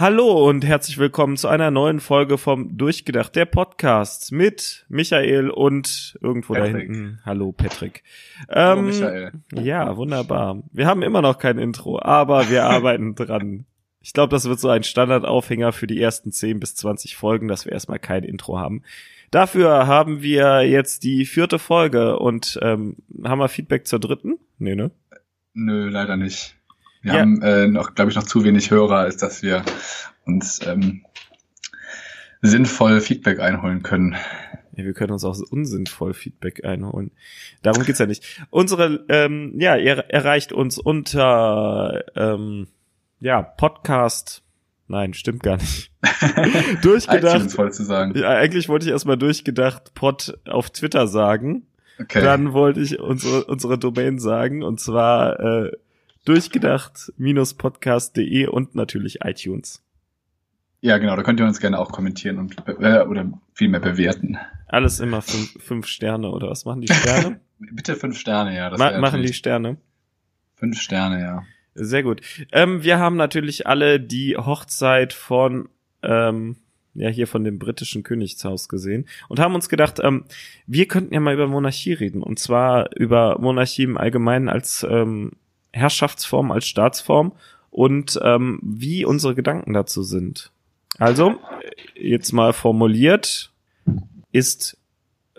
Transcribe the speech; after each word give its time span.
Hallo 0.00 0.48
und 0.48 0.64
herzlich 0.64 0.96
willkommen 0.98 1.36
zu 1.36 1.48
einer 1.48 1.72
neuen 1.72 1.98
Folge 1.98 2.38
vom 2.38 2.78
Durchgedacht 2.78 3.34
der 3.34 3.46
Podcast 3.46 4.30
mit 4.30 4.86
Michael 4.88 5.50
und 5.50 6.16
irgendwo 6.22 6.54
Patrick. 6.54 6.72
da 6.72 6.78
hinten. 6.78 7.20
Hallo 7.24 7.50
Patrick. 7.50 8.04
Hallo 8.48 8.78
Ähm, 8.78 8.86
Michael. 8.86 9.32
Ja, 9.54 9.96
wunderbar. 9.96 10.62
Wir 10.70 10.86
haben 10.86 11.02
immer 11.02 11.20
noch 11.20 11.38
kein 11.38 11.58
Intro, 11.58 12.00
aber 12.00 12.48
wir 12.48 12.62
arbeiten 12.70 13.16
dran. 13.16 13.66
Ich 14.00 14.12
glaube, 14.12 14.30
das 14.30 14.48
wird 14.48 14.60
so 14.60 14.68
ein 14.68 14.84
Standardaufhänger 14.84 15.72
für 15.72 15.88
die 15.88 16.00
ersten 16.00 16.30
10 16.30 16.60
bis 16.60 16.76
20 16.76 17.16
Folgen, 17.16 17.48
dass 17.48 17.64
wir 17.64 17.72
erstmal 17.72 17.98
kein 17.98 18.22
Intro 18.22 18.56
haben. 18.56 18.84
Dafür 19.32 19.88
haben 19.88 20.22
wir 20.22 20.62
jetzt 20.62 21.02
die 21.02 21.26
vierte 21.26 21.58
Folge 21.58 22.20
und 22.20 22.56
ähm, 22.62 22.98
haben 23.24 23.40
wir 23.40 23.48
Feedback 23.48 23.88
zur 23.88 23.98
dritten? 23.98 24.38
Nee, 24.58 24.76
ne? 24.76 24.92
Nö, 25.54 25.88
leider 25.88 26.16
nicht. 26.16 26.54
Wir 27.02 27.14
Ja. 27.14 27.20
haben 27.20 27.40
äh, 27.42 27.66
noch, 27.68 27.94
glaube 27.94 28.10
ich, 28.10 28.16
noch 28.16 28.24
zu 28.24 28.44
wenig 28.44 28.70
Hörer, 28.70 28.98
als 28.98 29.16
dass 29.16 29.42
wir 29.42 29.64
uns 30.24 30.60
ähm, 30.66 31.04
sinnvoll 32.42 33.00
Feedback 33.00 33.40
einholen 33.40 33.82
können. 33.82 34.16
Ja, 34.76 34.84
wir 34.84 34.92
können 34.92 35.12
uns 35.12 35.24
auch 35.24 35.36
unsinnvoll 35.50 36.14
Feedback 36.14 36.64
einholen. 36.64 37.10
Darum 37.62 37.84
geht's 37.84 37.98
ja 37.98 38.06
nicht. 38.06 38.24
Unsere, 38.50 39.04
ähm, 39.08 39.54
ja, 39.58 39.76
ihr 39.76 39.96
erreicht 40.08 40.52
uns 40.52 40.78
unter, 40.78 42.04
ähm, 42.14 42.68
ja, 43.20 43.42
Podcast. 43.42 44.42
Nein, 44.86 45.14
stimmt 45.14 45.42
gar 45.42 45.56
nicht. 45.56 45.90
durchgedacht. 46.82 47.50
zu 47.50 47.82
sagen. 47.84 48.16
Ja, 48.16 48.28
eigentlich 48.30 48.68
wollte 48.68 48.86
ich 48.86 48.92
erstmal 48.92 49.18
durchgedacht 49.18 49.94
Pod 49.94 50.38
auf 50.48 50.70
Twitter 50.70 51.08
sagen. 51.08 51.66
Okay. 52.00 52.22
Dann 52.22 52.52
wollte 52.52 52.80
ich 52.80 53.00
unsere, 53.00 53.44
unsere 53.44 53.76
Domain 53.78 54.18
sagen 54.20 54.62
und 54.62 54.78
zwar 54.80 55.40
äh, 55.40 55.72
durchgedacht-podcast.de 56.28 58.46
und 58.46 58.74
natürlich 58.74 59.20
iTunes. 59.24 59.82
ja, 60.80 60.98
genau, 60.98 61.16
da 61.16 61.22
könnt 61.22 61.40
ihr 61.40 61.46
uns 61.46 61.60
gerne 61.60 61.78
auch 61.78 61.90
kommentieren 61.90 62.38
und 62.38 62.56
äh, 62.66 63.02
oder 63.02 63.32
vielmehr 63.54 63.80
bewerten. 63.80 64.36
Alles 64.66 65.00
immer 65.00 65.22
fünf, 65.22 65.62
fünf 65.62 65.86
Sterne 65.86 66.30
oder 66.30 66.50
was 66.50 66.66
machen 66.66 66.82
die 66.82 66.92
Sterne? 66.92 67.40
Bitte 67.58 67.96
fünf 67.96 68.18
Sterne, 68.18 68.54
ja. 68.54 68.70
Das 68.70 68.78
Ma 68.78 68.98
machen 68.98 69.22
die 69.22 69.32
Sterne. 69.32 69.78
fünf 70.54 70.80
Sterne, 70.80 71.20
ja. 71.20 71.44
Sehr 71.74 72.02
gut. 72.02 72.20
Ähm, 72.52 72.82
wir 72.82 72.98
haben 72.98 73.16
natürlich 73.16 73.66
alle 73.66 74.00
die 74.00 74.36
Hochzeit 74.36 75.12
von, 75.12 75.68
ähm, 76.02 76.56
ja, 76.94 77.08
hier 77.08 77.26
von 77.26 77.44
dem 77.44 77.58
britischen 77.58 78.02
Königshaus 78.02 78.68
gesehen 78.68 79.06
und 79.28 79.38
haben 79.38 79.54
uns 79.54 79.68
gedacht, 79.68 80.00
ähm, 80.02 80.24
wir 80.66 80.86
könnten 80.86 81.14
ja 81.14 81.20
mal 81.20 81.34
über 81.34 81.46
Monarchie 81.46 81.92
reden 81.92 82.22
und 82.22 82.38
zwar 82.38 82.90
über 82.96 83.38
Monarchie 83.40 83.84
im 83.84 83.96
Allgemeinen 83.96 84.48
als 84.48 84.86
ähm, 84.88 85.32
Herrschaftsform, 85.78 86.50
als 86.50 86.66
Staatsform 86.66 87.32
und 87.70 88.18
ähm, 88.22 88.60
wie 88.62 89.04
unsere 89.04 89.34
Gedanken 89.34 89.72
dazu 89.72 90.02
sind. 90.02 90.52
Also, 90.98 91.36
jetzt 91.94 92.32
mal 92.32 92.52
formuliert, 92.52 93.52
ist 94.32 94.76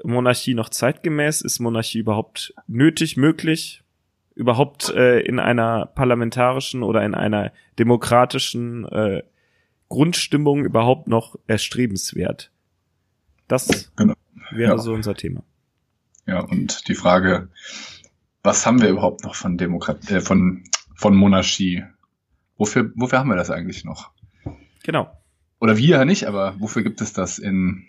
Monarchie 0.03 0.53
noch 0.53 0.69
zeitgemäß? 0.69 1.41
Ist 1.41 1.59
Monarchie 1.59 1.99
überhaupt 1.99 2.53
nötig, 2.67 3.17
möglich? 3.17 3.83
überhaupt 4.35 4.87
äh, 4.95 5.19
in 5.19 5.37
einer 5.37 5.85
parlamentarischen 5.87 6.81
oder 6.81 7.03
in 7.03 7.13
einer 7.13 7.51
demokratischen 7.77 8.85
äh, 8.85 9.21
Grundstimmung 9.89 10.63
überhaupt 10.63 11.09
noch 11.09 11.35
erstrebenswert? 11.47 12.49
Das 13.49 13.91
Genau. 13.97 14.13
wäre 14.51 14.71
Ja. 14.71 14.77
so 14.77 14.93
unser 14.93 15.13
Thema. 15.15 15.43
Ja, 16.25 16.39
und 16.39 16.87
die 16.87 16.95
Frage, 16.95 17.49
was 18.43 18.65
haben 18.65 18.81
wir 18.81 18.89
überhaupt 18.89 19.23
noch 19.23 19.35
von 19.35 19.57
Demokratie, 19.57 20.15
äh, 20.15 20.21
von, 20.21 20.63
von 20.95 21.15
Monarchie? 21.15 21.83
Wofür, 22.57 22.91
wofür 22.95 23.19
haben 23.19 23.29
wir 23.29 23.35
das 23.35 23.51
eigentlich 23.51 23.85
noch? 23.85 24.11
Genau. 24.83 25.09
Oder 25.59 25.77
wir 25.77 26.05
nicht, 26.05 26.25
aber 26.25 26.55
wofür 26.59 26.83
gibt 26.83 27.01
es 27.01 27.13
das 27.13 27.37
in, 27.39 27.85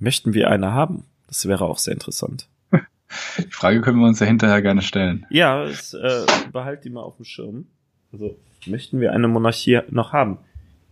Möchten 0.00 0.32
wir 0.32 0.50
eine 0.50 0.72
haben? 0.72 1.04
Das 1.26 1.46
wäre 1.48 1.64
auch 1.64 1.78
sehr 1.78 1.94
interessant. 1.94 2.48
die 3.38 3.50
Frage 3.50 3.80
können 3.80 3.98
wir 3.98 4.06
uns 4.06 4.20
ja 4.20 4.26
hinterher 4.26 4.62
gerne 4.62 4.82
stellen. 4.82 5.26
Ja, 5.30 5.64
es, 5.64 5.92
äh, 5.92 6.24
behalt 6.52 6.84
die 6.84 6.90
mal 6.90 7.02
auf 7.02 7.16
dem 7.16 7.24
Schirm. 7.24 7.66
Also, 8.12 8.38
möchten 8.66 9.00
wir 9.00 9.12
eine 9.12 9.28
Monarchie 9.28 9.80
noch 9.90 10.12
haben? 10.12 10.38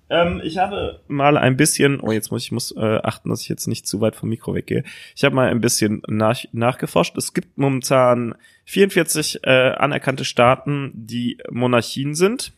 Ähm, 0.08 0.40
ich 0.44 0.58
habe 0.58 1.00
mal 1.08 1.36
ein 1.36 1.56
bisschen, 1.56 2.00
oh, 2.00 2.12
jetzt 2.12 2.30
muss 2.30 2.44
ich 2.44 2.52
muss 2.52 2.74
äh, 2.76 3.00
achten, 3.02 3.28
dass 3.28 3.42
ich 3.42 3.48
jetzt 3.48 3.66
nicht 3.66 3.86
zu 3.86 4.00
weit 4.00 4.14
vom 4.14 4.28
Mikro 4.28 4.54
weggehe. 4.54 4.84
Ich 5.16 5.24
habe 5.24 5.34
mal 5.34 5.48
ein 5.48 5.60
bisschen 5.60 6.02
nach, 6.06 6.44
nachgeforscht. 6.52 7.16
Es 7.16 7.34
gibt 7.34 7.58
momentan 7.58 8.34
44 8.66 9.40
äh, 9.42 9.70
anerkannte 9.70 10.24
Staaten, 10.24 10.92
die 10.94 11.38
Monarchien 11.50 12.14
sind. 12.14 12.52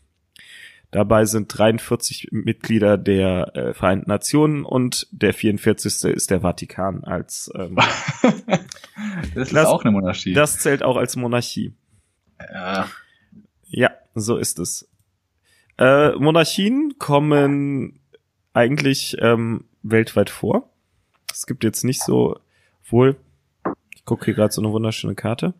Dabei 0.90 1.26
sind 1.26 1.56
43 1.56 2.28
Mitglieder 2.30 2.96
der 2.96 3.54
äh, 3.54 3.74
Vereinten 3.74 4.08
Nationen 4.08 4.64
und 4.64 5.06
der 5.10 5.34
44. 5.34 6.04
ist 6.04 6.30
der 6.30 6.40
Vatikan 6.40 7.04
als 7.04 7.50
ähm, 7.54 7.76
das 9.34 9.52
ist 9.52 9.56
auch 9.58 9.84
eine 9.84 9.92
Monarchie. 9.92 10.32
das 10.32 10.58
zählt 10.60 10.82
auch 10.82 10.96
als 10.96 11.14
Monarchie. 11.16 11.74
ja, 12.40 12.88
Ja, 13.66 13.90
so 14.14 14.38
ist 14.38 14.58
es. 14.58 14.88
Äh, 15.78 16.12
Monarchien 16.16 16.94
kommen 16.98 18.00
eigentlich 18.52 19.16
ähm, 19.20 19.64
weltweit 19.82 20.30
vor. 20.30 20.70
Es 21.32 21.46
gibt 21.46 21.62
jetzt 21.64 21.84
nicht 21.84 22.02
so, 22.02 22.38
wohl, 22.88 23.16
ich 23.94 24.04
gucke 24.04 24.24
hier 24.26 24.34
gerade 24.34 24.52
so 24.52 24.60
eine 24.60 24.72
wunderschöne 24.72 25.14
Karte. 25.14 25.54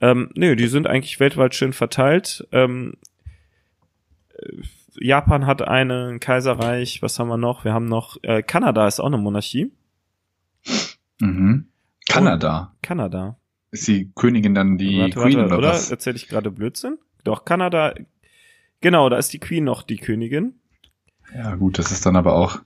Ähm, 0.00 0.30
nö, 0.34 0.56
die 0.56 0.66
sind 0.66 0.86
eigentlich 0.86 1.20
weltweit 1.20 1.54
schön 1.54 1.72
verteilt. 1.72 2.46
Ähm, 2.50 2.94
äh, 4.34 4.62
Japan 4.98 5.46
hat 5.46 5.62
eine, 5.62 6.08
ein 6.08 6.20
Kaiserreich, 6.20 7.00
was 7.00 7.18
haben 7.18 7.28
wir 7.28 7.38
noch? 7.38 7.64
Wir 7.64 7.72
haben 7.72 7.86
noch, 7.86 8.16
äh, 8.22 8.42
Kanada 8.42 8.86
ist 8.86 9.00
auch 9.00 9.06
eine 9.06 9.18
Monarchie. 9.18 9.72
mhm. 11.20 11.68
Kanada. 12.08 12.74
Kanada. 12.82 13.38
Ist 13.70 13.88
die 13.88 14.10
Königin 14.14 14.54
dann 14.54 14.76
die 14.76 14.98
warte, 14.98 15.20
Queen 15.20 15.38
warte, 15.38 15.46
oder, 15.46 15.58
oder? 15.58 15.68
was? 15.68 15.90
Erzähle 15.90 16.16
ich 16.16 16.28
gerade 16.28 16.50
Blödsinn? 16.50 16.98
Doch, 17.24 17.44
Kanada, 17.44 17.94
genau, 18.82 19.08
da 19.08 19.16
ist 19.16 19.32
die 19.32 19.38
Queen 19.38 19.64
noch 19.64 19.82
die 19.82 19.96
Königin. 19.96 20.60
Ja, 21.34 21.54
gut, 21.54 21.78
das 21.78 21.90
ist 21.90 22.04
dann 22.04 22.16
aber 22.16 22.34
auch 22.34 22.60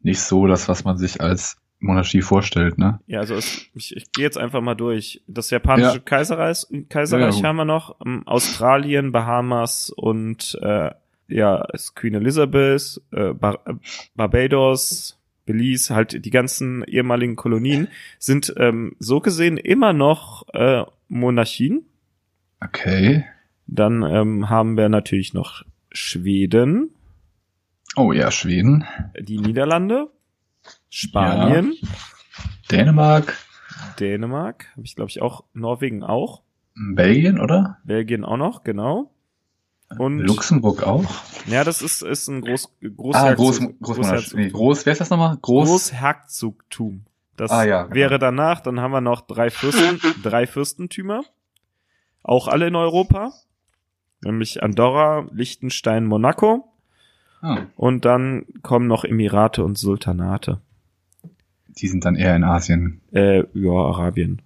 nicht 0.00 0.20
so 0.20 0.46
das, 0.46 0.68
was 0.68 0.84
man 0.84 0.96
sich 0.96 1.20
als 1.20 1.58
Monarchie 1.80 2.22
vorstellt, 2.22 2.78
ne? 2.78 3.00
Ja, 3.06 3.20
also 3.20 3.34
es, 3.34 3.66
ich, 3.74 3.94
ich 3.94 4.10
gehe 4.12 4.24
jetzt 4.24 4.38
einfach 4.38 4.62
mal 4.62 4.74
durch. 4.74 5.22
Das 5.26 5.50
japanische 5.50 5.96
Ja. 5.96 6.02
Kaiserreich, 6.02 6.66
Kaiserreich 6.88 7.38
Ja, 7.40 7.48
haben 7.48 7.56
wir 7.56 7.66
noch, 7.66 7.96
ähm, 8.04 8.22
Australien, 8.26 9.12
Bahamas 9.12 9.90
und 9.90 10.58
äh, 10.62 10.90
ja, 11.28 11.62
ist 11.72 11.94
Queen 11.94 12.14
Elizabeth, 12.14 13.02
äh, 13.12 13.34
Bar 13.34 13.60
Barbados, 14.14 15.18
Belize, 15.44 15.94
halt 15.94 16.24
die 16.24 16.30
ganzen 16.30 16.84
ehemaligen 16.84 17.36
Kolonien 17.36 17.88
sind 18.18 18.54
ähm, 18.56 18.96
so 18.98 19.20
gesehen 19.20 19.58
immer 19.58 19.92
noch 19.92 20.48
äh, 20.54 20.84
Monarchien. 21.08 21.84
Okay. 22.62 23.24
Dann 23.66 24.02
ähm, 24.02 24.50
haben 24.50 24.76
wir 24.76 24.88
natürlich 24.88 25.34
noch 25.34 25.62
Schweden, 25.90 26.90
Oh 27.96 28.12
ja, 28.12 28.30
Schweden, 28.32 28.84
die 29.20 29.38
Niederlande, 29.38 30.10
Spanien, 30.90 31.74
Dänemark, 32.70 33.36
Dänemark, 34.00 34.66
habe 34.72 34.84
ich 34.84 34.96
glaube 34.96 35.10
ich 35.10 35.22
auch, 35.22 35.44
Norwegen 35.52 36.02
auch. 36.02 36.42
Belgien, 36.74 37.38
oder? 37.38 37.78
Belgien 37.84 38.24
auch 38.24 38.36
noch, 38.36 38.64
genau. 38.64 39.12
Und 39.96 40.18
Luxemburg 40.18 40.82
auch. 40.82 41.04
ja, 41.46 41.62
das 41.62 41.82
ist, 41.82 42.02
ist 42.02 42.26
ein 42.26 42.40
Groß, 42.40 42.74
Groß, 42.96 43.14
Ah, 43.14 43.34
Groß, 43.34 43.60
Großmonarchie. 43.80 44.36
Nee, 44.36 44.50
Groß, 44.50 44.86
wer 44.86 44.92
ist 44.92 45.00
das 45.00 45.10
nochmal? 45.10 45.36
Groß. 45.40 45.68
Großherzogtum. 45.68 47.04
Das 47.36 47.52
Ah, 47.52 47.64
ja, 47.64 47.82
genau. 47.84 47.94
wäre 47.94 48.18
danach, 48.18 48.60
dann 48.60 48.80
haben 48.80 48.90
wir 48.90 49.00
noch 49.00 49.20
drei 49.20 49.50
Fürsten, 49.50 50.00
drei 50.22 50.48
Fürstentümer. 50.48 51.22
Auch 52.24 52.48
alle 52.48 52.66
in 52.66 52.74
Europa. 52.74 53.32
Nämlich 54.24 54.62
Andorra, 54.62 55.26
Liechtenstein, 55.32 56.06
Monaco. 56.06 56.68
Ah, 57.40 57.58
Und 57.76 58.04
dann 58.04 58.46
kommen 58.62 58.86
noch 58.86 59.04
Emirate 59.04 59.62
und 59.62 59.76
Sultanate. 59.76 60.60
die 61.68 61.88
sind 61.88 62.04
dann 62.04 62.14
eher 62.16 62.34
in 62.36 62.44
Asien. 62.44 63.00
Äh, 63.12 63.44
ja, 63.52 63.72
Arabien. 63.72 64.40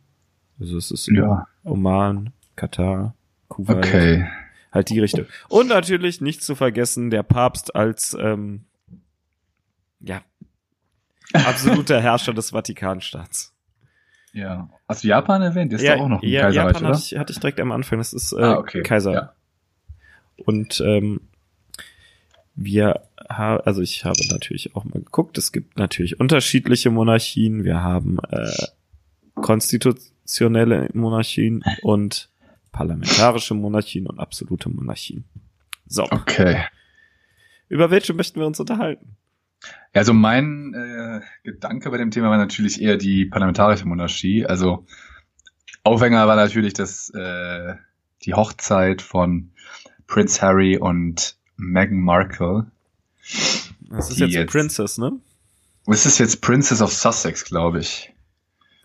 Also 0.59 0.77
es 0.77 0.91
ist 0.91 1.09
Ja. 1.09 1.47
Oman, 1.63 2.33
Katar, 2.57 3.15
Kuwait. 3.49 3.77
Okay. 3.77 4.27
Halt 4.73 4.91
die 4.91 4.99
Richtung. 4.99 5.27
Und 5.49 5.69
natürlich 5.69 6.21
nicht 6.21 6.43
zu 6.43 6.55
vergessen, 6.55 7.11
der 7.11 7.23
Papst 7.23 7.77
als 7.77 8.17
ähm, 8.19 8.65
ja 10.01 10.21
absoluter 11.33 12.01
Herrscher 12.03 12.35
des 12.35 12.51
Vatikanstaats. 12.51 13.55
Ja. 14.33 14.69
Hast 14.89 15.05
du 15.05 15.09
Japan 15.09 15.43
erwähnt? 15.43 15.73
Das 15.73 15.81
ist 15.81 15.87
ja, 15.87 15.97
doch 15.97 16.05
auch 16.05 16.09
noch 16.09 16.23
ein 16.23 16.29
ja, 16.29 16.43
Kaiserreich, 16.43 16.67
Japan 16.67 16.83
oder? 16.83 16.95
hatte 16.95 17.05
ich, 17.05 17.19
hatte 17.19 17.33
ich 17.33 17.41
direkt 17.41 17.61
am 17.61 17.73
Anfang. 17.73 17.99
Das 17.99 18.13
ist 18.13 18.33
äh, 18.33 18.43
ah, 18.43 18.59
okay. 18.59 18.83
Kaiser. 18.83 19.13
Ja. 19.13 19.33
Und 20.45 20.81
ähm, 20.85 21.21
wir 22.55 23.03
haben, 23.29 23.63
also 23.65 23.83
ich 23.83 24.05
habe 24.05 24.21
natürlich 24.31 24.75
auch 24.75 24.85
mal 24.85 25.01
geguckt. 25.01 25.39
Es 25.39 25.53
gibt 25.53 25.79
natürlich 25.79 26.19
unterschiedliche 26.19 26.91
Monarchien. 26.91 27.65
Wir 27.65 27.83
haben 27.83 28.19
äh, 28.31 28.51
konstitutionelle 29.35 30.89
Monarchien 30.93 31.63
und 31.83 32.31
parlamentarische 32.73 33.55
Monarchien 33.55 34.07
und 34.07 34.19
absolute 34.19 34.69
Monarchien. 34.69 35.25
So. 35.87 36.05
Okay. 36.05 36.65
Über 37.69 37.91
welche 37.91 38.15
möchten 38.15 38.41
wir 38.41 38.47
uns 38.47 38.61
unterhalten? 38.61 39.17
Also 39.93 40.13
mein 40.13 40.75
äh, 40.75 41.21
Gedanke 41.43 41.91
bei 41.91 41.99
dem 41.99 42.11
Thema 42.11 42.31
war 42.31 42.37
natürlich 42.37 42.81
eher 42.81 42.97
die 42.97 43.27
parlamentarische 43.27 43.87
Monarchie. 43.87 44.47
Also 44.47 44.87
Aufhänger 45.83 46.27
war 46.27 46.37
natürlich 46.37 46.75
das 46.75 47.11
äh, 47.11 47.75
die 48.25 48.35
Hochzeit 48.35 49.03
von 49.03 49.53
Prince 50.09 50.43
Harry 50.43 50.77
und 50.77 51.37
Meghan 51.57 52.01
Markle. 52.01 52.67
Das 53.91 54.11
ist 54.11 54.19
jetzt, 54.19 54.33
jetzt 54.33 54.51
Princess, 54.51 54.99
ne? 54.99 55.13
Es 55.87 56.05
ist 56.05 56.19
jetzt 56.19 56.41
Princess 56.41 56.83
of 56.83 56.93
Sussex, 56.93 57.45
glaube 57.45 57.81
ich. 57.81 58.13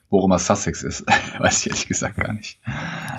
Worum 0.10 0.32
er 0.32 0.38
Sussex 0.40 0.84
ist, 0.84 1.06
weiß 1.40 1.62
ich 1.62 1.68
ehrlich 1.72 1.88
gesagt 1.88 2.18
gar 2.18 2.34
nicht. 2.34 2.60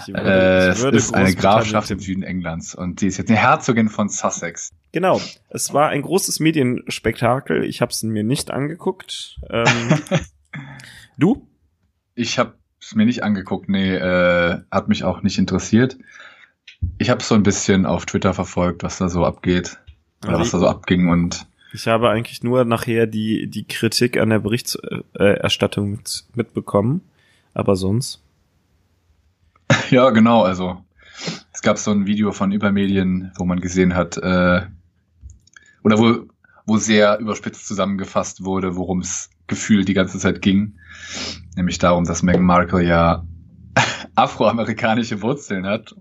Würde, 0.06 0.22
äh, 0.22 0.68
es 0.68 0.82
ist 0.84 1.14
eine 1.14 1.34
Grafschaft 1.34 1.90
im 1.90 1.98
Süden 1.98 2.22
Englands 2.22 2.74
und 2.74 3.00
sie 3.00 3.08
ist 3.08 3.16
jetzt 3.16 3.30
eine 3.30 3.38
Herzogin 3.38 3.88
von 3.88 4.08
Sussex. 4.08 4.72
Genau, 4.92 5.20
es 5.48 5.72
war 5.72 5.88
ein 5.88 6.02
großes 6.02 6.38
Medienspektakel. 6.38 7.64
Ich 7.64 7.80
habe 7.80 7.90
es 7.90 8.04
mir 8.04 8.22
nicht 8.22 8.52
angeguckt. 8.52 9.40
Ähm, 9.50 9.98
du? 11.18 11.48
Ich 12.14 12.38
habe 12.38 12.54
es 12.80 12.94
mir 12.94 13.06
nicht 13.06 13.24
angeguckt. 13.24 13.68
Nee, 13.68 13.96
äh, 13.96 14.60
hat 14.70 14.88
mich 14.88 15.02
auch 15.02 15.22
nicht 15.22 15.38
interessiert. 15.38 15.98
Ich 16.98 17.10
habe 17.10 17.22
so 17.22 17.34
ein 17.34 17.42
bisschen 17.42 17.86
auf 17.86 18.06
Twitter 18.06 18.34
verfolgt, 18.34 18.82
was 18.82 18.98
da 18.98 19.08
so 19.08 19.24
abgeht 19.24 19.78
oder 20.26 20.38
was 20.38 20.50
da 20.50 20.58
so 20.58 20.68
abging 20.68 21.08
und 21.08 21.46
ich 21.74 21.88
habe 21.88 22.08
eigentlich 22.08 22.44
nur 22.44 22.64
nachher 22.64 23.08
die, 23.08 23.48
die 23.48 23.64
Kritik 23.64 24.16
an 24.16 24.30
der 24.30 24.38
Berichterstattung 24.38 25.90
mit, 25.90 26.24
mitbekommen, 26.34 27.00
aber 27.52 27.74
sonst. 27.74 28.22
Ja, 29.90 30.10
genau, 30.10 30.42
also 30.42 30.84
es 31.52 31.62
gab 31.62 31.78
so 31.78 31.90
ein 31.90 32.06
Video 32.06 32.30
von 32.30 32.52
Übermedien, 32.52 33.32
wo 33.36 33.44
man 33.44 33.60
gesehen 33.60 33.94
hat, 33.94 34.16
äh, 34.18 34.62
oder 35.82 35.98
wo, 35.98 36.26
wo 36.64 36.76
sehr 36.76 37.18
überspitzt 37.18 37.66
zusammengefasst 37.66 38.44
wurde, 38.44 38.76
worum 38.76 39.00
es 39.00 39.30
gefühlt 39.46 39.88
die 39.88 39.94
ganze 39.94 40.18
Zeit 40.18 40.42
ging. 40.42 40.78
Nämlich 41.56 41.78
darum, 41.78 42.04
dass 42.04 42.22
Meghan 42.22 42.44
Markle 42.44 42.84
ja 42.84 43.24
afroamerikanische 44.14 45.22
Wurzeln 45.22 45.66
hat. 45.66 45.94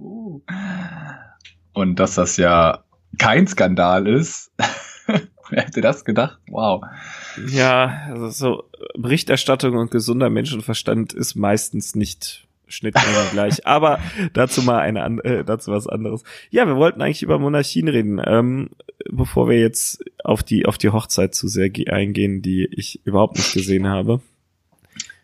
Und 1.74 2.00
dass 2.00 2.16
das 2.16 2.38
ja 2.38 2.84
kein 3.18 3.48
Skandal 3.48 4.08
ist. 4.08 4.52
Wer 5.50 5.64
hätte 5.64 5.82
das 5.82 6.06
gedacht? 6.06 6.40
Wow. 6.48 6.84
Ja, 7.48 8.02
also 8.10 8.30
so 8.30 8.64
Berichterstattung 8.98 9.76
und 9.76 9.92
gesunder 9.92 10.30
Menschenverstand 10.30 11.14
ist 11.14 11.36
meistens 11.36 11.96
nicht 11.96 12.48
Schnittmenge 12.68 13.18
gleich. 13.32 13.68
Aber 13.68 14.00
dazu 14.34 14.62
mal 14.62 14.80
eine 14.80 15.02
äh, 15.24 15.44
dazu 15.44 15.72
was 15.72 15.88
anderes. 15.88 16.24
Ja, 16.50 16.66
wir 16.66 16.76
wollten 16.76 17.02
eigentlich 17.02 17.24
über 17.24 17.40
Monarchien 17.40 17.88
reden, 17.88 18.22
ähm, 18.26 18.70
bevor 19.10 19.50
wir 19.50 19.60
jetzt 19.60 20.04
auf 20.24 20.44
die 20.44 20.66
auf 20.66 20.78
die 20.78 20.90
Hochzeit 20.90 21.36
zu 21.36 21.48
sehr 21.48 21.70
eingehen, 21.88 22.42
die 22.42 22.66
ich 22.72 23.06
überhaupt 23.06 23.38
nicht 23.38 23.54
gesehen 23.54 23.88
habe. 23.88 24.22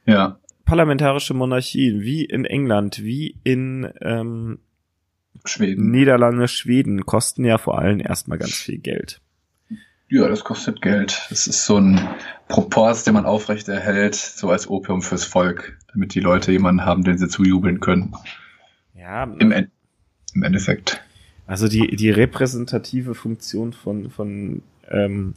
Ja. 0.06 0.38
Parlamentarische 0.65 1.33
Monarchien, 1.33 2.01
wie 2.01 2.23
in 2.25 2.45
England, 2.45 3.03
wie 3.03 3.35
in 3.44 3.91
ähm, 4.01 4.59
Schweden. 5.46 5.92
Niederlande, 5.92 6.48
Schweden, 6.48 7.06
kosten 7.06 7.46
ja 7.46 7.58
vor 7.58 7.80
allem 7.80 8.00
erstmal 8.00 8.38
ganz 8.38 8.56
viel 8.56 8.78
Geld. 8.78 9.22
Ja, 10.10 10.28
das 10.28 10.44
kostet 10.44 10.81
Geld. 10.81 11.28
Das 11.30 11.46
ist 11.46 11.66
so 11.66 11.78
ein 11.78 12.02
Propors, 12.48 13.04
den 13.04 13.14
man 13.14 13.26
aufrechterhält, 13.26 14.16
so 14.16 14.50
als 14.50 14.68
Opium 14.68 15.04
fürs 15.04 15.24
Volk, 15.24 15.78
damit 15.94 16.16
die 16.16 16.20
Leute 16.20 16.52
jemanden 16.52 16.84
haben, 16.84 17.04
den 17.04 17.18
sie 17.20 17.28
zujubeln 17.28 17.80
können. 17.80 18.16
Ja. 18.96 19.24
Im, 19.24 19.52
en 19.52 19.72
im 20.34 20.44
Endeffekt. 20.44 21.02
Also 21.48 21.68
die, 21.68 21.96
die 21.96 22.12
repräsentative 22.12 23.16
Funktion 23.16 23.74
von, 23.74 24.10
von 24.10 24.62
ähm, 24.90 25.34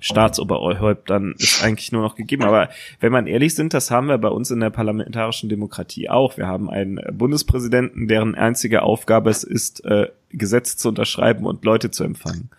Staatsoberhäuptern 0.00 1.34
ist 1.38 1.62
eigentlich 1.62 1.92
nur 1.92 2.02
noch 2.02 2.14
gegeben. 2.14 2.44
Aber 2.44 2.68
wenn 3.00 3.12
man 3.12 3.26
ehrlich 3.26 3.54
sind, 3.54 3.74
das 3.74 3.90
haben 3.90 4.06
wir 4.06 4.18
bei 4.18 4.28
uns 4.28 4.50
in 4.50 4.60
der 4.60 4.70
parlamentarischen 4.70 5.48
Demokratie 5.48 6.08
auch. 6.08 6.36
Wir 6.36 6.46
haben 6.46 6.70
einen 6.70 7.00
Bundespräsidenten, 7.12 8.06
deren 8.08 8.34
einzige 8.34 8.82
Aufgabe 8.82 9.30
es 9.30 9.42
ist, 9.42 9.84
äh, 9.84 10.08
Gesetze 10.30 10.76
zu 10.76 10.90
unterschreiben 10.90 11.46
und 11.46 11.64
Leute 11.64 11.90
zu 11.90 12.04
empfangen. 12.04 12.50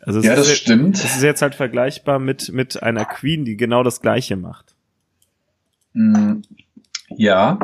Also 0.00 0.20
ja, 0.20 0.36
das 0.36 0.48
jetzt, 0.48 0.58
stimmt. 0.58 1.02
Das 1.02 1.16
ist 1.16 1.22
jetzt 1.22 1.42
halt 1.42 1.56
vergleichbar 1.56 2.20
mit, 2.20 2.52
mit 2.52 2.82
einer 2.82 3.04
Queen, 3.04 3.44
die 3.44 3.56
genau 3.56 3.82
das 3.82 4.00
Gleiche 4.00 4.36
macht. 4.36 4.76
Mm, 5.94 6.42
ja, 7.08 7.58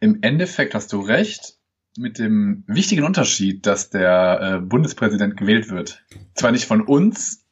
im 0.00 0.18
Endeffekt 0.22 0.74
hast 0.74 0.92
du 0.92 1.00
recht, 1.00 1.58
mit 1.96 2.18
dem 2.18 2.64
wichtigen 2.66 3.04
Unterschied, 3.04 3.66
dass 3.66 3.90
der 3.90 4.40
äh, 4.40 4.60
Bundespräsident 4.60 5.36
gewählt 5.36 5.70
wird. 5.70 6.04
Zwar 6.34 6.50
nicht 6.50 6.64
von 6.64 6.80
uns 6.80 7.44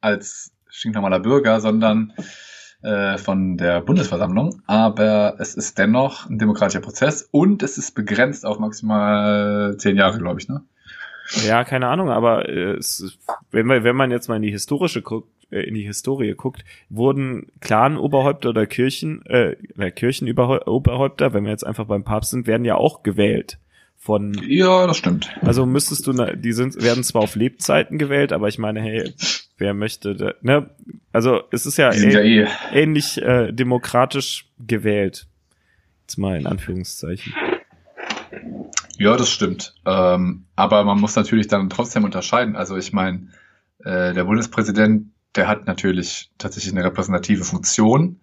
als 0.00 0.52
stinknormaler 0.78 1.20
Bürger, 1.20 1.60
sondern 1.60 2.12
äh, 2.82 3.18
von 3.18 3.56
der 3.56 3.80
Bundesversammlung, 3.80 4.62
aber 4.66 5.36
es 5.38 5.54
ist 5.54 5.78
dennoch 5.78 6.30
ein 6.30 6.38
demokratischer 6.38 6.80
Prozess 6.80 7.28
und 7.30 7.62
es 7.62 7.76
ist 7.76 7.94
begrenzt 7.94 8.46
auf 8.46 8.58
maximal 8.58 9.76
zehn 9.78 9.96
Jahre, 9.96 10.18
glaube 10.18 10.40
ich, 10.40 10.48
ne? 10.48 10.62
Ja, 11.46 11.64
keine 11.64 11.88
Ahnung, 11.88 12.08
aber 12.10 12.48
äh, 12.48 12.76
es, 12.76 13.18
wenn, 13.50 13.66
man, 13.66 13.84
wenn 13.84 13.96
man 13.96 14.10
jetzt 14.10 14.28
mal 14.28 14.36
in 14.36 14.42
die 14.42 14.50
historische 14.50 15.02
guckt, 15.02 15.28
äh, 15.50 15.60
in 15.60 15.74
die 15.74 15.82
Historie 15.82 16.34
guckt, 16.34 16.64
wurden 16.88 17.50
Clan-Oberhäupter 17.60 18.50
oder 18.50 18.66
Kirchen, 18.66 19.26
äh, 19.26 19.56
Kirchenoberhäupter, 19.90 21.34
wenn 21.34 21.44
wir 21.44 21.50
jetzt 21.50 21.66
einfach 21.66 21.86
beim 21.86 22.04
Papst 22.04 22.30
sind, 22.30 22.46
werden 22.46 22.64
ja 22.64 22.76
auch 22.76 23.02
gewählt 23.02 23.58
von. 23.96 24.40
Ja, 24.46 24.86
das 24.86 24.96
stimmt. 24.96 25.30
Also 25.42 25.66
müsstest 25.66 26.06
du, 26.06 26.12
die 26.12 26.52
sind, 26.52 26.82
werden 26.82 27.02
zwar 27.02 27.22
auf 27.22 27.34
Lebzeiten 27.34 27.98
gewählt, 27.98 28.32
aber 28.32 28.48
ich 28.48 28.58
meine, 28.58 28.80
hey, 28.80 29.12
wer 29.58 29.74
möchte, 29.74 30.36
ne? 30.40 30.70
Also 31.12 31.42
es 31.50 31.66
ist 31.66 31.76
ja, 31.76 31.92
ja 31.92 32.20
eh. 32.20 32.46
ähnlich 32.72 33.20
äh, 33.20 33.52
demokratisch 33.52 34.48
gewählt. 34.58 35.26
Jetzt 36.02 36.16
mal 36.16 36.38
in 36.38 36.46
Anführungszeichen. 36.46 37.34
Ja, 38.98 39.16
das 39.16 39.30
stimmt. 39.30 39.74
Ähm, 39.86 40.44
aber 40.56 40.84
man 40.84 41.00
muss 41.00 41.14
natürlich 41.14 41.48
dann 41.48 41.70
trotzdem 41.70 42.04
unterscheiden. 42.04 42.56
Also 42.56 42.76
ich 42.76 42.92
meine, 42.92 43.28
äh, 43.84 44.12
der 44.12 44.24
Bundespräsident, 44.24 45.12
der 45.34 45.46
hat 45.48 45.66
natürlich 45.66 46.30
tatsächlich 46.38 46.72
eine 46.72 46.84
repräsentative 46.84 47.44
Funktion, 47.44 48.20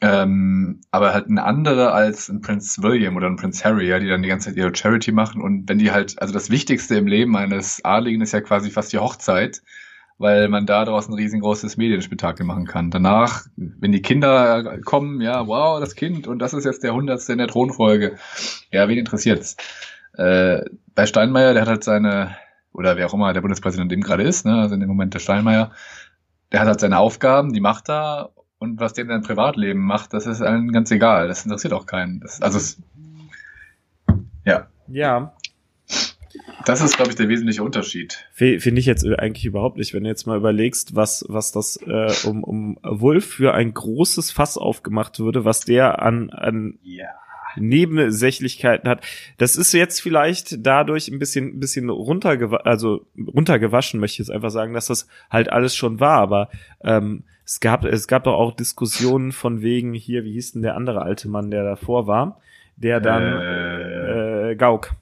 ähm, 0.00 0.80
aber 0.90 1.14
halt 1.14 1.28
eine 1.28 1.42
andere 1.42 1.92
als 1.92 2.28
ein 2.28 2.40
Prince 2.40 2.82
William 2.82 3.16
oder 3.16 3.26
ein 3.26 3.36
Prince 3.36 3.64
Harry, 3.64 3.88
ja, 3.88 3.98
die 3.98 4.08
dann 4.08 4.22
die 4.22 4.28
ganze 4.28 4.50
Zeit 4.50 4.56
ihre 4.56 4.74
Charity 4.74 5.10
machen. 5.10 5.40
Und 5.40 5.68
wenn 5.68 5.78
die 5.78 5.90
halt, 5.90 6.20
also 6.20 6.32
das 6.32 6.50
Wichtigste 6.50 6.96
im 6.96 7.06
Leben 7.06 7.36
eines 7.36 7.84
Adligen 7.84 8.20
ist 8.20 8.32
ja 8.32 8.40
quasi 8.40 8.70
fast 8.70 8.92
die 8.92 8.98
Hochzeit 8.98 9.62
weil 10.18 10.48
man 10.48 10.66
da 10.66 10.84
daraus 10.84 11.08
ein 11.08 11.14
riesengroßes 11.14 11.76
Medienspektakel 11.76 12.46
machen 12.46 12.66
kann. 12.66 12.90
Danach, 12.90 13.46
wenn 13.56 13.92
die 13.92 14.02
Kinder 14.02 14.78
kommen, 14.84 15.20
ja, 15.20 15.46
wow, 15.46 15.78
das 15.78 15.94
Kind 15.94 16.26
und 16.26 16.38
das 16.38 16.54
ist 16.54 16.64
jetzt 16.64 16.82
der 16.82 16.94
hundertste 16.94 17.32
in 17.32 17.38
der 17.38 17.48
Thronfolge. 17.48 18.16
Ja, 18.70 18.88
wen 18.88 18.98
interessiert's? 18.98 19.56
Äh, 20.14 20.62
bei 20.94 21.06
Steinmeier, 21.06 21.52
der 21.52 21.62
hat 21.62 21.68
halt 21.68 21.84
seine, 21.84 22.36
oder 22.72 22.96
wer 22.96 23.06
auch 23.06 23.14
immer 23.14 23.32
der 23.32 23.42
Bundespräsident 23.42 23.92
dem 23.92 24.00
gerade 24.00 24.22
ist, 24.22 24.46
ne, 24.46 24.54
also 24.60 24.74
in 24.74 24.80
dem 24.80 24.88
Moment 24.88 25.12
der 25.12 25.18
Steinmeier, 25.18 25.72
der 26.52 26.60
hat 26.60 26.68
halt 26.68 26.80
seine 26.80 26.98
Aufgaben, 26.98 27.52
die 27.52 27.60
macht 27.60 27.90
er 27.90 28.30
und 28.58 28.80
was 28.80 28.94
der 28.94 29.02
in 29.02 29.08
seinem 29.08 29.22
Privatleben 29.22 29.80
macht, 29.80 30.14
das 30.14 30.26
ist 30.26 30.40
allen 30.40 30.72
ganz 30.72 30.90
egal. 30.90 31.28
Das 31.28 31.44
interessiert 31.44 31.74
auch 31.74 31.86
keinen. 31.86 32.20
Das, 32.20 32.40
also 32.40 32.56
es, 32.56 32.78
ja. 34.44 34.68
Ja, 34.88 35.34
das 36.64 36.80
ist, 36.80 36.96
glaube 36.96 37.10
ich, 37.10 37.16
der 37.16 37.28
wesentliche 37.28 37.62
Unterschied. 37.62 38.26
Finde 38.32 38.80
ich 38.80 38.86
jetzt 38.86 39.06
eigentlich 39.06 39.44
überhaupt 39.44 39.76
nicht. 39.76 39.94
Wenn 39.94 40.04
du 40.04 40.08
jetzt 40.08 40.26
mal 40.26 40.36
überlegst, 40.36 40.96
was, 40.96 41.24
was 41.28 41.52
das 41.52 41.78
äh, 41.86 42.12
um, 42.26 42.42
um 42.42 42.78
Wolf 42.82 43.26
für 43.26 43.54
ein 43.54 43.72
großes 43.72 44.30
Fass 44.30 44.58
aufgemacht 44.58 45.18
würde, 45.20 45.44
was 45.44 45.60
der 45.60 46.02
an, 46.02 46.30
an 46.30 46.78
ja. 46.82 47.06
Nebensächlichkeiten 47.56 48.88
hat. 48.88 49.02
Das 49.38 49.56
ist 49.56 49.72
jetzt 49.72 50.00
vielleicht 50.00 50.66
dadurch 50.66 51.08
ein 51.08 51.18
bisschen, 51.18 51.56
ein 51.56 51.60
bisschen 51.60 51.88
runtergewa 51.88 52.56
also 52.58 53.06
runtergewaschen, 53.16 54.00
möchte 54.00 54.14
ich 54.14 54.28
jetzt 54.28 54.34
einfach 54.34 54.50
sagen, 54.50 54.74
dass 54.74 54.86
das 54.86 55.08
halt 55.30 55.50
alles 55.50 55.74
schon 55.74 56.00
war. 56.00 56.18
Aber 56.18 56.50
ähm, 56.82 57.24
es 57.44 57.60
gab, 57.60 57.84
es 57.84 58.08
gab 58.08 58.24
doch 58.24 58.34
auch 58.34 58.52
Diskussionen 58.56 59.32
von 59.32 59.62
wegen 59.62 59.94
hier, 59.94 60.24
wie 60.24 60.32
hieß 60.32 60.52
denn 60.52 60.62
der 60.62 60.74
andere 60.74 61.02
alte 61.02 61.28
Mann, 61.28 61.50
der 61.50 61.64
davor 61.64 62.06
war, 62.06 62.40
der 62.76 63.00
dann 63.00 63.22
äh, 63.22 64.50
äh 64.50 64.56
Gauk 64.56 64.96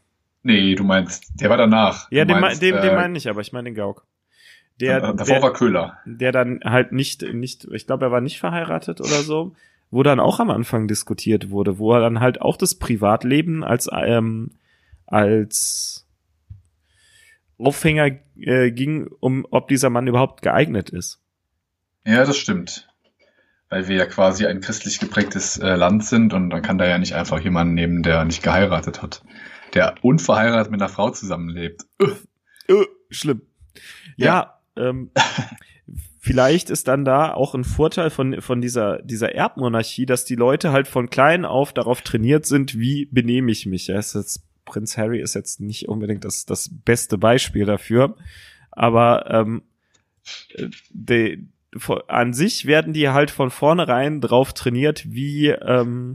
Nee, 0.45 0.75
du 0.75 0.85
meinst, 0.85 1.41
der 1.41 1.49
war 1.49 1.57
danach. 1.57 2.07
Ja, 2.11 2.27
den, 2.27 2.39
meinst, 2.39 2.61
den, 2.61 2.75
äh, 2.75 2.83
den 2.83 2.95
meine 2.95 3.17
ich, 3.17 3.29
aber 3.31 3.41
ich 3.41 3.53
meine 3.53 3.71
den 3.71 3.75
Gauk. 3.75 4.07
Der, 4.79 5.01
davor 5.01 5.25
der, 5.25 5.43
war 5.43 5.53
Köhler. 5.55 5.99
Der 6.05 6.33
dann 6.33 6.61
halt 6.65 6.93
nicht, 6.93 7.23
nicht, 7.23 7.67
ich 7.73 7.87
glaube, 7.87 8.05
er 8.05 8.11
war 8.13 8.21
nicht 8.21 8.39
verheiratet 8.39 9.01
oder 9.01 9.23
so, 9.23 9.57
wo 9.91 10.03
dann 10.03 10.21
auch 10.21 10.41
am 10.41 10.51
Anfang 10.51 10.87
diskutiert 10.87 11.49
wurde, 11.49 11.79
wo 11.79 11.95
er 11.95 12.01
dann 12.01 12.21
halt 12.21 12.43
auch 12.43 12.59
das 12.59 12.75
Privatleben 12.75 13.65
als, 13.65 13.89
ähm, 13.91 14.51
als 15.07 16.07
Aufhänger 17.57 18.11
äh, 18.37 18.71
ging, 18.71 19.09
um 19.21 19.47
ob 19.51 19.69
dieser 19.69 19.89
Mann 19.89 20.07
überhaupt 20.07 20.43
geeignet 20.43 20.91
ist. 20.91 21.23
Ja, 22.05 22.27
das 22.27 22.37
stimmt. 22.37 22.89
Weil 23.71 23.89
wir 23.89 23.97
ja 23.97 24.07
quasi 24.07 24.45
ein 24.45 24.61
christlich 24.61 24.99
geprägtes 24.99 25.57
äh, 25.57 25.75
Land 25.75 26.05
sind 26.05 26.35
und 26.35 26.51
dann 26.51 26.61
kann 26.61 26.77
da 26.77 26.87
ja 26.87 26.99
nicht 26.99 27.15
einfach 27.15 27.41
jemanden 27.41 27.73
nehmen, 27.73 28.03
der 28.03 28.27
nicht 28.27 28.43
geheiratet 28.43 29.01
hat 29.01 29.23
der 29.75 29.95
unverheiratet 30.02 30.71
mit 30.71 30.81
einer 30.81 30.88
Frau 30.88 31.11
zusammenlebt. 31.11 31.83
Äh, 32.66 32.85
schlimm. 33.11 33.43
Ja, 34.16 34.26
ja 34.26 34.83
ähm, 34.88 35.11
vielleicht 36.19 36.71
ist 36.71 36.88
dann 36.88 37.04
da 37.04 37.35
auch 37.35 37.54
ein 37.54 37.64
Vorteil 37.64 38.11
von, 38.11 38.40
von 38.40 38.61
dieser, 38.61 39.02
dieser 39.02 39.35
Erbmonarchie, 39.35 40.07
dass 40.07 40.25
die 40.25 40.37
Leute 40.37 40.73
halt 40.73 40.88
von 40.88 41.11
klein 41.11 41.45
auf 41.45 41.73
darauf 41.73 42.00
trainiert 42.00 42.47
sind, 42.47 42.78
wie 42.78 43.07
benehme 43.07 43.52
ich 43.52 43.66
mich. 43.66 43.88
Ja, 43.88 43.97
jetzt, 43.97 44.43
Prinz 44.64 44.97
Harry 44.97 45.21
ist 45.21 45.35
jetzt 45.35 45.61
nicht 45.61 45.88
unbedingt 45.88 46.25
das, 46.25 46.47
das 46.47 46.71
beste 46.73 47.19
Beispiel 47.19 47.66
dafür, 47.66 48.16
aber 48.71 49.31
ähm, 49.31 49.62
de, 50.90 51.45
an 52.09 52.33
sich 52.33 52.66
werden 52.66 52.93
die 52.93 53.11
halt 53.11 53.31
von 53.31 53.50
vornherein 53.50 54.21
drauf 54.21 54.54
trainiert, 54.54 55.04
wie 55.12 55.49
ähm, 55.49 56.14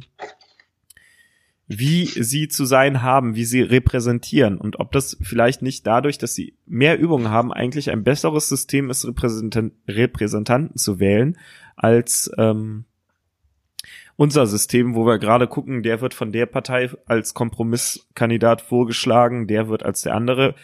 wie 1.71 2.07
sie 2.07 2.47
zu 2.47 2.65
sein 2.65 3.03
haben, 3.03 3.35
wie 3.35 3.45
sie 3.45 3.61
repräsentieren 3.61 4.57
und 4.57 4.79
ob 4.79 4.91
das 4.91 5.15
vielleicht 5.21 5.61
nicht 5.61 5.85
dadurch, 5.85 6.17
dass 6.17 6.33
sie 6.33 6.55
mehr 6.65 6.97
Übungen 6.97 7.29
haben, 7.29 7.53
eigentlich 7.53 7.91
ein 7.91 8.03
besseres 8.03 8.49
System 8.49 8.89
ist, 8.89 9.05
Repräsentan 9.05 9.71
Repräsentanten 9.87 10.77
zu 10.77 10.99
wählen, 10.99 11.37
als 11.75 12.31
ähm, 12.39 12.85
unser 14.15 14.47
System, 14.47 14.95
wo 14.95 15.05
wir 15.05 15.19
gerade 15.19 15.47
gucken, 15.47 15.83
der 15.83 16.01
wird 16.01 16.15
von 16.15 16.31
der 16.31 16.47
Partei 16.47 16.89
als 17.05 17.35
Kompromisskandidat 17.35 18.61
vorgeschlagen, 18.61 19.45
der 19.45 19.69
wird 19.69 19.83
als 19.83 20.01
der 20.01 20.15
andere 20.15 20.55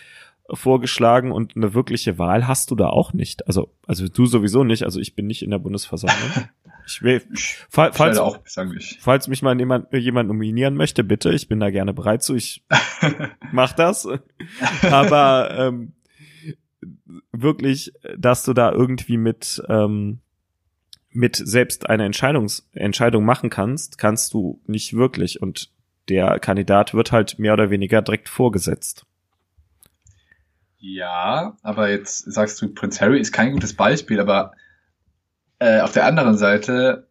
vorgeschlagen 0.52 1.32
und 1.32 1.56
eine 1.56 1.76
wirkliche 1.76 2.18
Wahl 2.18 2.48
hast 2.48 2.72
du 2.72 2.76
da 2.76 2.88
auch 2.88 3.14
nicht. 3.14 3.48
Also, 3.48 3.70
also 3.86 4.08
du 4.08 4.26
sowieso 4.26 4.64
nicht. 4.64 4.84
Also 4.84 5.00
ich 5.00 5.16
bin 5.16 5.28
nicht 5.28 5.44
in 5.44 5.52
der 5.52 5.60
Bundesversammlung. 5.60 6.50
Ich 6.88 7.02
will, 7.02 7.22
fall, 7.70 7.94
falls, 7.94 8.18
auch, 8.20 8.40
falls 9.00 9.28
mich 9.28 9.42
mal 9.42 9.58
jemand, 9.58 9.92
jemand 9.92 10.30
nominieren 10.30 10.76
möchte, 10.76 11.04
bitte, 11.04 11.32
ich 11.34 11.48
bin 11.48 11.60
da 11.60 11.72
gerne 11.72 11.94
bereit 11.94 12.22
zu. 12.22 12.36
Ich 12.36 12.64
mach 13.52 13.74
das. 13.74 14.08
Aber 14.84 15.50
ähm, 15.58 15.94
wirklich, 17.32 17.94
dass 18.18 18.44
du 18.44 18.54
da 18.54 18.72
irgendwie 18.72 19.18
mit 19.18 19.64
ähm, 19.68 20.20
mit 21.16 21.38
selbst 21.38 21.90
eine 21.90 22.06
Entscheidungs 22.06 22.70
Entscheidung 22.74 23.24
machen 23.24 23.50
kannst, 23.50 23.98
kannst 23.98 24.34
du 24.34 24.62
nicht 24.68 24.96
wirklich. 24.96 25.42
Und 25.42 25.72
der 26.10 26.40
Kandidat 26.40 26.94
wird 26.94 27.12
halt 27.12 27.40
mehr 27.40 27.54
oder 27.54 27.70
weniger 27.70 28.02
direkt 28.02 28.30
vorgesetzt. 28.30 29.06
Ja, 30.78 31.58
aber 31.64 31.90
jetzt 31.90 32.32
sagst 32.32 32.62
du, 32.62 32.68
Prinz 32.74 33.02
Harry 33.02 33.20
ist 33.20 33.32
kein 33.32 33.54
gutes 33.54 33.74
Beispiel, 33.74 34.20
aber 34.20 34.52
äh, 35.60 35.82
auf 35.82 35.92
der 35.92 36.06
anderen 36.06 36.38
Seite 36.38 37.10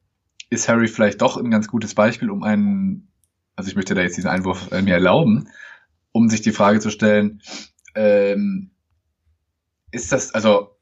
ist 0.51 0.69
Harry 0.69 0.89
vielleicht 0.89 1.23
doch 1.23 1.37
ein 1.37 1.51
ganz 1.51 1.69
gutes 1.69 1.95
Beispiel, 1.95 2.31
um 2.31 2.43
einen, 2.43 3.09
also 3.57 3.69
ich 3.69 3.77
möchte 3.77 3.95
da 3.95 4.03
jetzt 4.03 4.17
diesen 4.17 4.31
Einwurf 4.31 4.71
äh, 4.73 4.83
mir 4.83 4.95
erlauben, 4.95 5.49
um 6.13 6.29
sich 6.29 6.43
die 6.43 6.53
Frage 6.53 6.81
zu 6.81 6.91
stellen, 6.91 7.43
ähm, 7.95 8.71
ist 9.91 10.13
das, 10.13 10.35
also, 10.35 10.77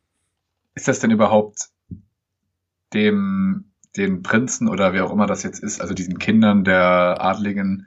ist 0.74 0.88
das 0.88 1.00
denn 1.00 1.10
überhaupt 1.10 1.68
dem, 2.94 3.72
den 3.96 4.22
Prinzen 4.22 4.68
oder 4.68 4.92
wer 4.92 5.04
auch 5.04 5.12
immer 5.12 5.26
das 5.26 5.42
jetzt 5.42 5.62
ist, 5.62 5.80
also 5.80 5.94
diesen 5.94 6.18
Kindern 6.18 6.64
der 6.64 7.18
Adligen 7.20 7.86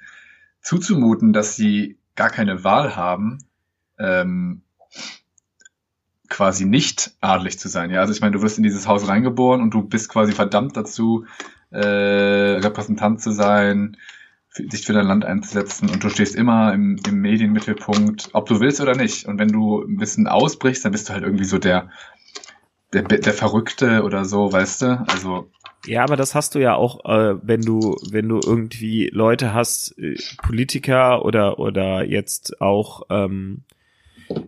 zuzumuten, 0.62 1.34
dass 1.34 1.56
sie 1.56 2.00
gar 2.16 2.30
keine 2.30 2.64
Wahl 2.64 2.96
haben, 2.96 3.40
ähm, 3.98 4.62
quasi 6.30 6.66
nicht 6.66 7.12
adlig 7.22 7.60
zu 7.60 7.68
sein. 7.68 7.92
Ja, 7.92 8.02
also 8.02 8.14
ich 8.14 8.22
meine, 8.22 8.36
du 8.36 8.42
wirst 8.42 8.58
in 8.58 8.64
dieses 8.64 8.88
Haus 8.88 9.08
reingeboren 9.08 9.62
und 9.62 9.74
du 9.74 9.84
bist 9.84 10.10
quasi 10.10 10.32
verdammt 10.34 10.76
dazu, 10.78 11.26
äh, 11.72 11.78
Repräsentant 11.80 13.22
zu 13.22 13.32
sein, 13.32 13.98
dich 14.58 14.86
für 14.86 14.94
dein 14.94 15.08
Land 15.08 15.26
einzusetzen 15.26 15.90
und 15.90 16.04
du 16.04 16.10
stehst 16.10 16.36
immer 16.36 16.74
im, 16.74 16.98
im 17.06 17.20
Medienmittelpunkt, 17.20 18.30
ob 18.34 18.46
du 18.48 18.60
willst 18.60 18.80
oder 18.80 18.96
nicht. 18.96 19.26
Und 19.26 19.38
wenn 19.38 19.50
du 19.50 19.82
ein 19.82 19.98
bisschen 19.98 20.28
ausbrichst, 20.28 20.86
dann 20.86 20.94
bist 20.94 21.10
du 21.10 21.14
halt 21.14 21.24
irgendwie 21.24 21.46
so 21.46 21.58
der, 21.58 21.90
der, 22.94 23.04
der 23.04 23.34
Verrückte 23.34 24.04
oder 24.04 24.24
so, 24.26 24.52
weißt 24.52 24.82
du? 24.84 25.06
Also 25.08 25.50
ja, 25.88 26.04
aber 26.04 26.16
das 26.16 26.34
hast 26.34 26.56
du 26.56 26.60
ja 26.60 26.74
auch, 26.76 27.06
äh, 27.06 27.36
wenn 27.44 27.62
du, 27.62 27.96
wenn 28.10 28.28
du 28.28 28.40
irgendwie 28.44 29.10
Leute 29.14 29.54
hast, 29.54 29.98
äh, 30.00 30.16
Politiker 30.42 31.24
oder 31.24 31.60
oder 31.60 32.04
jetzt 32.04 32.60
auch 32.60 33.04
ähm, 33.10 33.64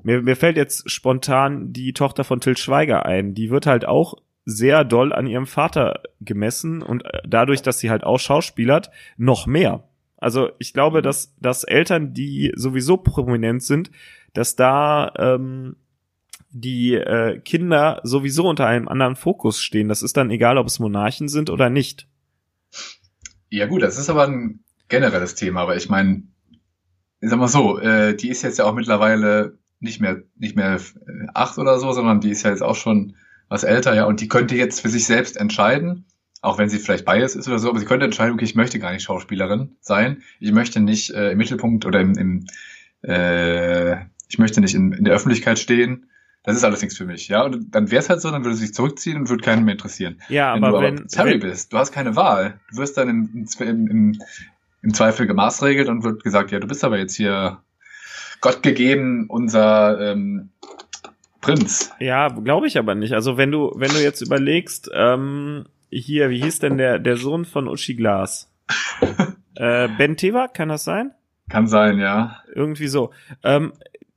mir, 0.04 0.22
mir 0.22 0.36
fällt 0.36 0.58
jetzt 0.58 0.90
spontan 0.90 1.74
die 1.74 1.94
Tochter 1.94 2.24
von 2.24 2.40
Till 2.40 2.58
Schweiger 2.58 3.06
ein. 3.06 3.34
Die 3.34 3.50
wird 3.50 3.66
halt 3.66 3.86
auch 3.86 4.16
sehr 4.46 4.86
doll 4.86 5.12
an 5.12 5.28
ihrem 5.28 5.46
Vater 5.46 6.04
gemessen 6.22 6.82
und 6.82 7.04
äh, 7.06 7.22
dadurch, 7.28 7.62
dass 7.62 7.80
sie 7.80 7.90
halt 7.90 8.04
auch 8.04 8.20
schauspielert, 8.20 8.90
noch 9.18 9.46
mehr. 9.46 9.84
Also 10.18 10.50
ich 10.58 10.74
glaube, 10.74 11.02
dass, 11.02 11.36
dass 11.40 11.64
Eltern, 11.64 12.14
die 12.14 12.54
sowieso 12.56 12.98
prominent 12.98 13.62
sind, 13.62 13.92
dass 14.34 14.56
da 14.56 15.12
ähm, 15.18 15.76
die 16.50 16.94
äh, 16.96 17.40
Kinder 17.40 18.00
sowieso 18.04 18.48
unter 18.48 18.66
einem 18.66 18.88
anderen 18.88 19.16
Fokus 19.16 19.62
stehen. 19.62 19.90
Das 19.90 20.02
ist 20.02 20.18
dann 20.18 20.32
egal, 20.32 20.58
ob 20.58 20.68
es 20.68 20.80
Monarchen 20.80 21.28
sind 21.28 21.50
oder 21.50 21.70
nicht. 21.70 22.08
Ja 23.50 23.66
gut, 23.68 23.82
das 23.82 23.98
ist 24.00 24.10
aber 24.10 24.28
ein 24.28 24.62
generelles 24.88 25.36
Thema, 25.36 25.62
aber 25.62 25.76
ich 25.76 25.90
meine, 25.90 26.24
ich 27.20 27.30
sag 27.30 27.40
mal 27.40 27.48
so, 27.48 27.80
äh, 27.80 28.16
die 28.16 28.30
ist 28.30 28.44
jetzt 28.44 28.60
ja 28.60 28.66
auch 28.66 28.74
mittlerweile 28.74 29.58
nicht 29.80 30.02
mehr, 30.02 30.24
nicht 30.36 30.56
mehr 30.56 30.76
äh, 30.76 31.28
acht 31.34 31.58
oder 31.58 31.80
so, 31.80 31.92
sondern 31.92 32.20
die 32.20 32.32
ist 32.32 32.44
ja 32.44 32.52
jetzt 32.52 32.64
auch 32.64 32.76
schon 32.76 33.16
was 33.50 33.64
älter, 33.64 33.96
ja, 33.96 34.06
und 34.06 34.20
die 34.20 34.28
könnte 34.28 34.56
jetzt 34.56 34.82
für 34.82 34.90
sich 34.90 35.06
selbst 35.06 35.38
entscheiden, 35.38 36.06
auch 36.42 36.58
wenn 36.58 36.70
sie 36.70 36.80
vielleicht 36.80 37.06
bias 37.06 37.36
ist 37.36 37.48
oder 37.48 37.60
so, 37.60 37.70
aber 37.70 37.80
sie 37.80 37.86
könnte 37.86 38.06
entscheiden, 38.06 38.34
okay, 38.34 38.46
ich 38.46 38.56
möchte 38.56 38.80
gar 38.80 38.92
nicht 38.92 39.04
Schauspielerin 39.04 39.78
sein, 39.80 40.24
ich 40.40 40.52
möchte 40.52 40.80
nicht 40.80 41.12
äh, 41.12 41.32
im 41.32 41.38
Mittelpunkt 41.38 41.86
oder 41.86 42.02
im, 42.02 42.18
im 42.18 42.46
äh, 43.04 43.98
ich 44.30 44.38
möchte 44.38 44.62
nicht 44.62 44.76
in, 44.76 44.92
in 44.92 45.06
der 45.06 45.14
Öffentlichkeit 45.14 45.60
stehen. 45.60 46.10
Das 46.44 46.56
ist 46.56 46.64
alles 46.64 46.82
nichts 46.82 46.98
für 46.98 47.06
mich, 47.06 47.28
ja. 47.28 47.44
Und 47.44 47.76
dann 47.76 47.92
wäre 47.92 48.02
es 48.02 48.10
halt 48.10 48.22
so, 48.22 48.32
dann 48.32 48.46
würde 48.46 48.56
sie 48.56 48.68
sich 48.68 48.74
zurückziehen 48.74 49.18
und 49.18 49.30
würde 49.30 49.44
keinen 49.44 49.66
mehr 49.66 49.74
interessieren. 49.74 50.22
Ja, 50.30 50.56
wenn 50.56 50.64
aber 50.64 50.82
wenn 50.82 51.06
Harry 51.18 51.32
wenn, 51.32 51.40
bist, 51.42 51.74
du 51.74 51.78
hast 51.78 51.92
keine 51.92 52.16
Wahl. 52.16 52.60
Du 52.72 52.78
wirst 52.78 52.98
dann 52.98 53.10
im, 53.10 53.48
im, 53.60 53.88
im, 53.88 54.22
im 54.82 54.94
Zweifel 54.94 55.28
gemaßregelt 55.28 55.90
und 55.90 56.04
wird 56.04 56.24
gesagt, 56.24 56.52
ja, 56.52 56.60
du 56.60 56.68
bist 56.68 56.86
aber 56.86 56.98
jetzt 56.98 57.16
hier 57.16 57.62
Gott 58.42 58.64
gegeben 58.64 59.26
unser 59.30 60.12
ähm, 60.12 60.50
Prinz. 61.42 61.92
Ja, 62.00 62.28
glaube 62.28 62.68
ich 62.68 62.78
aber 62.78 62.96
nicht. 62.96 63.14
Also 63.14 63.38
wenn 63.38 63.52
du, 63.52 63.72
wenn 63.76 63.92
du 63.92 64.02
jetzt 64.02 64.22
überlegst, 64.22 64.90
ähm, 64.94 65.66
hier, 65.90 66.30
wie 66.30 66.42
hieß 66.42 66.60
denn 66.60 66.78
der, 66.78 67.00
der 67.00 67.18
Sohn 67.18 67.46
von 67.46 67.68
Uschi 67.68 67.96
Glas? 67.96 68.52
äh, 69.56 69.88
ben 69.98 70.18
Teva, 70.18 70.48
kann 70.48 70.70
das 70.70 70.84
sein? 70.84 71.12
Kann 71.50 71.68
sein, 71.68 72.00
ja. 72.00 72.42
Irgendwie 72.54 72.88
so. 72.88 73.12
Ähm, 73.44 73.74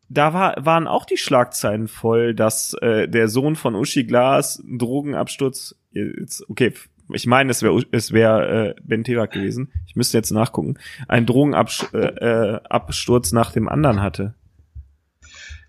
da 0.09 0.35
war, 0.35 0.55
waren 0.59 0.89
auch 0.89 1.05
die 1.05 1.17
Schlagzeilen 1.17 1.87
voll, 1.87 2.35
dass 2.35 2.75
äh, 2.83 3.07
der 3.09 3.29
Sohn 3.29 3.55
von 3.55 3.77
Uschi 3.77 4.05
Glas 4.05 4.63
Drogenabsturz, 4.67 5.77
jetzt, 5.93 6.49
okay, 6.51 6.73
ich 7.13 7.27
meine, 7.27 7.51
es 7.51 7.63
wäre 7.63 7.83
es 7.93 8.13
wär, 8.13 8.51
äh, 8.51 8.75
Ben 8.83 9.05
Tewak 9.05 9.33
gewesen. 9.33 9.73
Ich 9.87 9.97
müsste 9.97 10.19
jetzt 10.19 10.31
nachgucken. 10.31 10.79
Ein 11.09 11.27
Drogenabsturz 11.27 11.93
äh, 11.93 13.35
äh 13.35 13.35
nach 13.35 13.53
dem 13.53 13.69
anderen 13.69 14.03
hatte. 14.03 14.35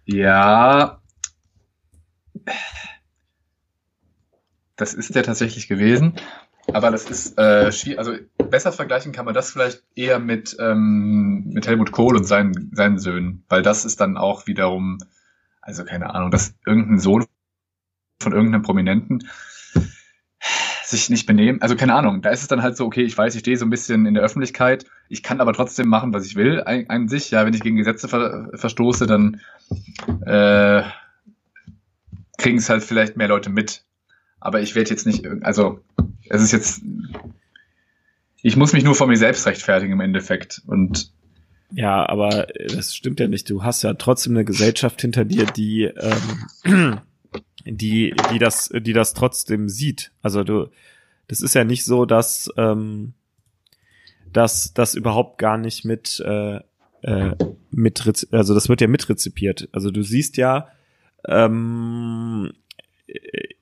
Ja. 0.05 1.01
Das 4.75 4.93
ist 4.93 5.15
der 5.15 5.23
tatsächlich 5.23 5.67
gewesen. 5.67 6.13
Aber 6.73 6.91
das 6.91 7.09
ist 7.09 7.37
äh. 7.37 7.71
Also 7.97 8.13
besser 8.37 8.71
vergleichen 8.71 9.11
kann 9.11 9.25
man 9.25 9.33
das 9.33 9.51
vielleicht 9.51 9.83
eher 9.95 10.19
mit, 10.19 10.55
ähm, 10.59 11.49
mit 11.53 11.67
Helmut 11.67 11.91
Kohl 11.91 12.15
und 12.17 12.25
seinen, 12.25 12.71
seinen 12.73 12.99
Söhnen. 12.99 13.43
Weil 13.49 13.61
das 13.61 13.85
ist 13.85 14.01
dann 14.01 14.17
auch 14.17 14.47
wiederum, 14.47 14.99
also 15.61 15.83
keine 15.85 16.13
Ahnung, 16.13 16.31
dass 16.31 16.55
irgendein 16.65 16.99
Sohn 16.99 17.25
von 18.21 18.33
irgendeinem 18.33 18.61
Prominenten 18.61 19.27
sich 20.91 21.09
nicht 21.09 21.25
benehmen. 21.25 21.61
Also 21.61 21.75
keine 21.75 21.95
Ahnung, 21.95 22.21
da 22.21 22.29
ist 22.29 22.41
es 22.41 22.47
dann 22.47 22.61
halt 22.61 22.77
so, 22.77 22.85
okay, 22.85 23.03
ich 23.03 23.17
weiß, 23.17 23.33
ich 23.35 23.39
stehe 23.41 23.57
so 23.57 23.65
ein 23.65 23.69
bisschen 23.69 24.05
in 24.05 24.13
der 24.13 24.23
Öffentlichkeit, 24.23 24.85
ich 25.09 25.23
kann 25.23 25.41
aber 25.41 25.53
trotzdem 25.53 25.87
machen, 25.87 26.13
was 26.13 26.25
ich 26.25 26.35
will 26.35 26.61
an, 26.63 27.07
sich. 27.07 27.31
Ja, 27.31 27.45
wenn 27.45 27.53
ich 27.53 27.61
gegen 27.61 27.77
Gesetze 27.77 28.07
ver 28.07 28.49
verstoße, 28.53 29.07
dann 29.07 29.41
äh, 30.25 30.83
kriegen 32.37 32.57
es 32.57 32.69
halt 32.69 32.83
vielleicht 32.83 33.17
mehr 33.17 33.27
Leute 33.27 33.49
mit. 33.49 33.83
Aber 34.39 34.61
ich 34.61 34.75
werde 34.75 34.89
jetzt 34.89 35.05
nicht, 35.05 35.27
also 35.41 35.81
es 36.29 36.41
ist 36.41 36.51
jetzt, 36.51 36.81
ich 38.41 38.55
muss 38.55 38.73
mich 38.73 38.83
nur 38.83 38.95
vor 38.95 39.07
mir 39.07 39.17
selbst 39.17 39.45
rechtfertigen 39.45 39.93
im 39.93 40.01
Endeffekt. 40.01 40.61
Und 40.65 41.11
ja, 41.73 42.07
aber 42.07 42.47
das 42.73 42.95
stimmt 42.95 43.19
ja 43.19 43.27
nicht. 43.27 43.49
Du 43.49 43.63
hast 43.63 43.83
ja 43.83 43.93
trotzdem 43.93 44.33
eine 44.33 44.45
Gesellschaft 44.45 45.01
hinter 45.01 45.25
dir, 45.25 45.45
die 45.45 45.83
ähm, 46.65 46.99
die, 47.65 48.13
die 48.31 48.39
das, 48.39 48.69
die 48.73 48.93
das 48.93 49.13
trotzdem 49.13 49.69
sieht. 49.69 50.11
Also 50.21 50.43
du, 50.43 50.69
das 51.27 51.41
ist 51.41 51.55
ja 51.55 51.63
nicht 51.63 51.85
so, 51.85 52.05
dass, 52.05 52.51
ähm, 52.57 53.13
dass 54.31 54.73
das 54.73 54.95
überhaupt 54.95 55.37
gar 55.37 55.57
nicht 55.57 55.85
mit, 55.85 56.21
äh, 56.25 56.59
äh, 57.01 57.35
mit, 57.71 58.27
also 58.31 58.53
das 58.53 58.69
wird 58.69 58.81
ja 58.81 58.87
mitrezipiert. 58.87 59.69
Also 59.71 59.91
du 59.91 60.03
siehst 60.03 60.37
ja, 60.37 60.69
ähm, 61.27 62.51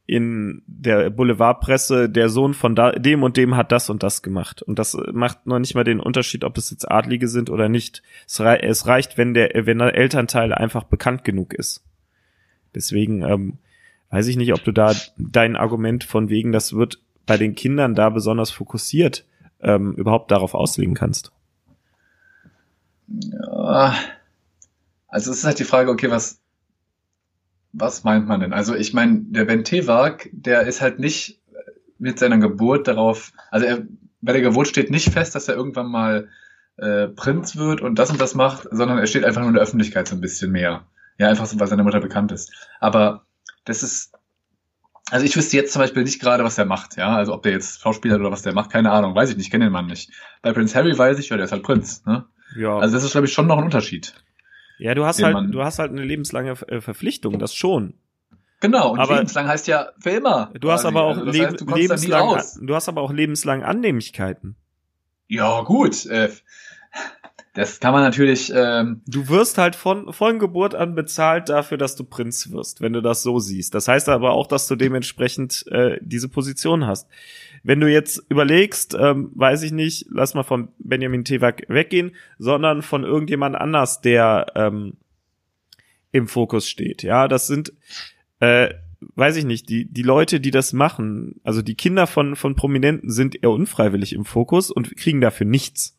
in 0.06 0.64
der 0.66 1.10
Boulevardpresse, 1.10 2.10
der 2.10 2.30
Sohn 2.30 2.54
von 2.54 2.76
da, 2.76 2.92
dem 2.92 3.24
und 3.24 3.38
dem 3.38 3.56
hat 3.56 3.72
das 3.72 3.90
und 3.90 4.04
das 4.04 4.22
gemacht. 4.22 4.62
Und 4.62 4.80
das 4.80 4.98
macht 5.12 5.46
noch 5.46 5.60
nicht 5.60 5.76
mal 5.76 5.84
den 5.84 6.00
Unterschied, 6.00 6.44
ob 6.44 6.58
es 6.58 6.70
jetzt 6.72 6.90
Adlige 6.90 7.28
sind 7.28 7.50
oder 7.50 7.70
nicht. 7.70 8.02
Es, 8.28 8.40
rei 8.42 8.58
es 8.58 8.88
reicht, 8.88 9.18
wenn 9.18 9.34
der, 9.34 9.52
wenn 9.66 9.80
der 9.80 9.96
Elternteil 9.96 10.54
einfach 10.54 10.84
bekannt 10.84 11.24
genug 11.24 11.54
ist. 11.54 11.84
Deswegen 12.74 13.22
ähm, 13.24 13.58
weiß 14.10 14.28
ich 14.28 14.38
nicht, 14.38 14.54
ob 14.54 14.64
du 14.64 14.72
da 14.72 14.94
dein 15.18 15.56
Argument 15.56 16.04
von 16.04 16.30
wegen, 16.30 16.52
das 16.52 16.74
wird 16.74 17.00
bei 17.26 17.38
den 17.38 17.56
Kindern 17.56 17.96
da 17.96 18.10
besonders 18.10 18.52
fokussiert, 18.52 19.26
ähm, 19.62 19.94
überhaupt 19.94 20.32
darauf 20.32 20.54
auslegen 20.54 20.96
kannst. 20.96 21.32
Ja, 23.08 23.94
also 25.08 25.32
es 25.32 25.40
ist 25.40 25.46
halt 25.46 25.60
die 25.60 25.64
Frage, 25.64 25.92
okay, 25.92 26.10
was, 26.10 26.40
was 27.74 28.04
meint 28.04 28.28
man 28.28 28.40
denn? 28.40 28.54
Also 28.54 28.76
ich 28.76 28.94
meine, 28.94 29.22
der 29.22 29.46
Ben 29.46 29.64
Tewak, 29.64 30.30
der 30.32 30.62
ist 30.62 30.82
halt 30.82 31.00
nicht 31.00 31.40
mit 31.98 32.18
seiner 32.18 32.38
Geburt 32.38 32.88
darauf, 32.88 33.32
also 33.52 33.66
er, 33.66 33.84
bei 34.22 34.34
der 34.34 34.42
Geburt 34.42 34.68
steht 34.68 34.92
nicht 34.92 35.12
fest, 35.12 35.36
dass 35.36 35.48
er 35.48 35.56
irgendwann 35.56 35.90
mal 35.90 36.30
äh, 36.78 37.08
Prinz 37.08 37.56
wird 37.58 37.82
und 37.82 38.00
das 38.00 38.10
und 38.10 38.22
das 38.22 38.36
macht, 38.36 38.68
sondern 38.72 38.98
er 38.98 39.08
steht 39.08 39.26
einfach 39.26 39.42
nur 39.42 39.50
in 39.50 39.56
der 39.56 39.64
Öffentlichkeit 39.64 40.08
so 40.08 40.16
ein 40.16 40.22
bisschen 40.22 40.52
mehr. 40.52 40.86
Ja, 41.18 41.28
einfach 41.28 41.46
so, 41.46 41.60
weil 41.60 41.68
seine 41.68 41.84
Mutter 41.84 42.00
bekannt 42.00 42.32
ist. 42.32 42.54
Aber 42.80 43.26
das 43.70 43.84
ist, 43.84 44.12
also 45.10 45.26
ich 45.26 45.36
wüsste 45.36 45.58
jetzt 45.58 45.74
zum 45.74 45.82
Beispiel 45.82 46.04
nicht 46.04 46.20
gerade, 46.20 46.44
was 46.44 46.58
er 46.58 46.66
macht, 46.66 46.98
ja. 46.98 47.16
Also 47.16 47.34
ob 47.34 47.44
der 47.44 47.54
jetzt 47.54 47.82
Schauspieler 47.82 48.16
oder 48.18 48.32
was 48.32 48.42
der 48.42 48.54
macht, 48.54 48.72
keine 48.72 48.92
Ahnung, 48.92 49.16
weiß 49.16 49.30
ich 49.32 49.38
nicht, 49.38 49.52
kenne 49.52 49.66
den 49.66 49.72
Mann 49.72 49.88
nicht. 49.88 50.12
Bei 50.42 50.52
Prince 50.52 50.76
Harry 50.76 50.98
weiß 50.98 51.18
ich, 51.20 51.30
ja, 51.30 51.38
der 51.38 51.46
ist 51.46 51.52
halt 51.52 51.64
Prinz, 51.64 52.06
ne? 52.06 52.26
Ja. 52.56 52.78
Also 52.78 52.96
das 52.96 53.04
ist, 53.04 53.12
glaube 53.12 53.28
ich, 53.28 53.34
schon 53.34 53.48
noch 53.48 53.58
ein 53.58 53.64
Unterschied. 53.64 54.14
Ja, 54.80 54.96
du 54.96 55.06
hast 55.06 55.22
halt, 55.22 55.54
du 55.54 55.64
hast 55.64 55.80
halt 55.80 55.92
eine 55.92 56.04
lebenslange 56.04 56.52
äh, 56.68 56.82
Verpflichtung, 56.82 57.38
das 57.38 57.54
schon. 57.54 57.96
Genau, 58.62 58.92
und 58.92 59.00
aber 59.00 59.16
lebenslang 59.16 59.48
heißt 59.48 59.68
ja 59.68 59.90
für 60.00 60.12
immer. 60.12 60.52
Du 60.60 60.72
hast 60.72 60.86
aber 60.86 61.04
auch 61.04 61.18
also 61.18 61.32
leb 61.32 61.48
heißt, 61.48 61.62
du 61.62 61.76
lebenslang, 61.76 62.42
du 62.62 62.76
hast 62.76 62.90
aber 62.90 63.02
auch 63.02 63.12
lebenslang 63.12 63.64
Annehmlichkeiten. 63.64 64.56
Ja, 65.28 65.62
gut. 65.62 66.06
Äh, 66.08 66.30
das 67.54 67.80
kann 67.80 67.94
man 67.94 68.04
natürlich. 68.04 68.52
Ähm 68.56 69.02
du 69.08 69.28
wirst 69.28 69.58
halt 69.58 69.76
von, 69.76 70.14
von 70.14 70.40
Geburt 70.40 70.76
an 70.76 70.96
bezahlt 70.96 71.50
dafür, 71.50 71.78
dass 71.78 71.96
du 71.96 72.04
Prinz 72.04 72.52
wirst, 72.52 72.82
wenn 72.82 72.94
du 72.94 73.02
das 73.02 73.24
so 73.24 73.40
siehst. 73.40 73.74
Das 73.74 73.88
heißt 73.88 74.10
aber 74.10 74.32
auch, 74.32 74.48
dass 74.48 74.68
du 74.68 74.76
dementsprechend 74.76 75.66
äh, 75.68 75.98
diese 76.02 76.30
Position 76.30 76.86
hast. 76.86 77.08
Wenn 77.64 77.80
du 77.80 77.92
jetzt 77.92 78.24
überlegst, 78.30 78.96
ähm, 78.98 79.32
weiß 79.36 79.64
ich 79.64 79.72
nicht, 79.72 80.06
lass 80.10 80.34
mal 80.34 80.44
von 80.44 80.70
Benjamin 80.78 81.26
Tewak 81.26 81.64
weggehen, 81.68 82.12
sondern 82.38 82.82
von 82.82 83.04
irgendjemand 83.04 83.56
anders, 83.56 84.02
der 84.02 84.48
ähm, 84.56 84.94
im 86.12 86.28
Fokus 86.28 86.70
steht. 86.70 87.04
Ja, 87.04 87.28
das 87.28 87.48
sind, 87.48 87.74
äh, 88.40 88.74
weiß 89.16 89.36
ich 89.38 89.46
nicht, 89.46 89.70
die, 89.70 89.86
die 89.86 90.02
Leute, 90.02 90.40
die 90.40 90.52
das 90.52 90.74
machen, 90.74 91.40
also 91.44 91.62
die 91.62 91.76
Kinder 91.76 92.08
von, 92.08 92.36
von 92.36 92.56
Prominenten 92.56 93.10
sind 93.10 93.42
eher 93.42 93.52
unfreiwillig 93.52 94.14
im 94.14 94.26
Fokus 94.26 94.72
und 94.72 94.96
kriegen 94.96 95.22
dafür 95.22 95.46
nichts. 95.46 95.99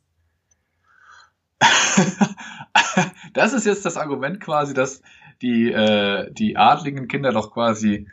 das 3.35 3.53
ist 3.53 3.67
jetzt 3.67 3.85
das 3.85 3.97
Argument 3.97 4.41
quasi, 4.41 4.75
dass 4.75 5.03
die, 5.43 5.71
äh, 5.71 6.31
die 6.33 6.57
adligen 6.57 7.09
Kinder 7.09 7.33
doch 7.33 7.53
quasi 7.53 8.09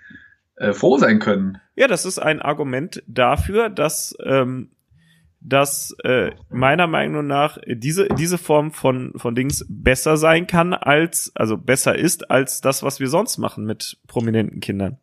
äh, 0.55 0.73
froh 0.73 0.97
sein 0.97 1.19
können. 1.19 1.59
Ja, 1.75 1.87
das 1.87 2.05
ist 2.05 2.19
ein 2.19 2.41
Argument 2.41 3.03
dafür, 3.07 3.69
dass, 3.69 4.15
ähm, 4.23 4.71
dass 5.39 5.95
äh, 6.03 6.31
meiner 6.49 6.87
Meinung 6.87 7.27
nach 7.27 7.57
diese, 7.67 8.07
diese 8.09 8.37
Form 8.37 8.71
von, 8.71 9.13
von 9.15 9.35
Dings 9.35 9.65
besser 9.69 10.17
sein 10.17 10.47
kann 10.47 10.73
als, 10.73 11.31
also 11.35 11.57
besser 11.57 11.95
ist 11.95 12.31
als 12.31 12.61
das, 12.61 12.83
was 12.83 12.99
wir 12.99 13.07
sonst 13.07 13.37
machen 13.37 13.65
mit 13.65 13.97
prominenten 14.07 14.59
Kindern. 14.59 14.97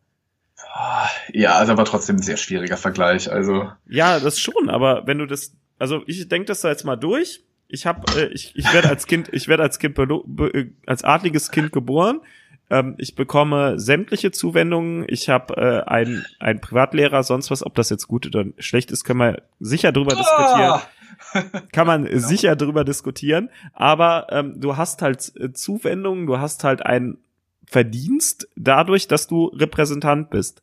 Ja, 1.31 1.55
also 1.55 1.71
aber 1.71 1.85
trotzdem 1.85 2.17
ein 2.17 2.21
sehr 2.21 2.37
schwieriger 2.37 2.75
Vergleich. 2.75 3.31
Also 3.31 3.71
ja, 3.87 4.19
das 4.19 4.39
schon. 4.39 4.69
Aber 4.69 5.07
wenn 5.07 5.19
du 5.19 5.25
das, 5.25 5.55
also 5.79 6.03
ich 6.05 6.27
denke 6.27 6.47
das 6.47 6.61
da 6.61 6.69
jetzt 6.69 6.83
mal 6.83 6.97
durch 6.97 7.44
ich 7.67 7.85
habe, 7.85 8.01
äh, 8.19 8.27
ich, 8.27 8.55
ich 8.55 8.71
werde 8.73 8.89
als 8.89 9.07
Kind, 9.07 9.29
ich 9.31 9.47
werde 9.47 9.63
als 9.63 9.79
Kind 9.79 9.97
äh, 9.97 10.69
als 10.85 11.03
adliges 11.03 11.51
Kind 11.51 11.71
geboren. 11.71 12.21
Ähm, 12.69 12.95
ich 12.97 13.15
bekomme 13.15 13.79
sämtliche 13.79 14.31
Zuwendungen. 14.31 15.05
Ich 15.07 15.29
habe 15.29 15.55
äh, 15.57 15.89
einen, 15.89 16.25
einen 16.39 16.61
Privatlehrer, 16.61 17.23
sonst 17.23 17.51
was. 17.51 17.65
Ob 17.65 17.75
das 17.75 17.89
jetzt 17.89 18.07
gut 18.07 18.25
oder 18.25 18.45
schlecht 18.57 18.91
ist, 18.91 19.03
können 19.03 19.19
wir 19.19 19.41
sicher 19.59 19.91
drüber 19.91 20.15
diskutieren. 20.15 20.81
Kann 21.71 21.87
man 21.87 22.05
genau. 22.05 22.27
sicher 22.27 22.55
drüber 22.55 22.83
diskutieren. 22.83 23.49
Aber 23.73 24.27
ähm, 24.31 24.59
du 24.59 24.77
hast 24.77 25.01
halt 25.01 25.31
äh, 25.39 25.53
Zuwendungen, 25.53 26.25
du 26.25 26.39
hast 26.39 26.63
halt 26.63 26.85
einen 26.85 27.17
Verdienst 27.65 28.47
dadurch, 28.55 29.07
dass 29.07 29.27
du 29.27 29.45
Repräsentant 29.47 30.29
bist. 30.29 30.61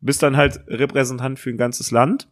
Bist 0.00 0.22
dann 0.22 0.36
halt 0.36 0.60
Repräsentant 0.68 1.38
für 1.38 1.50
ein 1.50 1.56
ganzes 1.56 1.90
Land 1.90 2.28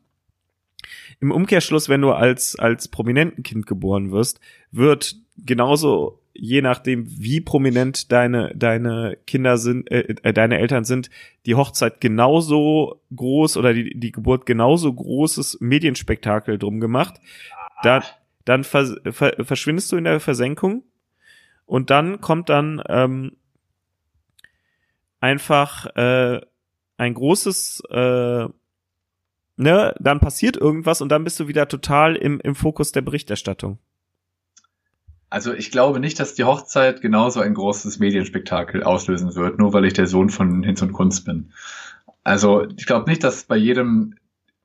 im 1.21 1.31
Umkehrschluss, 1.31 1.89
wenn 1.89 2.03
du 2.03 2.13
als, 2.13 2.57
als 2.57 2.89
prominenten 2.89 3.43
Kind 3.43 3.67
geboren 3.67 4.11
wirst, 4.11 4.41
wird 4.71 5.17
genauso 5.37 6.21
je 6.39 6.63
nachdem, 6.63 7.07
wie 7.09 7.41
prominent 7.41 8.13
deine, 8.13 8.53
deine 8.55 9.17
Kinder 9.27 9.59
sind, 9.59 9.91
äh, 9.91 10.15
äh, 10.23 10.33
deine 10.33 10.59
Eltern 10.59 10.85
sind, 10.85 11.11
die 11.47 11.55
Hochzeit 11.55 12.01
genauso 12.01 13.01
groß 13.15 13.57
oder 13.57 13.73
die, 13.73 13.99
die 13.99 14.13
Geburt 14.13 14.47
genauso 14.47 14.93
großes 14.93 15.59
Medienspektakel 15.61 16.59
drum 16.59 16.81
gemacht. 16.81 17.21
Da, 17.83 18.03
dann 18.45 18.65
vers, 18.65 18.95
ver, 19.11 19.35
verschwindest 19.45 19.91
du 19.93 19.97
in 19.97 20.05
der 20.05 20.21
Versenkung 20.21 20.85
und 21.65 21.91
dann 21.91 22.21
kommt 22.21 22.49
dann 22.49 22.83
ähm, 22.89 23.37
einfach 25.21 25.87
äh, 25.97 26.41
ein 26.99 27.15
großes 27.15 27.83
äh, 27.91 28.47
ne, 29.57 29.95
dann 29.99 30.21
passiert 30.21 30.57
irgendwas 30.57 31.01
und 31.01 31.11
dann 31.11 31.25
bist 31.25 31.41
du 31.41 31.49
wieder 31.49 31.69
total 31.69 32.17
im, 32.17 32.41
im 32.41 32.55
Fokus 32.55 32.93
der 32.93 33.03
Berichterstattung. 33.03 33.79
Also 35.29 35.53
ich 35.53 35.71
glaube 35.71 35.99
nicht, 35.99 36.21
dass 36.21 36.35
die 36.35 36.45
Hochzeit 36.45 37.01
genauso 37.01 37.41
ein 37.41 37.55
großes 37.55 37.99
Medienspektakel 37.99 38.85
auslösen 38.85 39.35
wird, 39.35 39.59
nur 39.59 39.73
weil 39.73 39.85
ich 39.85 39.93
der 39.93 40.07
Sohn 40.07 40.31
von 40.31 40.63
Hinz 40.63 40.83
und 40.83 40.93
Kunst 40.93 41.25
bin. 41.25 41.53
Also 42.23 42.67
ich 42.77 42.87
glaube 42.87 43.11
nicht, 43.11 43.25
dass 43.25 43.45
bei 43.45 43.57
jedem 43.57 44.15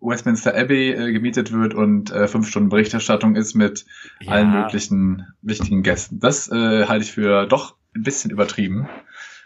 Westminster 0.01 0.55
Abbey 0.55 0.91
äh, 0.91 1.11
gemietet 1.11 1.51
wird 1.51 1.73
und 1.73 2.11
äh, 2.11 2.27
fünf 2.27 2.47
Stunden 2.47 2.69
Berichterstattung 2.69 3.35
ist 3.35 3.53
mit 3.53 3.85
ja. 4.19 4.33
allen 4.33 4.51
möglichen 4.51 5.27
wichtigen 5.41 5.83
Gästen. 5.83 6.19
Das 6.19 6.51
äh, 6.51 6.85
halte 6.85 7.05
ich 7.05 7.11
für 7.11 7.45
doch 7.45 7.75
ein 7.95 8.03
bisschen 8.03 8.31
übertrieben. 8.31 8.87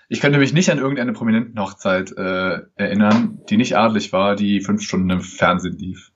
Ich 0.08 0.20
könnte 0.20 0.40
mich 0.40 0.54
nicht 0.54 0.70
an 0.70 0.78
irgendeine 0.78 1.14
prominenten 1.14 1.60
Hochzeit 1.60 2.12
äh, 2.16 2.60
erinnern, 2.76 3.40
die 3.50 3.58
nicht 3.58 3.76
adlig 3.76 4.14
war, 4.14 4.36
die 4.36 4.62
fünf 4.62 4.82
Stunden 4.84 5.10
im 5.10 5.22
Fernsehen 5.22 5.78
lief. 5.78 6.12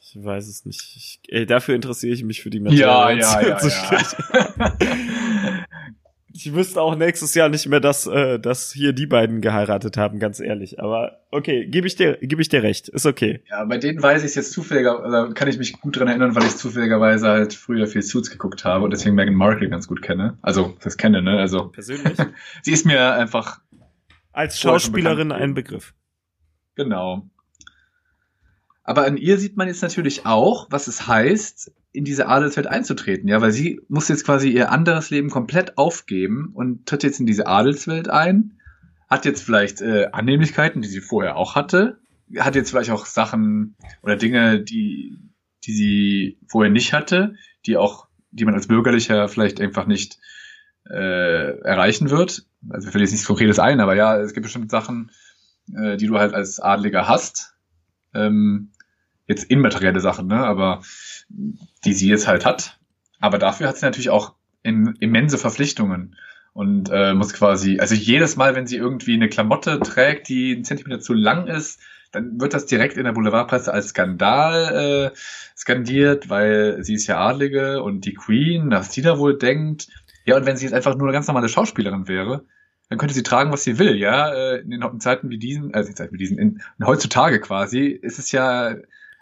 Ich 0.00 0.24
weiß 0.24 0.48
es 0.48 0.64
nicht. 0.64 0.80
Ich, 0.96 1.20
ey, 1.28 1.44
dafür 1.44 1.74
interessiere 1.74 2.14
ich 2.14 2.24
mich 2.24 2.40
für 2.40 2.48
die 2.48 2.60
Materie. 2.60 2.80
Ja, 2.80 3.10
ja, 3.10 3.40
ja, 3.42 3.58
ja. 3.60 4.76
ich 6.38 6.54
wüsste 6.54 6.80
auch 6.80 6.94
nächstes 6.94 7.34
Jahr 7.34 7.48
nicht 7.48 7.66
mehr, 7.66 7.80
dass, 7.80 8.06
äh, 8.06 8.38
dass 8.38 8.72
hier 8.72 8.92
die 8.92 9.06
beiden 9.06 9.40
geheiratet 9.40 9.96
haben, 9.96 10.20
ganz 10.20 10.38
ehrlich. 10.38 10.80
Aber 10.80 11.20
okay, 11.32 11.66
gebe 11.66 11.88
ich 11.88 11.96
dir, 11.96 12.16
gebe 12.18 12.40
ich 12.40 12.48
dir 12.48 12.62
recht, 12.62 12.88
ist 12.88 13.06
okay. 13.06 13.42
Ja, 13.50 13.64
bei 13.64 13.78
denen 13.78 14.00
weiß 14.00 14.22
ich 14.22 14.28
es 14.28 14.34
jetzt 14.36 14.52
zufälliger, 14.52 15.04
oder 15.04 15.32
kann 15.34 15.48
ich 15.48 15.58
mich 15.58 15.72
gut 15.72 15.98
dran 15.98 16.06
erinnern, 16.06 16.36
weil 16.36 16.44
ich 16.44 16.56
zufälligerweise 16.56 17.26
halt 17.28 17.54
früher 17.54 17.88
viel 17.88 18.02
Suits 18.02 18.30
geguckt 18.30 18.64
habe 18.64 18.84
und 18.84 18.92
deswegen 18.92 19.16
Meghan 19.16 19.34
Markle 19.34 19.68
ganz 19.68 19.88
gut 19.88 20.00
kenne. 20.00 20.38
Also 20.40 20.76
das 20.82 20.96
kenne, 20.96 21.22
ne? 21.22 21.38
Also 21.38 21.68
persönlich. 21.68 22.16
sie 22.62 22.72
ist 22.72 22.86
mir 22.86 23.14
einfach 23.14 23.60
als 24.32 24.60
Schauspielerin 24.60 25.32
ein 25.32 25.54
Begriff. 25.54 25.94
Genau. 26.76 27.28
Aber 28.88 29.04
an 29.04 29.18
ihr 29.18 29.36
sieht 29.36 29.58
man 29.58 29.68
jetzt 29.68 29.82
natürlich 29.82 30.24
auch, 30.24 30.66
was 30.70 30.86
es 30.86 31.06
heißt, 31.06 31.70
in 31.92 32.06
diese 32.06 32.26
Adelswelt 32.26 32.66
einzutreten, 32.66 33.28
ja, 33.28 33.42
weil 33.42 33.52
sie 33.52 33.82
muss 33.90 34.08
jetzt 34.08 34.24
quasi 34.24 34.48
ihr 34.48 34.72
anderes 34.72 35.10
Leben 35.10 35.28
komplett 35.28 35.76
aufgeben 35.76 36.52
und 36.54 36.86
tritt 36.86 37.02
jetzt 37.02 37.20
in 37.20 37.26
diese 37.26 37.46
Adelswelt 37.46 38.08
ein, 38.08 38.58
hat 39.06 39.26
jetzt 39.26 39.42
vielleicht 39.42 39.82
äh, 39.82 40.08
Annehmlichkeiten, 40.12 40.80
die 40.80 40.88
sie 40.88 41.02
vorher 41.02 41.36
auch 41.36 41.54
hatte, 41.54 41.98
hat 42.38 42.54
jetzt 42.54 42.70
vielleicht 42.70 42.90
auch 42.90 43.04
Sachen 43.04 43.76
oder 44.00 44.16
Dinge, 44.16 44.58
die, 44.58 45.18
die 45.64 45.72
sie 45.72 46.38
vorher 46.46 46.72
nicht 46.72 46.94
hatte, 46.94 47.34
die 47.66 47.76
auch, 47.76 48.08
die 48.30 48.46
man 48.46 48.54
als 48.54 48.68
Bürgerlicher 48.68 49.28
vielleicht 49.28 49.60
einfach 49.60 49.86
nicht 49.86 50.18
äh, 50.88 51.58
erreichen 51.60 52.08
wird. 52.08 52.46
Also 52.70 52.88
ich 52.88 52.94
will 52.94 53.02
jetzt 53.02 53.12
nichts 53.12 53.26
Konkretes 53.26 53.58
ein, 53.58 53.80
aber 53.80 53.94
ja, 53.96 54.18
es 54.18 54.32
gibt 54.32 54.44
bestimmt 54.44 54.70
Sachen, 54.70 55.10
äh, 55.76 55.98
die 55.98 56.06
du 56.06 56.18
halt 56.18 56.32
als 56.32 56.58
Adliger 56.58 57.06
hast. 57.06 57.52
Ähm, 58.14 58.70
jetzt 59.28 59.44
immaterielle 59.44 60.00
Sachen, 60.00 60.26
ne? 60.26 60.44
Aber 60.44 60.82
die 61.84 61.92
sie 61.92 62.08
jetzt 62.08 62.26
halt 62.26 62.44
hat. 62.44 62.78
Aber 63.20 63.38
dafür 63.38 63.68
hat 63.68 63.76
sie 63.76 63.86
natürlich 63.86 64.10
auch 64.10 64.34
in, 64.62 64.96
immense 65.00 65.38
Verpflichtungen 65.38 66.16
und 66.54 66.90
äh, 66.92 67.14
muss 67.14 67.32
quasi, 67.32 67.78
also 67.78 67.94
jedes 67.94 68.36
Mal, 68.36 68.54
wenn 68.54 68.66
sie 68.66 68.76
irgendwie 68.76 69.14
eine 69.14 69.28
Klamotte 69.28 69.78
trägt, 69.80 70.28
die 70.28 70.54
einen 70.54 70.64
Zentimeter 70.64 71.00
zu 71.00 71.14
lang 71.14 71.46
ist, 71.46 71.80
dann 72.10 72.40
wird 72.40 72.54
das 72.54 72.66
direkt 72.66 72.96
in 72.96 73.04
der 73.04 73.12
Boulevardpresse 73.12 73.72
als 73.72 73.88
Skandal 73.88 75.12
äh, 75.14 75.18
skandiert, 75.56 76.30
weil 76.30 76.82
sie 76.82 76.94
ist 76.94 77.06
ja 77.06 77.18
Adlige 77.18 77.82
und 77.82 78.06
die 78.06 78.14
Queen, 78.14 78.70
was 78.70 78.92
sie 78.92 79.02
da 79.02 79.18
wohl 79.18 79.36
denkt. 79.36 79.88
Ja, 80.24 80.36
und 80.36 80.46
wenn 80.46 80.56
sie 80.56 80.64
jetzt 80.64 80.74
einfach 80.74 80.96
nur 80.96 81.06
eine 81.06 81.12
ganz 81.12 81.26
normale 81.26 81.48
Schauspielerin 81.48 82.08
wäre, 82.08 82.46
dann 82.88 82.98
könnte 82.98 83.14
sie 83.14 83.22
tragen, 83.22 83.52
was 83.52 83.64
sie 83.64 83.78
will, 83.78 83.96
ja. 83.96 84.32
Äh, 84.32 84.60
in 84.60 84.70
den 84.70 85.00
Zeiten 85.00 85.28
wie 85.28 85.38
diesen, 85.38 85.74
also 85.74 85.90
in 85.90 85.96
Zeiten 85.96 86.14
wie 86.14 86.18
diesen, 86.18 86.38
in, 86.38 86.62
in 86.78 86.86
heutzutage 86.86 87.40
quasi, 87.40 87.86
ist 87.86 88.18
es 88.18 88.32
ja 88.32 88.74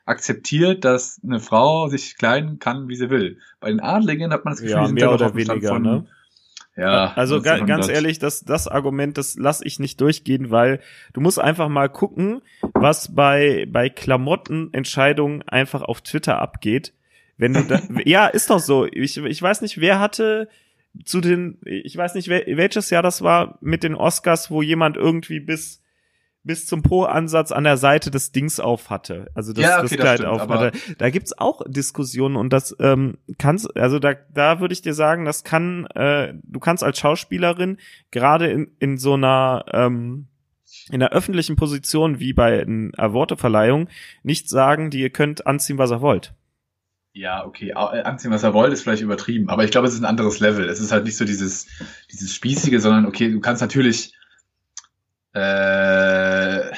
akzeptiert, 0.07 0.85
dass 0.85 1.21
eine 1.23 1.40
Frau 1.40 1.88
sich 1.88 2.16
kleiden 2.16 2.59
kann, 2.59 2.88
wie 2.88 2.97
sie 2.97 3.11
will. 3.11 3.38
Bei 3.61 3.69
den 3.69 3.81
Adligen 3.81 4.33
hat 4.33 4.45
man 4.45 4.53
das 4.53 4.62
Gefühl, 4.62 4.77
ja, 4.77 4.88
mehr 4.88 5.12
oder 5.12 5.35
weniger, 5.35 5.69
von, 5.69 5.83
ne? 5.83 6.07
Ja. 6.77 7.12
Also 7.14 7.40
ga, 7.40 7.59
ganz 7.61 7.88
ehrlich, 7.88 8.19
das, 8.19 8.45
das 8.45 8.69
Argument, 8.69 9.19
das 9.19 9.37
lass 9.37 9.62
ich 9.62 9.79
nicht 9.81 10.01
durchgehen, 10.01 10.51
weil 10.51 10.81
du 11.14 11.21
musst 11.21 11.40
einfach 11.40 11.69
mal 11.69 11.88
gucken, 11.88 12.42
was 12.75 13.14
bei, 13.14 13.66
bei 13.69 13.88
Klamottenentscheidungen 13.88 15.42
einfach 15.49 15.83
auf 15.83 16.03
Twitter 16.03 16.38
abgeht. 16.38 16.92
Wenn 17.38 17.55
du 17.55 17.64
da, 17.64 17.81
ja, 18.05 18.27
ist 18.27 18.51
doch 18.51 18.61
so. 18.61 18.87
Ich, 18.87 19.16
ich 19.16 19.42
weiß 19.42 19.62
nicht, 19.62 19.81
wer 19.81 19.99
hatte 19.99 20.49
zu 21.05 21.21
den, 21.21 21.59
ich 21.64 21.97
weiß 21.97 22.14
nicht, 22.14 22.29
welches 22.29 22.90
Jahr 22.90 23.03
das 23.03 23.23
war 23.23 23.59
mit 23.61 23.83
den 23.83 23.95
Oscars, 23.95 24.51
wo 24.51 24.62
jemand 24.62 24.97
irgendwie 24.97 25.40
bis 25.40 25.83
bis 26.46 26.66
zum 26.66 26.82
Po-Ansatz 26.82 27.52
an 27.52 27.64
der 27.64 27.76
Seite 27.76 28.11
des 28.11 28.32
Dings 28.32 28.61
auf 28.61 28.88
hatte. 28.88 29.28
Also 29.35 29.52
das, 29.52 29.64
ja, 29.64 29.78
okay, 29.78 29.82
das 29.82 29.90
Kleid 29.90 30.06
das 30.20 30.26
stimmt, 30.26 30.40
auf 30.42 30.48
hatte. 30.48 30.72
Da 30.98 31.11
gibt's 31.11 31.37
auch 31.37 31.62
Diskussionen 31.66 32.37
und 32.37 32.52
das 32.52 32.74
ähm, 32.78 33.18
kannst, 33.38 33.76
also 33.76 33.98
da, 33.98 34.14
da 34.14 34.61
würde 34.61 34.72
ich 34.72 34.82
dir 34.82 34.94
sagen, 34.94 35.24
das 35.24 35.44
kann, 35.44 35.87
äh, 35.94 36.35
du 36.42 36.61
kannst 36.61 36.85
als 36.85 36.98
Schauspielerin 36.98 37.78
gerade 38.11 38.46
in, 38.46 38.70
in 38.78 38.96
so 38.96 39.14
einer 39.14 39.64
ähm, 39.72 40.28
in 40.90 41.00
der 41.00 41.12
öffentlichen 41.12 41.56
Position 41.56 42.20
wie 42.20 42.32
bei 42.32 42.62
einer 42.62 42.90
Aworteverleihung 42.96 43.88
nicht 44.22 44.48
sagen, 44.48 44.90
die 44.90 45.00
ihr 45.00 45.11
könnt 45.11 45.46
anziehen, 45.46 45.78
was 45.78 45.90
ihr 45.90 46.00
wollt. 46.00 46.35
Ja, 47.12 47.46
okay, 47.46 47.70
äh, 47.70 47.74
anziehen, 47.74 48.30
was 48.30 48.42
er 48.42 48.52
wollt, 48.52 48.72
ist 48.72 48.82
vielleicht 48.82 49.02
übertrieben, 49.02 49.48
aber 49.48 49.64
ich 49.64 49.70
glaube, 49.70 49.88
es 49.88 49.94
ist 49.94 50.00
ein 50.00 50.04
anderes 50.04 50.38
Level. 50.38 50.68
Es 50.68 50.80
ist 50.80 50.92
halt 50.92 51.04
nicht 51.04 51.16
so 51.16 51.24
dieses, 51.24 51.66
dieses 52.12 52.35
Spießige, 52.35 52.78
sondern 52.78 53.06
okay, 53.06 53.30
du 53.30 53.40
kannst 53.40 53.62
natürlich 53.62 54.12
äh, 55.37 56.70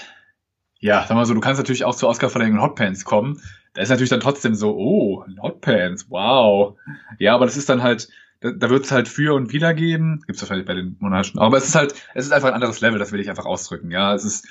ja, 0.80 1.04
sag 1.06 1.14
mal 1.14 1.24
so, 1.26 1.34
du 1.34 1.40
kannst 1.40 1.58
natürlich 1.58 1.84
auch 1.84 1.94
zu 1.94 2.08
Oscar-Verleihung 2.08 2.54
in 2.54 2.62
Hotpants 2.62 3.04
kommen. 3.04 3.40
Da 3.74 3.82
ist 3.82 3.88
natürlich 3.88 4.10
dann 4.10 4.20
trotzdem 4.20 4.54
so, 4.54 4.76
oh, 4.76 5.24
Hotpants, 5.40 6.06
wow. 6.08 6.76
Ja, 7.18 7.34
aber 7.34 7.46
das 7.46 7.56
ist 7.56 7.68
dann 7.68 7.82
halt, 7.82 8.08
da, 8.40 8.50
da 8.50 8.70
wird 8.70 8.84
es 8.84 8.92
halt 8.92 9.08
für 9.08 9.34
und 9.34 9.52
wieder 9.52 9.74
geben. 9.74 10.22
Gibt's 10.26 10.42
wahrscheinlich 10.42 10.66
bei 10.66 10.74
den 10.74 10.96
Monarchen. 10.98 11.38
Aber 11.40 11.56
es 11.56 11.66
ist 11.66 11.74
halt, 11.74 11.94
es 12.14 12.26
ist 12.26 12.32
einfach 12.32 12.48
ein 12.48 12.54
anderes 12.54 12.80
Level, 12.80 12.98
das 12.98 13.12
will 13.12 13.20
ich 13.20 13.30
einfach 13.30 13.46
ausdrücken. 13.46 13.90
Ja, 13.90 14.14
es 14.14 14.24
ist, 14.24 14.46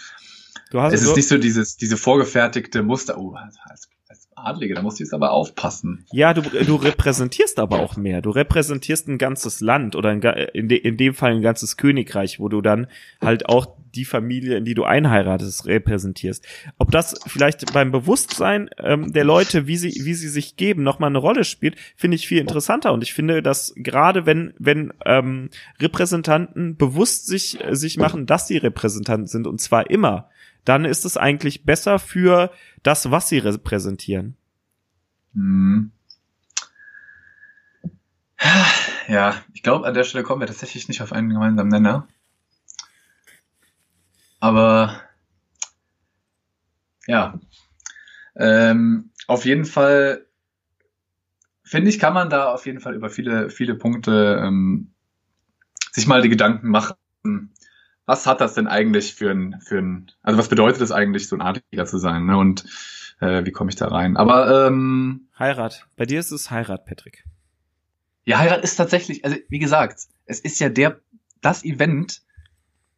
du 0.72 0.82
hast, 0.82 0.94
es 0.94 1.02
ist 1.02 1.16
nicht 1.16 1.28
so 1.28 1.38
dieses, 1.38 1.78
diese 1.78 1.98
vorgefertigte 1.98 2.84
Muster. 2.84 3.18
Oh, 3.18 3.36
als 3.36 3.90
Adlige, 4.38 4.76
da 4.76 4.82
musst 4.84 5.00
du 5.00 5.04
jetzt 5.04 5.14
aber 5.14 5.32
aufpassen. 5.32 6.06
Ja, 6.12 6.34
du, 6.34 6.42
du 6.42 6.76
repräsentierst 6.76 7.58
aber 7.60 7.80
auch 7.80 7.98
mehr. 7.98 8.22
Du 8.22 8.30
repräsentierst 8.30 9.08
ein 9.08 9.18
ganzes 9.18 9.62
Land 9.62 9.96
oder 9.96 10.12
in, 10.12 10.22
in, 10.22 10.70
de, 10.70 10.78
in 10.78 10.96
dem 10.96 11.16
Fall 11.16 11.32
ein 11.32 11.42
ganzes 11.42 11.76
Königreich, 11.76 12.40
wo 12.40 12.48
du 12.48 12.62
dann 12.62 12.88
halt 13.20 13.50
auch 13.50 13.68
die 13.96 14.06
Familie, 14.06 14.58
in 14.58 14.66
die 14.66 14.76
du 14.76 14.84
einheiratest, 14.84 15.66
repräsentierst. 15.66 16.46
Ob 16.78 16.92
das 16.92 17.20
vielleicht 17.26 17.74
beim 17.74 17.92
Bewusstsein 17.92 18.70
ähm, 18.78 19.12
der 19.12 19.24
Leute, 19.24 19.66
wie 19.66 19.78
sie, 19.78 20.06
wie 20.06 20.14
sie 20.14 20.30
sich 20.30 20.56
geben, 20.56 20.84
nochmal 20.84 21.10
eine 21.10 21.18
Rolle 21.18 21.44
spielt, 21.44 21.76
finde 21.96 22.16
ich 22.16 22.28
viel 22.28 22.40
interessanter. 22.40 22.94
Und 22.94 23.02
ich 23.04 23.14
finde, 23.14 23.42
dass 23.42 23.74
gerade 23.76 24.28
wenn, 24.28 24.54
wenn 24.60 24.94
ähm, 25.06 25.50
Repräsentanten 25.82 26.78
bewusst 26.78 27.26
sich, 27.26 27.64
äh, 27.64 27.76
sich 27.76 27.98
machen, 27.98 28.28
dass 28.28 28.48
sie 28.48 28.58
Repräsentanten 28.58 29.28
sind, 29.28 29.48
und 29.48 29.60
zwar 29.60 29.90
immer, 29.90 30.30
dann 30.68 30.84
ist 30.84 31.06
es 31.06 31.16
eigentlich 31.16 31.64
besser 31.64 31.98
für 31.98 32.52
das, 32.84 33.10
was 33.10 33.30
sie 33.30 33.38
repräsentieren. 33.38 34.36
Hm. 35.34 35.92
Ja, 39.08 39.42
ich 39.54 39.64
glaube, 39.64 39.88
an 39.88 39.94
der 39.94 40.04
Stelle 40.04 40.26
kommen 40.26 40.42
wir 40.42 40.48
tatsächlich 40.48 40.90
nicht 40.90 41.02
auf 41.02 41.14
einen 41.14 41.30
gemeinsamen 41.30 41.70
Nenner. 41.70 42.08
Aber 44.42 45.02
ja, 47.08 47.40
ähm, 48.36 49.12
auf 49.28 49.46
jeden 49.46 49.64
Fall 49.64 50.26
finde 51.64 51.90
ich, 51.90 52.00
kann 52.00 52.14
man 52.14 52.30
da 52.30 52.54
auf 52.54 52.66
jeden 52.66 52.82
Fall 52.82 52.94
über 52.94 53.10
viele, 53.10 53.50
viele 53.50 53.76
Punkte 53.76 54.42
ähm, 54.46 54.92
sich 55.92 56.08
mal 56.08 56.22
die 56.22 56.30
Gedanken 56.30 56.68
machen, 56.68 56.96
was 58.08 58.26
hat 58.26 58.42
das 58.42 58.56
denn 58.56 58.68
eigentlich 58.68 59.14
für 59.14 59.30
ein, 59.30 59.60
für 59.62 59.78
ein, 59.78 60.12
also 60.24 60.40
was 60.40 60.48
bedeutet 60.48 60.82
es 60.82 60.92
eigentlich, 60.92 61.28
so 61.28 61.36
ein 61.36 61.42
Adliger 61.42 61.86
zu 61.86 62.00
sein, 62.00 62.26
ne? 62.26 62.38
Und 62.38 62.64
äh, 63.20 63.46
wie 63.46 63.52
komme 63.52 63.70
ich 63.70 63.76
da 63.76 63.90
rein? 63.90 64.16
Aber 64.16 64.68
ähm, 64.68 65.28
Heirat. 65.38 65.88
Bei 65.98 66.06
dir 66.06 66.20
ist 66.20 66.32
es 66.32 66.50
Heirat, 66.50 66.86
Patrick. 66.86 67.26
Ja, 68.24 68.40
Heirat 68.40 68.64
ist 68.64 68.78
tatsächlich, 68.78 69.26
also 69.26 69.38
wie 69.50 69.60
gesagt, 69.60 70.00
es 70.26 70.40
ist 70.40 70.60
ja 70.60 70.70
der 70.70 71.00
das 71.42 71.64
Event. 71.64 72.22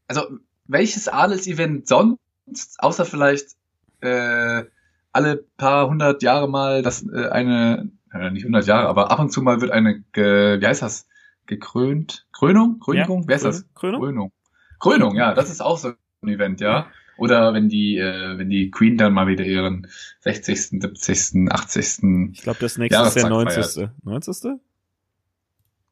Also 0.07 0.21
welches 0.67 1.07
Adelsevent 1.07 1.87
sonst, 1.87 2.77
außer 2.77 3.03
vielleicht 3.03 3.55
äh, 4.01 4.63
alle 5.11 5.37
paar 5.57 5.89
hundert 5.89 6.21
Jahre 6.21 6.47
mal, 6.47 6.83
dass 6.83 7.03
äh, 7.03 7.29
eine, 7.29 7.91
äh, 8.13 8.29
nicht 8.29 8.45
hundert 8.45 8.67
Jahre, 8.67 8.87
aber 8.87 9.09
ab 9.09 9.19
und 9.19 9.31
zu 9.31 9.41
mal 9.41 9.59
wird 9.59 9.71
eine, 9.71 10.01
ge, 10.13 10.61
wie 10.61 10.67
heißt 10.67 10.83
das, 10.83 11.07
gekrönt? 11.47 12.27
Krönung? 12.31 12.79
Krönung? 12.79 13.21
Ja, 13.21 13.27
Wer 13.27 13.35
ist 13.35 13.45
das? 13.45 13.65
Krönung? 13.73 14.01
Krönung. 14.01 14.31
Krönung, 14.79 15.15
ja, 15.15 15.33
das 15.33 15.49
ist 15.49 15.61
auch 15.61 15.77
so 15.77 15.93
ein 16.21 16.29
Event, 16.29 16.61
ja. 16.61 16.87
Oder 17.17 17.53
wenn 17.53 17.67
die, 17.67 17.97
äh, 17.97 18.37
wenn 18.37 18.49
die 18.49 18.71
Queen 18.71 18.97
dann 18.97 19.13
mal 19.13 19.27
wieder 19.27 19.43
ihren 19.43 19.87
60., 20.21 20.69
70., 20.69 21.51
80. 21.51 22.31
Ich 22.31 22.41
glaube, 22.41 22.59
das 22.61 22.77
nächste 22.77 23.01
ist 23.03 23.15
der 23.15 23.29
90. 23.29 23.89
90. 24.03 24.59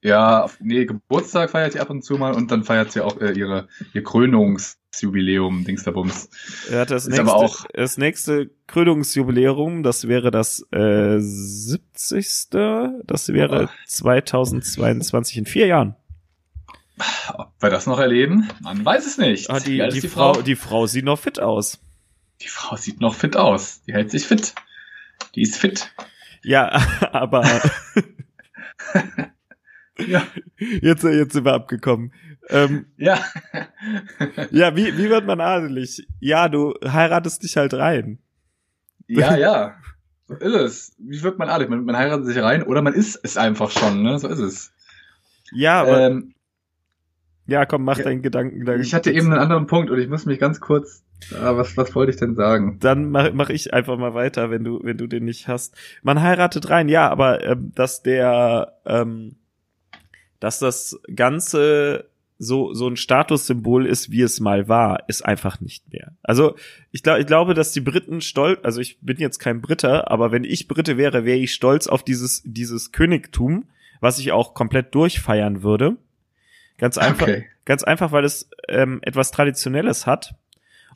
Ja, 0.01 0.47
nee, 0.61 0.85
Geburtstag 0.85 1.49
feiert 1.49 1.73
sie 1.73 1.79
ab 1.79 1.89
und 1.89 2.03
zu 2.03 2.17
mal 2.17 2.33
und 2.33 2.51
dann 2.51 2.63
feiert 2.63 2.91
sie 2.91 3.01
auch 3.01 3.19
äh, 3.19 3.31
ihre, 3.31 3.67
ihr 3.93 4.03
Krönungsjubiläum, 4.03 5.65
Dingsterbums. 5.65 6.29
Ja, 6.71 6.85
das 6.85 7.07
nächste, 7.07 7.23
aber 7.23 7.35
auch 7.35 7.65
das 7.73 7.97
nächste 7.97 8.49
Krönungsjubiläum, 8.67 9.83
das 9.83 10.07
wäre 10.07 10.29
das 10.29 10.65
äh, 10.71 11.17
70. 11.19 12.49
Das 12.51 13.33
wäre 13.33 13.65
oh. 13.65 13.69
2022 13.87 15.37
in 15.39 15.45
vier 15.45 15.65
Jahren. 15.65 15.95
Ob 17.33 17.53
wir 17.59 17.69
das 17.69 17.85
noch 17.85 17.99
erleben? 17.99 18.49
Man 18.61 18.83
weiß 18.83 19.05
es 19.05 19.17
nicht. 19.17 19.49
Ah, 19.49 19.59
die, 19.59 19.77
die, 19.77 20.01
die, 20.01 20.07
Frau, 20.07 20.33
Frau, 20.33 20.41
die 20.41 20.55
Frau 20.55 20.87
sieht 20.87 21.05
noch 21.05 21.19
fit 21.19 21.39
aus. 21.39 21.79
Die 22.41 22.47
Frau 22.47 22.75
sieht 22.75 22.99
noch 23.01 23.15
fit 23.15 23.35
aus. 23.35 23.81
Die 23.83 23.93
hält 23.93 24.11
sich 24.11 24.25
fit. 24.25 24.55
Die 25.35 25.41
ist 25.41 25.57
fit. 25.57 25.91
Ja, 26.43 26.81
aber 27.11 27.43
Ja. 30.05 30.27
Jetzt, 30.57 31.03
jetzt 31.03 31.33
sind 31.33 31.45
wir 31.45 31.53
abgekommen. 31.53 32.13
Ähm, 32.49 32.85
ja. 32.97 33.19
ja, 34.51 34.75
wie, 34.75 34.97
wie 34.97 35.09
wird 35.09 35.25
man 35.25 35.41
adelig? 35.41 36.07
Ja, 36.19 36.49
du 36.49 36.75
heiratest 36.85 37.43
dich 37.43 37.57
halt 37.57 37.73
rein. 37.73 38.19
Ja, 39.07 39.35
ja. 39.35 39.75
So 40.27 40.35
ist 40.35 40.55
es. 40.55 40.95
Wie 40.97 41.21
wird 41.23 41.39
man 41.39 41.49
adelig? 41.49 41.69
Man, 41.69 41.85
man 41.85 41.97
heiratet 41.97 42.25
sich 42.25 42.37
rein 42.37 42.63
oder 42.63 42.81
man 42.81 42.93
ist 42.93 43.19
es 43.23 43.37
einfach 43.37 43.71
schon, 43.71 44.03
ne? 44.03 44.19
So 44.19 44.27
ist 44.27 44.39
es. 44.39 44.71
Ja, 45.51 45.81
aber. 45.81 46.01
Ähm, 46.01 46.33
ja, 47.47 47.65
komm, 47.65 47.83
mach 47.83 47.97
ja, 47.97 48.05
deinen 48.05 48.21
Gedanken. 48.21 48.59
Gedanken. 48.59 48.81
Ich 48.81 48.93
hatte 48.93 49.11
eben 49.11 49.31
einen 49.31 49.41
anderen 49.41 49.67
Punkt 49.67 49.89
und 49.89 49.99
ich 49.99 50.09
muss 50.09 50.25
mich 50.25 50.39
ganz 50.39 50.59
kurz. 50.59 51.03
Ah, 51.33 51.57
was, 51.57 51.75
was 51.77 51.95
wollte 51.95 52.11
ich 52.11 52.17
denn 52.17 52.35
sagen? 52.35 52.77
Dann 52.79 53.09
mach, 53.09 53.33
mach 53.33 53.49
ich 53.49 53.73
einfach 53.73 53.97
mal 53.97 54.13
weiter, 54.13 54.51
wenn 54.51 54.63
du, 54.63 54.79
wenn 54.83 54.97
du 54.97 55.07
den 55.07 55.25
nicht 55.25 55.47
hast. 55.47 55.75
Man 56.03 56.21
heiratet 56.21 56.69
rein, 56.69 56.89
ja, 56.89 57.09
aber 57.09 57.43
ähm, 57.43 57.71
dass 57.73 58.03
der 58.03 58.73
ähm, 58.85 59.35
dass 60.39 60.59
das 60.59 60.99
Ganze 61.15 62.09
so, 62.39 62.73
so 62.73 62.87
ein 62.87 62.97
Statussymbol 62.97 63.87
ist, 63.87 64.11
wie 64.11 64.21
es 64.21 64.39
mal 64.39 64.67
war, 64.67 65.03
ist 65.07 65.25
einfach 65.25 65.59
nicht 65.59 65.91
mehr. 65.91 66.13
Also 66.21 66.55
ich, 66.91 67.01
glaube, 67.01 67.19
ich 67.19 67.27
glaube, 67.27 67.53
dass 67.55 67.71
die 67.71 67.81
Briten 67.81 68.21
stolz, 68.21 68.59
also 68.63 68.79
ich 68.79 68.99
bin 69.01 69.17
jetzt 69.17 69.39
kein 69.39 69.61
Briter, 69.61 70.11
aber 70.11 70.31
wenn 70.31 70.43
ich 70.43 70.67
Brite 70.67 70.97
wäre, 70.97 71.25
wäre 71.25 71.39
ich 71.39 71.53
stolz 71.53 71.87
auf 71.87 72.03
dieses, 72.03 72.43
dieses 72.45 72.91
Königtum, 72.91 73.65
was 74.01 74.19
ich 74.19 74.31
auch 74.31 74.53
komplett 74.53 74.93
durchfeiern 74.93 75.63
würde. 75.63 75.97
Ganz 76.77 76.97
einfach, 76.97 77.27
okay. 77.27 77.45
ganz 77.65 77.83
einfach, 77.83 78.11
weil 78.11 78.23
es 78.23 78.49
ähm, 78.67 78.99
etwas 79.01 79.31
Traditionelles 79.31 80.05
hat 80.05 80.35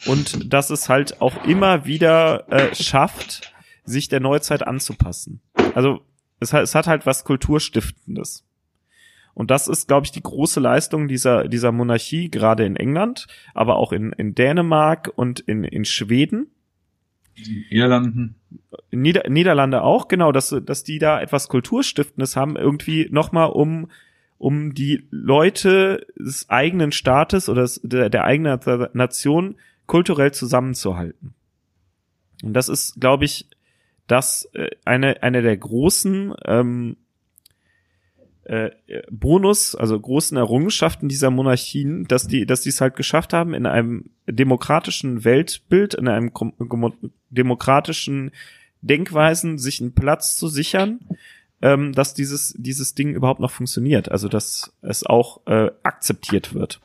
und 0.05 0.53
dass 0.53 0.69
es 0.69 0.89
halt 0.89 1.21
auch 1.21 1.45
immer 1.45 1.85
wieder 1.85 2.45
äh, 2.51 2.75
schafft, 2.75 3.53
sich 3.83 4.07
der 4.07 4.19
Neuzeit 4.19 4.65
anzupassen. 4.65 5.41
Also 5.73 6.01
es 6.39 6.53
hat, 6.53 6.63
es 6.63 6.75
hat 6.75 6.87
halt 6.87 7.05
was 7.05 7.23
Kulturstiftendes. 7.23 8.45
Und 9.33 9.49
das 9.49 9.67
ist, 9.67 9.87
glaube 9.87 10.05
ich, 10.05 10.11
die 10.11 10.23
große 10.23 10.59
Leistung 10.59 11.07
dieser, 11.07 11.47
dieser 11.47 11.71
Monarchie, 11.71 12.29
gerade 12.29 12.65
in 12.65 12.75
England, 12.75 13.27
aber 13.53 13.77
auch 13.77 13.91
in, 13.93 14.11
in 14.13 14.35
Dänemark 14.35 15.11
und 15.15 15.39
in, 15.39 15.63
in 15.63 15.85
Schweden. 15.85 16.47
Niederlanden. 17.69 18.35
Nieder 18.91 19.29
Niederlande 19.29 19.83
auch, 19.83 20.09
genau, 20.09 20.31
dass, 20.31 20.53
dass 20.63 20.83
die 20.83 20.99
da 20.99 21.21
etwas 21.21 21.47
Kulturstiftendes 21.47 22.35
haben, 22.35 22.57
irgendwie 22.57 23.07
nochmal 23.09 23.49
um, 23.49 23.89
um 24.41 24.73
die 24.73 25.07
Leute 25.11 26.07
des 26.17 26.49
eigenen 26.49 26.91
Staates 26.91 27.47
oder 27.47 27.69
der, 27.83 28.09
der 28.09 28.23
eigenen 28.23 28.59
Nation 28.93 29.55
kulturell 29.85 30.31
zusammenzuhalten. 30.31 31.35
Und 32.41 32.53
das 32.53 32.67
ist, 32.67 32.99
glaube 32.99 33.25
ich, 33.25 33.47
das 34.07 34.49
äh, 34.53 34.71
eine, 34.83 35.21
eine 35.21 35.43
der 35.43 35.55
großen 35.55 36.33
ähm, 36.45 36.97
äh, 38.45 38.71
Bonus, 39.11 39.75
also 39.75 39.99
großen 39.99 40.37
Errungenschaften 40.37 41.07
dieser 41.07 41.29
Monarchien, 41.29 42.05
dass 42.07 42.27
die, 42.27 42.47
dass 42.47 42.61
die 42.61 42.69
es 42.69 42.81
halt 42.81 42.95
geschafft 42.95 43.33
haben, 43.33 43.53
in 43.53 43.67
einem 43.67 44.09
demokratischen 44.27 45.23
Weltbild, 45.23 45.93
in 45.93 46.07
einem 46.07 46.31
demokratischen 47.29 48.31
Denkweisen 48.81 49.59
sich 49.59 49.81
einen 49.81 49.93
Platz 49.93 50.35
zu 50.35 50.47
sichern, 50.47 50.99
ähm, 51.61 51.93
dass 51.93 52.13
dieses, 52.13 52.53
dieses 52.57 52.95
Ding 52.95 53.13
überhaupt 53.13 53.39
noch 53.39 53.51
funktioniert. 53.51 54.11
Also 54.11 54.27
dass 54.27 54.73
es 54.81 55.05
auch 55.05 55.45
äh, 55.47 55.71
akzeptiert 55.83 56.53
wird. 56.53 56.81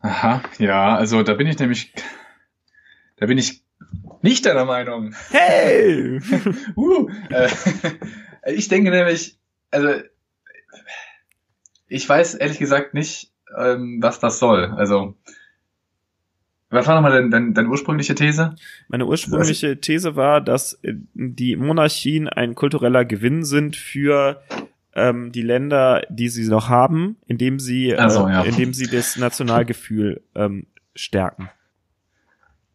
Aha, 0.00 0.42
ja, 0.58 0.96
also 0.96 1.22
da 1.22 1.34
bin 1.34 1.46
ich 1.46 1.58
nämlich, 1.58 1.92
da 3.16 3.26
bin 3.26 3.36
ich 3.36 3.62
nicht 4.22 4.46
deiner 4.46 4.64
Meinung. 4.64 5.14
Hey! 5.30 6.20
uh, 6.76 7.08
äh, 7.28 7.48
ich 8.54 8.68
denke 8.68 8.90
nämlich, 8.90 9.38
also 9.70 10.00
ich 11.86 12.08
weiß 12.08 12.34
ehrlich 12.34 12.58
gesagt 12.58 12.94
nicht, 12.94 13.32
ähm, 13.58 13.98
was 14.00 14.20
das 14.20 14.38
soll. 14.38 14.72
Also 14.76 15.16
was 16.70 16.86
war 16.86 16.94
nochmal 16.94 17.12
deine, 17.12 17.30
deine, 17.30 17.52
deine 17.52 17.68
ursprüngliche 17.68 18.14
These? 18.14 18.54
Meine 18.88 19.06
ursprüngliche 19.06 19.80
These 19.80 20.16
war, 20.16 20.40
dass 20.40 20.74
äh, 20.82 20.94
die 21.14 21.56
Monarchien 21.56 22.28
ein 22.28 22.54
kultureller 22.54 23.04
Gewinn 23.04 23.44
sind 23.44 23.76
für 23.76 24.40
ähm, 24.94 25.32
die 25.32 25.42
Länder, 25.42 26.02
die 26.08 26.28
sie 26.28 26.48
noch 26.48 26.68
haben, 26.68 27.16
indem 27.26 27.58
sie, 27.58 27.90
äh, 27.90 28.10
so, 28.10 28.28
ja. 28.28 28.42
indem 28.42 28.72
sie 28.72 28.86
das 28.86 29.16
Nationalgefühl 29.16 30.22
ähm, 30.34 30.66
stärken. 30.94 31.50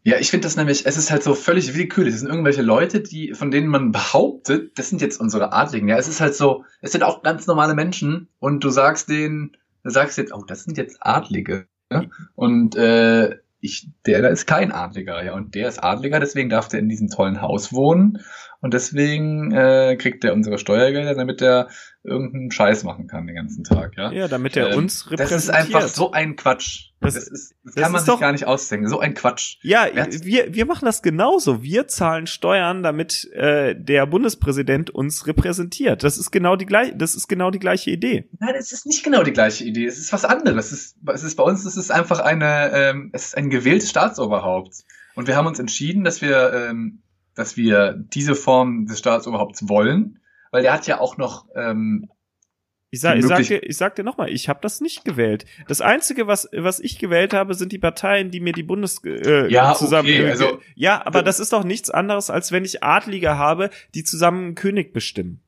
Ja, 0.04 0.20
ich 0.20 0.30
finde 0.30 0.46
das 0.46 0.56
nämlich, 0.56 0.86
es 0.86 0.98
ist 0.98 1.10
halt 1.10 1.24
so 1.24 1.34
völlig 1.34 1.74
willkürlich. 1.74 2.14
Es 2.14 2.20
sind 2.20 2.30
irgendwelche 2.30 2.62
Leute, 2.62 3.02
die, 3.02 3.34
von 3.34 3.50
denen 3.50 3.68
man 3.68 3.92
behauptet, 3.92 4.78
das 4.78 4.90
sind 4.90 5.02
jetzt 5.02 5.20
unsere 5.20 5.52
Adligen. 5.52 5.88
Ja, 5.88 5.98
es 5.98 6.08
ist 6.08 6.22
halt 6.22 6.36
so, 6.36 6.64
es 6.82 6.92
sind 6.92 7.04
auch 7.04 7.24
ganz 7.24 7.48
normale 7.48 7.74
Menschen 7.74 8.28
und 8.38 8.64
du 8.64 8.70
sagst 8.70 9.10
denen, 9.10 9.58
du 9.84 9.90
sagst 9.90 10.18
jetzt, 10.20 10.32
oh, 10.32 10.44
das 10.46 10.64
sind 10.64 10.78
jetzt 10.78 10.98
Adlige. 11.00 11.66
Ja? 11.92 12.04
Und 12.36 12.76
äh, 12.76 13.40
ich, 13.66 13.90
der 14.06 14.22
da 14.22 14.30
ist 14.30 14.46
kein 14.46 14.72
Adliger, 14.72 15.24
ja, 15.24 15.34
und 15.34 15.56
der 15.56 15.68
ist 15.68 15.84
Adliger, 15.84 16.20
deswegen 16.20 16.50
darf 16.50 16.68
der 16.68 16.80
in 16.80 16.90
diesem 16.90 17.10
tollen 17.10 17.42
Haus 17.42 17.74
wohnen. 17.74 18.20
Und 18.62 18.74
deswegen 18.74 19.52
äh, 19.52 19.96
kriegt 19.98 20.24
er 20.24 20.34
unsere 20.34 20.58
Steuergelder, 20.58 21.16
damit 21.16 21.42
er 21.42 21.68
irgendeinen 22.06 22.52
Scheiß 22.52 22.84
machen 22.84 23.08
kann 23.08 23.26
den 23.28 23.36
ganzen 23.36 23.64
Tag, 23.64 23.98
ja. 23.98 24.12
Ja, 24.12 24.28
damit 24.28 24.56
er 24.56 24.70
Ähm, 24.72 24.78
uns 24.78 25.10
repräsentiert. 25.10 25.32
Das 25.32 25.44
ist 25.44 25.50
einfach 25.50 25.88
so 25.88 26.12
ein 26.12 26.36
Quatsch. 26.36 26.92
Das- 27.02 27.16
Das, 27.16 27.28
ist, 27.28 27.56
das, 27.64 27.74
das 27.74 27.84
kann 27.84 27.92
man 27.92 28.02
sich 28.02 28.08
doch- 28.08 28.20
gar 28.20 28.32
nicht 28.32 28.46
ausdenken. 28.48 28.88
So 28.88 29.00
ein 29.00 29.14
Quatsch. 29.16 29.58
Ja, 29.62 29.88
wir, 30.24 30.54
wir 30.54 30.66
machen 30.66 30.86
das 30.86 31.02
genauso. 31.02 31.62
Wir 31.64 31.88
zahlen 31.88 32.28
Steuern, 32.28 32.84
damit 32.84 33.30
äh, 33.34 33.76
der 33.76 34.06
Bundespräsident 34.06 34.90
uns 34.92 35.26
repräsentiert. 35.28 36.04
Das 36.04 36.18
ist 36.18 36.32
genau 36.32 36.56
die 36.56 36.66
gleiche, 36.66 36.96
das 36.96 37.16
ist 37.16 37.28
genau 37.28 37.52
die 37.52 37.60
gleiche 37.60 37.92
Idee. 37.92 38.30
Nein, 38.40 38.56
es 38.58 38.72
ist 38.72 38.86
nicht 38.86 39.04
genau 39.04 39.24
die 39.24 39.34
gleiche 39.34 39.64
Idee. 39.66 39.86
Es 39.86 39.98
ist 39.98 40.14
was 40.14 40.26
anderes. 40.26 40.68
Es 40.68 40.72
ist, 40.72 40.98
es 41.14 41.24
ist 41.24 41.36
bei 41.36 41.44
uns, 41.44 41.66
es 41.66 41.76
ist 41.78 41.92
einfach 41.92 42.20
eine, 42.20 42.72
ähm, 42.74 43.10
es 43.14 43.26
ist 43.28 43.38
ein 43.38 43.50
gewähltes 43.50 43.90
Staatsoberhaupt. 43.90 44.84
Und 45.16 45.28
wir 45.28 45.36
haben 45.36 45.48
uns 45.48 45.60
entschieden, 45.60 46.04
dass 46.04 46.22
wir, 46.22 46.54
ähm, 46.54 47.02
dass 47.36 47.58
wir 47.58 47.94
diese 48.14 48.36
Form 48.36 48.86
des 48.86 49.00
Staatsoberhaupts 49.00 49.68
wollen, 49.70 50.20
weil 50.56 50.64
der 50.64 50.72
hat 50.74 50.88
ja 50.88 51.00
auch 51.02 51.18
noch, 51.18 51.46
ähm, 51.54 52.10
Ich 52.92 53.02
sag, 53.02 53.18
ich 53.18 53.26
sag, 53.26 53.44
dir- 53.44 53.62
ich 53.62 53.76
sag 53.76 53.96
dir 53.96 54.04
nochmal, 54.04 54.30
ich 54.30 54.48
habe 54.48 54.60
das 54.62 54.80
nicht 54.80 55.04
gewählt. 55.04 55.44
Das 55.68 55.82
einzige, 55.82 56.28
was 56.28 56.48
was 56.54 56.80
ich 56.80 56.98
gewählt 56.98 57.34
habe, 57.34 57.54
sind 57.54 57.74
die 57.74 57.78
Parteien, 57.78 58.32
die 58.32 58.40
mir 58.40 58.54
die 58.54 58.64
Bundes 58.64 59.02
äh, 59.04 59.52
Ja, 59.52 59.74
zusammen. 59.74 60.08
okay, 60.08 60.30
also- 60.30 60.62
ja, 60.76 61.06
aber 61.06 61.22
das 61.24 61.42
ist 61.42 61.52
doch 61.52 61.66
nichts 61.66 61.90
anderes, 61.90 62.30
als 62.30 62.54
wenn 62.54 62.64
ich 62.64 62.84
Adlige 62.84 63.38
habe, 63.38 63.70
die 63.96 64.06
zusammen 64.06 64.46
einen 64.46 64.56
König 64.56 64.94
bestimmen. 64.94 65.42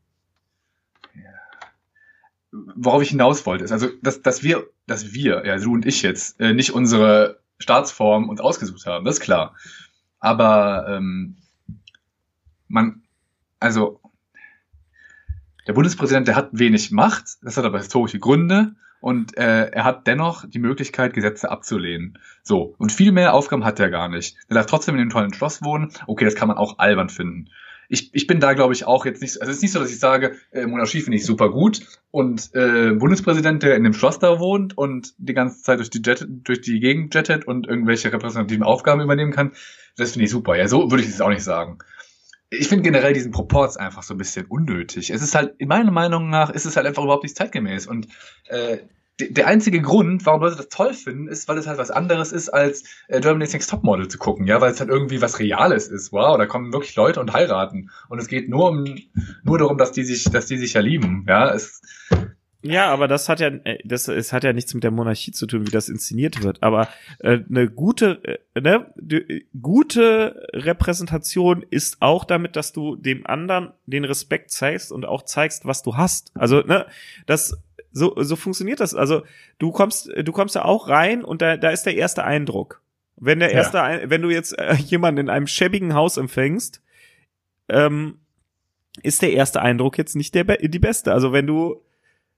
worauf 2.52 3.02
ich 3.02 3.10
hinaus 3.10 3.46
wollte, 3.46 3.64
ist 3.66 3.72
also, 3.72 3.88
dass, 4.02 4.22
dass 4.22 4.42
wir, 4.42 4.66
dass 4.88 5.14
wir, 5.14 5.46
ja, 5.46 5.58
du 5.58 5.74
und 5.74 5.86
ich 5.86 6.02
jetzt, 6.02 6.40
äh, 6.40 6.54
nicht 6.54 6.72
unsere 6.72 7.40
Staatsform 7.60 8.30
uns 8.30 8.40
ausgesucht 8.42 8.86
haben, 8.86 9.06
das 9.06 9.16
ist 9.16 9.22
klar. 9.22 9.56
Aber 10.20 10.88
ähm, 10.90 11.38
man, 12.68 13.04
also 13.60 14.00
der 15.68 15.74
Bundespräsident, 15.74 16.28
der 16.28 16.36
hat 16.36 16.50
wenig 16.54 16.92
Macht, 16.92 17.26
das 17.42 17.58
hat 17.58 17.66
aber 17.66 17.80
historische 17.80 18.20
Gründe 18.20 18.76
und 19.00 19.38
äh, 19.38 19.70
er 19.70 19.84
hat 19.84 20.08
dennoch 20.08 20.46
die 20.48 20.60
Möglichkeit, 20.60 21.14
Gesetze 21.14 21.52
abzulehnen. 21.52 22.18
So, 22.42 22.76
und 22.78 22.92
viel 22.92 23.12
mehr 23.12 23.34
Aufgaben 23.34 23.66
hat 23.66 23.80
er 23.80 23.90
gar 23.90 24.10
nicht. 24.10 24.38
Er 24.48 24.56
darf 24.56 24.66
trotzdem 24.66 24.96
in 24.96 25.00
dem 25.00 25.10
tollen 25.10 25.34
Schloss 25.34 25.62
wohnen. 25.62 25.92
Okay, 26.08 26.26
das 26.26 26.36
kann 26.36 26.48
man 26.48 26.58
auch 26.58 26.80
albern 26.80 27.10
finden. 27.10 27.50
Ich, 27.90 28.14
ich 28.14 28.28
bin 28.28 28.42
da, 28.42 28.54
glaube 28.54 28.74
ich, 28.74 28.86
auch 28.86 29.06
jetzt 29.06 29.22
nicht, 29.22 29.40
also 29.40 29.50
es 29.50 29.58
ist 29.58 29.62
nicht 29.62 29.72
so, 29.72 29.80
dass 29.80 29.92
ich 29.92 30.00
sage, 30.00 30.36
äh, 30.52 30.66
Monarchie 30.66 31.02
finde 31.02 31.18
ich 31.18 31.26
super 31.26 31.50
gut 31.50 31.82
und 32.12 32.50
äh, 32.54 32.92
Bundespräsident, 32.92 33.64
der 33.64 33.76
in 33.76 33.84
dem 33.84 33.94
Schloss 33.94 34.20
da 34.20 34.40
wohnt 34.40 34.78
und 34.78 35.14
die 35.18 35.34
ganze 35.34 35.62
Zeit 35.62 35.80
durch 35.80 35.90
die, 35.90 36.02
Jet, 36.02 36.26
durch 36.28 36.60
die 36.60 36.82
Gegend 36.82 37.16
jettet 37.16 37.46
und 37.46 37.66
irgendwelche 37.66 38.12
repräsentativen 38.12 38.64
Aufgaben 38.64 39.02
übernehmen 39.02 39.32
kann, 39.32 39.52
das 39.96 40.12
finde 40.12 40.26
ich 40.26 40.32
super. 40.32 40.58
Ja, 40.58 40.68
so 40.68 40.92
würde 40.92 41.04
ich 41.04 41.10
es 41.10 41.22
auch 41.22 41.30
nicht 41.30 41.44
sagen. 41.44 41.78
Ich 42.50 42.70
finde 42.70 42.84
generell 42.84 43.14
diesen 43.14 43.32
Proports 43.32 43.76
einfach 43.78 44.04
so 44.04 44.14
ein 44.14 44.18
bisschen 44.18 44.46
unnötig. 44.46 45.10
Es 45.10 45.22
ist 45.22 45.36
halt, 45.36 45.56
in 45.58 45.68
meiner 45.68 45.92
Meinung 45.92 46.30
nach, 46.30 46.50
ist 46.50 46.66
es 46.66 46.78
halt 46.78 46.88
einfach 46.88 47.04
überhaupt 47.04 47.24
nicht 47.24 47.36
zeitgemäß. 47.36 47.88
Und 47.88 48.08
äh, 48.46 48.78
de- 49.20 49.34
der 49.34 49.48
einzige 49.48 49.82
Grund, 49.82 50.26
warum 50.26 50.42
Leute 50.42 50.56
das 50.56 50.70
toll 50.70 50.94
finden, 50.94 51.28
ist, 51.28 51.48
weil 51.50 51.58
es 51.58 51.68
halt 51.68 51.78
was 51.78 51.92
anderes 51.92 52.32
ist, 52.32 52.48
als 52.50 52.84
äh, 53.10 53.20
Germany's 53.20 53.52
Next 53.52 53.70
Topmodel 53.70 54.08
zu 54.08 54.18
gucken, 54.18 54.48
ja, 54.48 54.62
weil 54.62 54.72
es 54.72 54.80
halt 54.80 54.90
irgendwie 54.90 55.22
was 55.22 55.40
Reales 55.40 55.90
ist. 55.90 56.14
Wow, 56.14 56.38
da 56.38 56.46
kommen 56.46 56.72
wirklich 56.72 56.96
Leute 56.96 57.20
und 57.20 57.34
heiraten. 57.34 57.90
Und 58.08 58.20
es 58.20 58.28
geht 58.28 58.48
nur 58.48 58.70
um, 58.70 58.96
nur 59.44 59.58
darum, 59.58 59.78
dass 59.78 59.92
die 59.92 60.04
sich, 60.04 60.24
dass 60.26 60.46
die 60.46 60.58
sich 60.58 60.74
ja 60.74 60.82
lieben, 60.82 61.26
ja. 61.28 61.54
Es, 61.54 61.82
Ja, 62.64 62.88
aber 62.92 63.08
das 63.08 63.30
hat 63.30 63.40
ja, 63.40 63.48
äh, 63.48 63.78
das 63.86 64.08
es 64.08 64.34
hat 64.34 64.44
ja 64.44 64.52
nichts 64.52 64.74
mit 64.74 64.84
der 64.84 64.92
Monarchie 64.92 65.32
zu 65.32 65.46
tun, 65.46 65.68
wie 65.68 65.72
das 65.72 65.90
inszeniert 65.90 66.42
wird. 66.44 66.64
Aber 66.64 66.90
äh, 67.20 67.40
eine 67.50 67.70
gute, 67.70 68.40
äh, 68.56 68.62
ne, 68.62 68.92
die, 68.98 69.48
gute 69.62 70.48
Repräsentation 70.54 71.64
ist 71.70 71.98
auch 72.02 72.26
damit, 72.26 72.56
dass 72.56 72.74
du 72.74 72.96
dem 72.96 73.26
anderen 73.28 73.74
den 73.86 74.06
Respekt 74.06 74.52
zeigst 74.52 74.92
und 74.92 75.06
auch 75.06 75.24
zeigst, 75.24 75.66
was 75.66 75.84
du 75.84 75.96
hast. 75.98 76.32
Also 76.36 76.62
ne, 76.62 76.88
das 77.28 77.58
so 77.92 78.16
so 78.18 78.36
funktioniert 78.36 78.80
das. 78.80 78.94
Also 78.96 79.24
du 79.60 79.72
kommst, 79.72 80.10
du 80.16 80.32
kommst 80.32 80.56
ja 80.56 80.66
auch 80.66 80.88
rein 80.90 81.24
und 81.24 81.42
da 81.42 81.58
da 81.58 81.70
ist 81.70 81.84
der 81.86 81.96
erste 81.96 82.24
Eindruck. 82.24 82.82
Wenn 83.18 83.40
der 83.40 83.50
Ja. 83.52 83.56
erste, 83.58 83.82
Ein- 83.82 84.10
wenn 84.10 84.22
du 84.22 84.30
jetzt 84.30 84.58
äh, 84.58 84.74
jemanden 84.76 85.22
in 85.22 85.30
einem 85.30 85.48
schäbigen 85.48 85.94
Haus 85.94 86.18
empfängst, 86.18 86.82
ähm, 87.70 88.20
ist 89.04 89.22
der 89.22 89.34
erste 89.34 89.62
Eindruck 89.62 89.98
jetzt 89.98 90.16
nicht 90.16 90.34
der 90.36 90.44
die 90.44 90.80
beste. 90.80 91.14
Also 91.14 91.32
wenn 91.34 91.46
du 91.48 91.82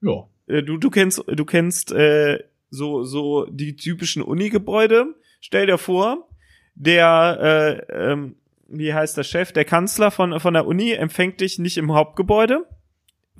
ja. 0.02 0.28
äh, 0.48 0.64
du, 0.64 0.78
du 0.78 0.90
kennst, 0.90 1.24
du 1.28 1.46
kennst 1.46 1.92
äh, 1.92 2.44
so, 2.70 3.04
so 3.04 3.46
die 3.46 3.76
typischen 3.76 4.22
Uni-Gebäude. 4.22 5.16
Stell 5.42 5.66
dir 5.66 5.78
vor, 5.78 6.30
der, 6.76 7.86
äh, 7.90 8.12
ähm, 8.12 8.36
wie 8.68 8.94
heißt 8.94 9.18
der 9.18 9.24
Chef, 9.24 9.52
der 9.52 9.66
Kanzler 9.66 10.12
von, 10.12 10.40
von 10.40 10.54
der 10.54 10.68
Uni 10.68 10.92
empfängt 10.92 11.42
dich 11.42 11.60
nicht 11.60 11.78
im 11.78 11.94
Hauptgebäude 11.94 12.68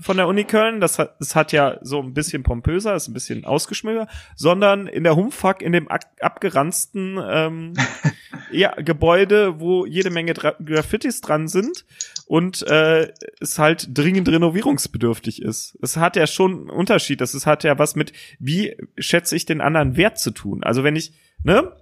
von 0.02 0.16
der 0.18 0.28
Uni 0.28 0.46
Köln, 0.46 0.80
das 0.80 0.98
hat, 0.98 1.16
das 1.20 1.36
hat 1.36 1.52
ja 1.52 1.78
so 1.82 2.02
ein 2.02 2.14
bisschen 2.14 2.44
pompöser, 2.44 2.96
ist 2.96 3.10
ein 3.10 3.14
bisschen 3.14 3.44
ausgeschmückter, 3.44 4.08
sondern 4.36 4.88
in 4.88 5.04
der 5.04 5.16
Humfuck, 5.16 5.62
in 5.62 5.74
dem 5.74 5.90
ab, 5.90 6.02
abgeranzten 6.22 7.20
ähm, 7.30 7.74
ja, 8.52 8.74
Gebäude, 8.76 9.60
wo 9.60 9.86
jede 9.86 10.10
Menge 10.10 10.34
Dra 10.34 10.56
Graffitis 10.64 11.20
dran 11.20 11.48
sind 11.48 11.86
und 12.26 12.66
äh, 12.68 13.12
es 13.42 13.60
halt 13.60 13.90
dringend 13.98 14.30
renovierungsbedürftig 14.30 15.42
ist. 15.42 15.78
Es 15.82 15.98
hat 15.98 16.16
ja 16.16 16.28
schon 16.28 16.52
einen 16.52 16.70
Unterschied. 16.70 17.20
Das 17.20 17.36
ist, 17.36 17.46
hat 17.46 17.64
ja 17.64 17.78
was 17.78 17.96
mit, 17.96 18.14
wie 18.40 18.78
schätze 18.98 19.36
ich 19.36 19.46
den 19.46 19.60
anderen 19.60 19.98
Wert 19.98 20.18
zu 20.18 20.32
tun. 20.32 20.64
Also 20.64 20.84
wenn 20.84 20.96
ich, 20.96 21.14
ne? 21.44 21.74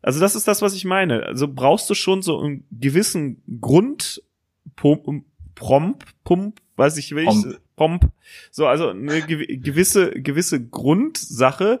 Also 0.00 0.20
das 0.20 0.34
ist 0.36 0.46
das, 0.46 0.60
was 0.60 0.74
ich 0.74 0.84
meine. 0.84 1.24
Also 1.24 1.48
brauchst 1.48 1.88
du 1.88 1.94
schon 1.94 2.22
so 2.22 2.38
einen 2.38 2.66
gewissen 2.70 3.42
Grund, 3.60 4.22
Pump, 4.76 5.24
Promp, 5.54 6.04
Pump, 6.24 6.60
weiß 6.76 6.98
ich 6.98 7.14
will, 7.14 7.24
Pomp. 7.24 7.60
Pomp. 7.76 8.10
So, 8.50 8.66
also 8.66 8.88
eine 8.90 9.20
gew- 9.20 9.60
gewisse, 9.60 10.10
gewisse 10.12 10.64
Grundsache, 10.64 11.80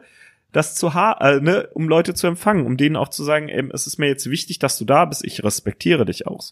das 0.52 0.74
zu 0.74 0.94
ha 0.94 1.16
äh, 1.20 1.40
ne, 1.40 1.68
um 1.74 1.88
Leute 1.88 2.14
zu 2.14 2.26
empfangen, 2.26 2.66
um 2.66 2.76
denen 2.76 2.96
auch 2.96 3.08
zu 3.08 3.24
sagen, 3.24 3.48
ey, 3.48 3.68
es 3.72 3.86
ist 3.86 3.98
mir 3.98 4.06
jetzt 4.08 4.28
wichtig, 4.30 4.58
dass 4.58 4.78
du 4.78 4.84
da 4.84 5.04
bist, 5.04 5.24
ich 5.24 5.42
respektiere 5.44 6.04
dich 6.04 6.26
auch. 6.26 6.50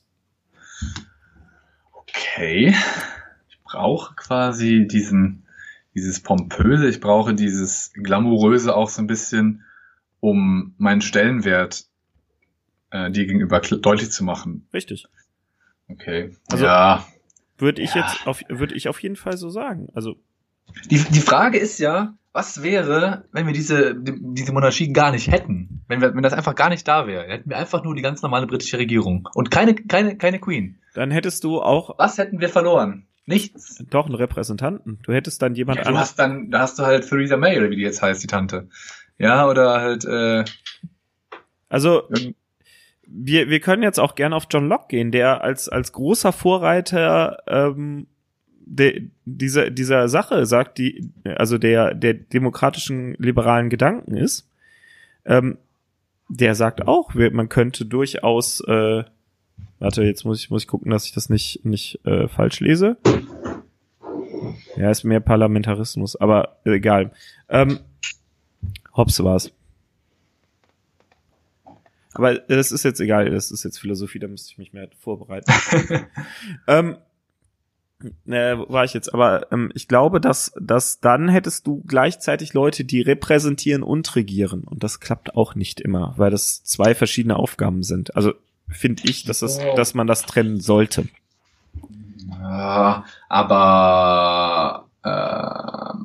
Okay. 1.93 2.75
Ich 3.49 3.59
brauche 3.65 4.15
quasi 4.15 4.87
diesen, 4.87 5.47
dieses 5.95 6.21
Pompöse, 6.21 6.89
ich 6.89 7.01
brauche 7.01 7.35
dieses 7.35 7.93
Glamouröse 7.95 8.75
auch 8.75 8.89
so 8.89 9.03
ein 9.03 9.07
bisschen, 9.07 9.65
um 10.21 10.75
meinen 10.79 11.01
Stellenwert 11.01 11.85
äh, 12.91 13.11
dir 13.11 13.27
gegenüber 13.27 13.61
deutlich 13.61 14.11
zu 14.11 14.25
machen. 14.25 14.67
Richtig. 14.73 15.07
Okay. 15.89 16.37
Also- 16.51 16.65
ja. 16.65 17.07
Würde 17.63 17.81
ich 17.81 17.95
Ja. 17.95 18.03
jetzt 18.03 18.27
auf, 18.27 18.43
würde 18.49 18.75
ich 18.75 18.89
auf 18.89 19.01
jeden 19.03 19.17
Fall 19.17 19.37
so 19.37 19.49
sagen. 19.49 19.89
Also, 19.95 20.17
Die, 20.91 20.99
die 20.99 21.21
Frage 21.21 21.59
ist 21.59 21.79
ja, 21.79 22.15
was 22.33 22.63
wäre, 22.63 23.25
wenn 23.33 23.47
wir 23.47 23.53
diese, 23.53 23.95
die, 23.95 24.15
diese 24.19 24.53
Monarchie 24.53 24.93
gar 24.93 25.11
nicht 25.13 25.31
hätten? 25.31 25.83
Wenn, 25.87 26.01
wir, 26.01 26.15
wenn 26.15 26.23
das 26.23 26.33
einfach 26.33 26.55
gar 26.55 26.69
nicht 26.71 26.87
da 26.89 27.07
wäre? 27.07 27.25
Hätten 27.27 27.49
wir 27.51 27.57
einfach 27.59 27.85
nur 27.85 27.95
die 27.95 28.03
ganz 28.03 28.21
normale 28.23 28.47
britische 28.47 28.79
Regierung 28.79 29.29
und 29.35 29.51
keine, 29.51 29.75
keine, 29.75 30.17
keine 30.17 30.41
Queen. 30.41 30.79
dann 30.95 31.11
hättest 31.11 31.45
du 31.45 31.61
auch 31.63 31.99
Was 31.99 32.19
hätten 32.19 32.41
wir 32.41 32.49
verloren? 32.49 33.07
Nichts. 33.27 33.85
doch 33.91 34.07
einen 34.07 34.17
Repräsentanten. 34.17 34.99
Du 35.05 35.13
hättest 35.13 35.41
dann 35.43 35.55
jemand 35.55 35.79
Ja, 35.79 35.85
du 35.91 35.97
hast 35.99 36.19
dann, 36.19 36.51
da 36.51 36.61
hast 36.61 36.79
du 36.79 36.83
halt 36.85 37.09
Theresa 37.09 37.37
May, 37.37 37.57
oder 37.59 37.71
wie 37.71 37.77
die 37.77 37.83
jetzt 37.83 38.03
heißt, 38.03 38.21
die 38.23 38.27
Tante. 38.27 38.69
Ja, 39.19 39.47
oder 39.47 39.81
halt, 39.81 40.05
äh, 40.05 40.45
Also, 41.69 42.09
wir, 43.15 43.49
wir 43.49 43.61
können 43.61 43.83
jetzt 43.83 44.01
auch 44.01 44.15
gerne 44.15 44.35
auf 44.35 44.47
John 44.51 44.69
Locke 44.69 44.87
gehen, 44.89 45.11
der 45.11 45.43
als, 45.43 45.69
als 45.69 45.93
großer 45.93 46.33
Vorreiter 46.33 47.39
ähm, 47.47 48.07
de, 48.65 49.11
dieser, 49.25 49.71
dieser 49.71 50.09
Sache 50.09 50.47
sagt, 50.47 50.79
die, 50.79 51.11
also 51.25 51.59
der, 51.59 51.95
der 51.95 52.15
demokratischen 52.15 53.15
liberalen 53.15 53.69
Gedanken 53.69 54.17
ist, 54.17 54.49
ähm, 55.25 55.59
der 56.29 56.55
sagt 56.55 56.87
auch, 56.89 57.15
man 57.15 57.49
könnte 57.51 57.85
durchaus, 57.85 58.61
äh, 58.67 59.05
warte, 59.79 60.03
jetzt 60.03 60.25
muss 60.25 60.43
ich, 60.43 60.51
muss 60.51 60.63
ich 60.63 60.69
gucken, 60.69 60.91
dass 60.91 61.05
ich 61.05 61.13
das 61.13 61.29
nicht, 61.29 61.65
nicht 61.65 62.01
äh, 62.07 62.29
falsch 62.29 62.61
lese. 62.61 62.97
Ja, 64.77 64.91
ist 64.91 65.05
mehr 65.05 65.21
Parlamentarismus, 65.21 66.17
aber 66.17 66.57
egal. 66.65 67.13
Ähm, 67.51 67.81
Hobbes 68.97 69.23
war's. 69.23 69.53
Aber 72.15 72.35
das 72.35 72.73
ist 72.73 72.83
jetzt 72.85 73.01
egal, 73.01 73.31
das 73.31 73.51
ist 73.51 73.65
jetzt 73.65 73.79
Philosophie, 73.79 74.19
da 74.19 74.29
müsste 74.29 74.51
ich 74.51 74.59
mich 74.59 74.73
mehr 74.73 74.89
vorbereiten. 74.99 75.53
ähm, 76.67 76.97
äh, 78.27 78.57
war 78.57 78.85
ich 78.85 78.95
jetzt, 78.95 79.15
aber 79.15 79.51
ähm, 79.53 79.71
ich 79.75 79.89
glaube, 79.89 80.21
dass, 80.21 80.53
dass 80.61 81.01
dann 81.01 81.29
hättest 81.29 81.67
du 81.67 81.83
gleichzeitig 81.87 82.53
Leute, 82.53 82.85
die 82.85 83.01
repräsentieren 83.01 83.83
und 83.83 84.15
regieren. 84.17 84.65
Und 84.65 84.83
das 84.83 85.01
klappt 85.01 85.37
auch 85.37 85.55
nicht 85.55 85.81
immer, 85.81 86.15
weil 86.17 86.31
das 86.31 86.65
zwei 86.65 86.95
verschiedene 86.95 87.37
Aufgaben 87.37 87.83
sind. 87.83 88.17
Also 88.17 88.33
finde 88.69 89.03
ich, 89.05 89.25
dass, 89.25 89.43
es, 89.43 89.59
dass 89.77 89.95
man 89.95 90.07
das 90.07 90.23
trennen 90.23 90.61
sollte. 90.61 91.07
Ja, 92.41 93.05
aber 93.29 94.89
äh, 95.03 95.99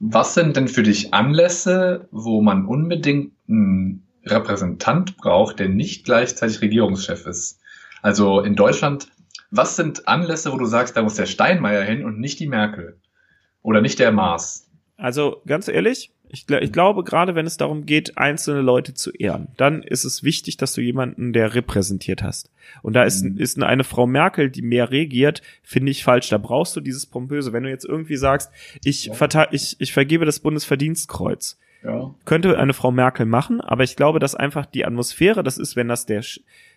was 0.00 0.34
sind 0.34 0.56
denn 0.56 0.68
für 0.68 0.82
dich 0.82 1.14
Anlässe, 1.14 2.08
wo 2.10 2.42
man 2.42 2.66
unbedingt 2.66 3.32
einen 3.48 4.01
Repräsentant 4.24 5.16
braucht, 5.16 5.58
der 5.58 5.68
nicht 5.68 6.04
gleichzeitig 6.04 6.60
Regierungschef 6.60 7.26
ist? 7.26 7.60
Also 8.02 8.40
in 8.40 8.56
Deutschland 8.56 9.08
was 9.52 9.76
sind 9.76 10.08
Anlässe, 10.08 10.50
wo 10.50 10.56
du 10.56 10.64
sagst, 10.64 10.96
da 10.96 11.02
muss 11.02 11.14
der 11.14 11.26
Steinmeier 11.26 11.82
hin 11.84 12.04
und 12.04 12.18
nicht 12.18 12.40
die 12.40 12.48
Merkel? 12.48 12.96
Oder 13.60 13.82
nicht 13.82 13.98
der 13.98 14.10
Maas? 14.10 14.66
Also 14.96 15.42
ganz 15.46 15.68
ehrlich, 15.68 16.10
ich, 16.30 16.48
ich 16.48 16.72
glaube, 16.72 17.04
gerade 17.04 17.34
wenn 17.34 17.44
es 17.44 17.58
darum 17.58 17.84
geht, 17.84 18.16
einzelne 18.16 18.62
Leute 18.62 18.94
zu 18.94 19.10
ehren, 19.12 19.48
dann 19.58 19.82
ist 19.82 20.04
es 20.04 20.22
wichtig, 20.22 20.56
dass 20.56 20.72
du 20.72 20.80
jemanden, 20.80 21.34
der 21.34 21.54
repräsentiert 21.54 22.22
hast. 22.22 22.50
Und 22.80 22.94
da 22.94 23.02
ist, 23.02 23.24
mhm. 23.24 23.36
ist 23.36 23.62
eine 23.62 23.84
Frau 23.84 24.06
Merkel, 24.06 24.48
die 24.48 24.62
mehr 24.62 24.90
regiert, 24.90 25.42
finde 25.62 25.90
ich 25.90 26.02
falsch. 26.02 26.30
Da 26.30 26.38
brauchst 26.38 26.74
du 26.74 26.80
dieses 26.80 27.04
Pompöse. 27.04 27.52
Wenn 27.52 27.64
du 27.64 27.68
jetzt 27.68 27.84
irgendwie 27.84 28.16
sagst, 28.16 28.50
ich, 28.82 29.10
ich, 29.50 29.76
ich 29.78 29.92
vergebe 29.92 30.24
das 30.24 30.40
Bundesverdienstkreuz, 30.40 31.58
ja. 31.84 32.14
könnte 32.24 32.58
eine 32.58 32.72
Frau 32.72 32.90
Merkel 32.90 33.26
machen, 33.26 33.60
aber 33.60 33.84
ich 33.84 33.96
glaube, 33.96 34.18
dass 34.18 34.34
einfach 34.34 34.66
die 34.66 34.84
Atmosphäre, 34.84 35.42
das 35.42 35.58
ist, 35.58 35.76
wenn 35.76 35.88
das 35.88 36.06
der, 36.06 36.22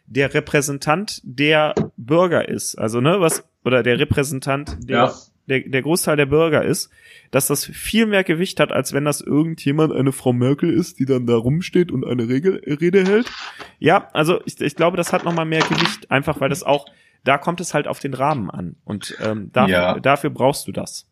der 0.05 0.33
Repräsentant 0.33 1.21
der 1.23 1.73
Bürger 1.97 2.47
ist, 2.47 2.75
also 2.75 3.01
ne, 3.01 3.19
was 3.19 3.47
oder 3.63 3.83
der 3.83 3.99
Repräsentant 3.99 4.77
der 4.89 4.97
ja. 4.97 5.13
der, 5.47 5.61
der 5.61 5.81
Großteil 5.81 6.17
der 6.17 6.27
Bürger 6.27 6.63
ist, 6.63 6.89
dass 7.31 7.47
das 7.47 7.65
viel 7.65 8.05
mehr 8.05 8.23
Gewicht 8.23 8.59
hat, 8.59 8.71
als 8.71 8.93
wenn 8.93 9.05
das 9.05 9.21
irgendjemand 9.21 9.93
eine 9.93 10.11
Frau 10.11 10.33
Merkel 10.33 10.71
ist, 10.71 10.99
die 10.99 11.05
dann 11.05 11.25
da 11.25 11.35
rumsteht 11.35 11.91
und 11.91 12.05
eine 12.05 12.27
Regel, 12.27 12.61
Rede 12.65 13.03
hält. 13.03 13.31
Ja, 13.79 14.09
also 14.13 14.39
ich, 14.45 14.59
ich 14.61 14.75
glaube, 14.75 14.97
das 14.97 15.13
hat 15.13 15.23
noch 15.23 15.33
mal 15.33 15.45
mehr 15.45 15.61
Gewicht, 15.61 16.11
einfach 16.11 16.39
weil 16.39 16.49
das 16.49 16.63
auch 16.63 16.85
da 17.25 17.37
kommt 17.37 17.59
es 17.59 17.73
halt 17.73 17.87
auf 17.87 17.99
den 17.99 18.13
Rahmen 18.13 18.49
an 18.49 18.75
und 18.85 19.17
ähm, 19.21 19.51
dafür, 19.51 19.73
ja. 19.73 19.99
dafür 19.99 20.29
brauchst 20.29 20.67
du 20.67 20.71
das. 20.71 21.09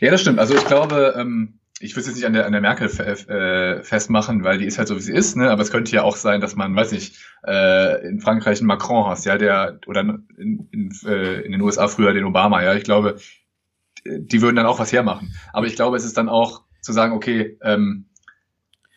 Ja, 0.00 0.10
das 0.10 0.20
stimmt. 0.20 0.38
Also 0.38 0.54
ich 0.54 0.64
glaube, 0.64 1.14
ähm, 1.18 1.58
ich 1.84 1.94
will 1.94 2.00
es 2.00 2.06
jetzt 2.06 2.16
nicht 2.16 2.26
an 2.26 2.32
der, 2.32 2.46
an 2.46 2.52
der 2.52 2.60
Merkel 2.60 2.88
äh, 2.88 3.82
festmachen, 3.82 4.42
weil 4.42 4.58
die 4.58 4.64
ist 4.64 4.78
halt 4.78 4.88
so, 4.88 4.96
wie 4.96 5.00
sie 5.00 5.12
ist, 5.12 5.36
ne? 5.36 5.50
aber 5.50 5.62
es 5.62 5.70
könnte 5.70 5.92
ja 5.92 6.02
auch 6.02 6.16
sein, 6.16 6.40
dass 6.40 6.56
man, 6.56 6.74
weiß 6.74 6.92
nicht, 6.92 7.16
äh, 7.46 8.08
in 8.08 8.20
Frankreich 8.20 8.58
einen 8.58 8.68
Macron 8.68 9.06
hast, 9.06 9.26
ja, 9.26 9.36
der, 9.36 9.78
oder 9.86 10.00
in, 10.00 10.68
in, 10.72 10.90
äh, 11.06 11.42
in 11.42 11.52
den 11.52 11.60
USA 11.60 11.86
früher 11.88 12.14
den 12.14 12.24
Obama, 12.24 12.62
ja, 12.62 12.74
ich 12.74 12.84
glaube, 12.84 13.16
die 14.06 14.40
würden 14.40 14.56
dann 14.56 14.66
auch 14.66 14.78
was 14.78 14.92
hermachen. 14.92 15.34
Aber 15.52 15.66
ich 15.66 15.76
glaube, 15.76 15.96
es 15.96 16.04
ist 16.04 16.16
dann 16.16 16.28
auch 16.28 16.62
zu 16.80 16.92
sagen, 16.92 17.14
okay, 17.14 17.58
ähm, 17.62 18.06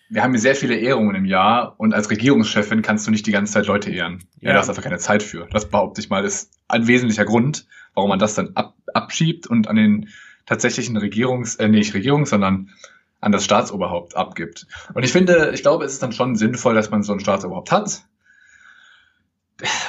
wir 0.10 0.24
haben 0.24 0.32
hier 0.32 0.40
sehr 0.40 0.56
viele 0.56 0.76
Ehrungen 0.76 1.16
im 1.16 1.26
Jahr 1.26 1.78
und 1.78 1.94
als 1.94 2.10
Regierungschefin 2.10 2.82
kannst 2.82 3.06
du 3.06 3.12
nicht 3.12 3.28
die 3.28 3.32
ganze 3.32 3.54
Zeit 3.54 3.68
Leute 3.68 3.92
ehren. 3.92 4.24
Ja, 4.40 4.50
ja 4.50 4.54
da 4.54 4.60
hast 4.60 4.70
einfach 4.70 4.84
keine 4.84 4.98
Zeit 4.98 5.24
für. 5.24 5.48
Das 5.52 5.70
behaupte 5.70 6.00
ich 6.00 6.10
mal, 6.10 6.24
ist 6.24 6.54
ein 6.70 6.88
wesentlicher 6.88 7.26
Grund, 7.26 7.68
warum 7.94 8.10
man 8.10 8.20
das 8.20 8.36
dann 8.36 8.52
ab, 8.56 8.76
abschiebt 8.94 9.48
und 9.48 9.68
an 9.68 9.76
den 9.76 10.10
tatsächlichen 10.48 10.98
Regierungs, 10.98 11.56
äh, 11.56 11.68
nicht 11.68 11.94
Regierung, 11.94 12.26
sondern 12.26 12.70
an 13.20 13.32
das 13.32 13.44
Staatsoberhaupt 13.46 14.16
abgibt. 14.16 14.68
Und 14.94 15.04
ich 15.04 15.12
finde, 15.12 15.52
ich 15.54 15.62
glaube, 15.62 15.86
es 15.86 15.94
ist 15.94 16.04
dann 16.04 16.12
schon 16.12 16.36
sinnvoll, 16.36 16.74
dass 16.74 16.90
man 16.90 17.04
so 17.04 17.14
ein 17.14 17.20
Staatsoberhaupt 17.20 17.72
hat. 17.72 18.04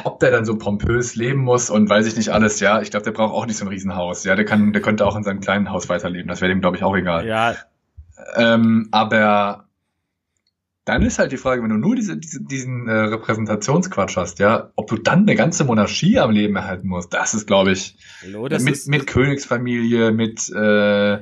Ob 0.04 0.18
der 0.20 0.30
dann 0.30 0.46
so 0.46 0.56
pompös 0.56 1.14
leben 1.14 1.40
muss 1.40 1.68
und 1.68 1.90
weiß 1.90 2.06
ich 2.06 2.16
nicht 2.16 2.30
alles, 2.30 2.58
ja, 2.60 2.80
ich 2.80 2.90
glaube, 2.90 3.04
der 3.04 3.12
braucht 3.12 3.34
auch 3.34 3.44
nicht 3.44 3.58
so 3.58 3.66
ein 3.66 3.68
Riesenhaus. 3.68 4.24
Ja, 4.24 4.34
der 4.34 4.46
kann, 4.46 4.72
der 4.72 4.80
könnte 4.80 5.06
auch 5.06 5.14
in 5.14 5.24
seinem 5.24 5.40
kleinen 5.40 5.70
Haus 5.70 5.90
weiterleben. 5.90 6.28
Das 6.28 6.40
wäre 6.40 6.48
dem, 6.48 6.62
glaube 6.62 6.78
ich, 6.78 6.82
auch 6.82 6.96
egal. 6.96 7.26
Ja. 7.26 7.54
Ähm, 8.36 8.88
aber 8.92 9.67
dann 10.88 11.02
ist 11.02 11.18
halt 11.18 11.32
die 11.32 11.36
Frage, 11.36 11.62
wenn 11.62 11.68
du 11.68 11.76
nur 11.76 11.94
diese, 11.94 12.16
diese, 12.16 12.42
diesen 12.42 12.88
äh, 12.88 12.92
Repräsentationsquatsch 12.92 14.16
hast, 14.16 14.38
ja, 14.38 14.72
ob 14.74 14.88
du 14.88 14.96
dann 14.96 15.20
eine 15.20 15.34
ganze 15.34 15.64
Monarchie 15.64 16.18
am 16.18 16.30
Leben 16.30 16.56
erhalten 16.56 16.88
musst, 16.88 17.12
das 17.12 17.34
ist, 17.34 17.46
glaube 17.46 17.72
ich, 17.72 17.96
Hallo, 18.22 18.44
mit, 18.44 18.52
ist, 18.52 18.88
mit 18.88 19.06
Königsfamilie, 19.06 20.12
mit, 20.12 20.48
äh, 20.48 21.18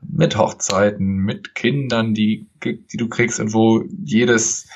mit 0.00 0.38
Hochzeiten, 0.38 1.18
mit 1.18 1.54
Kindern, 1.54 2.14
die, 2.14 2.48
die 2.64 2.96
du 2.96 3.08
kriegst 3.10 3.38
und 3.38 3.52
wo 3.52 3.84
jedes, 4.02 4.66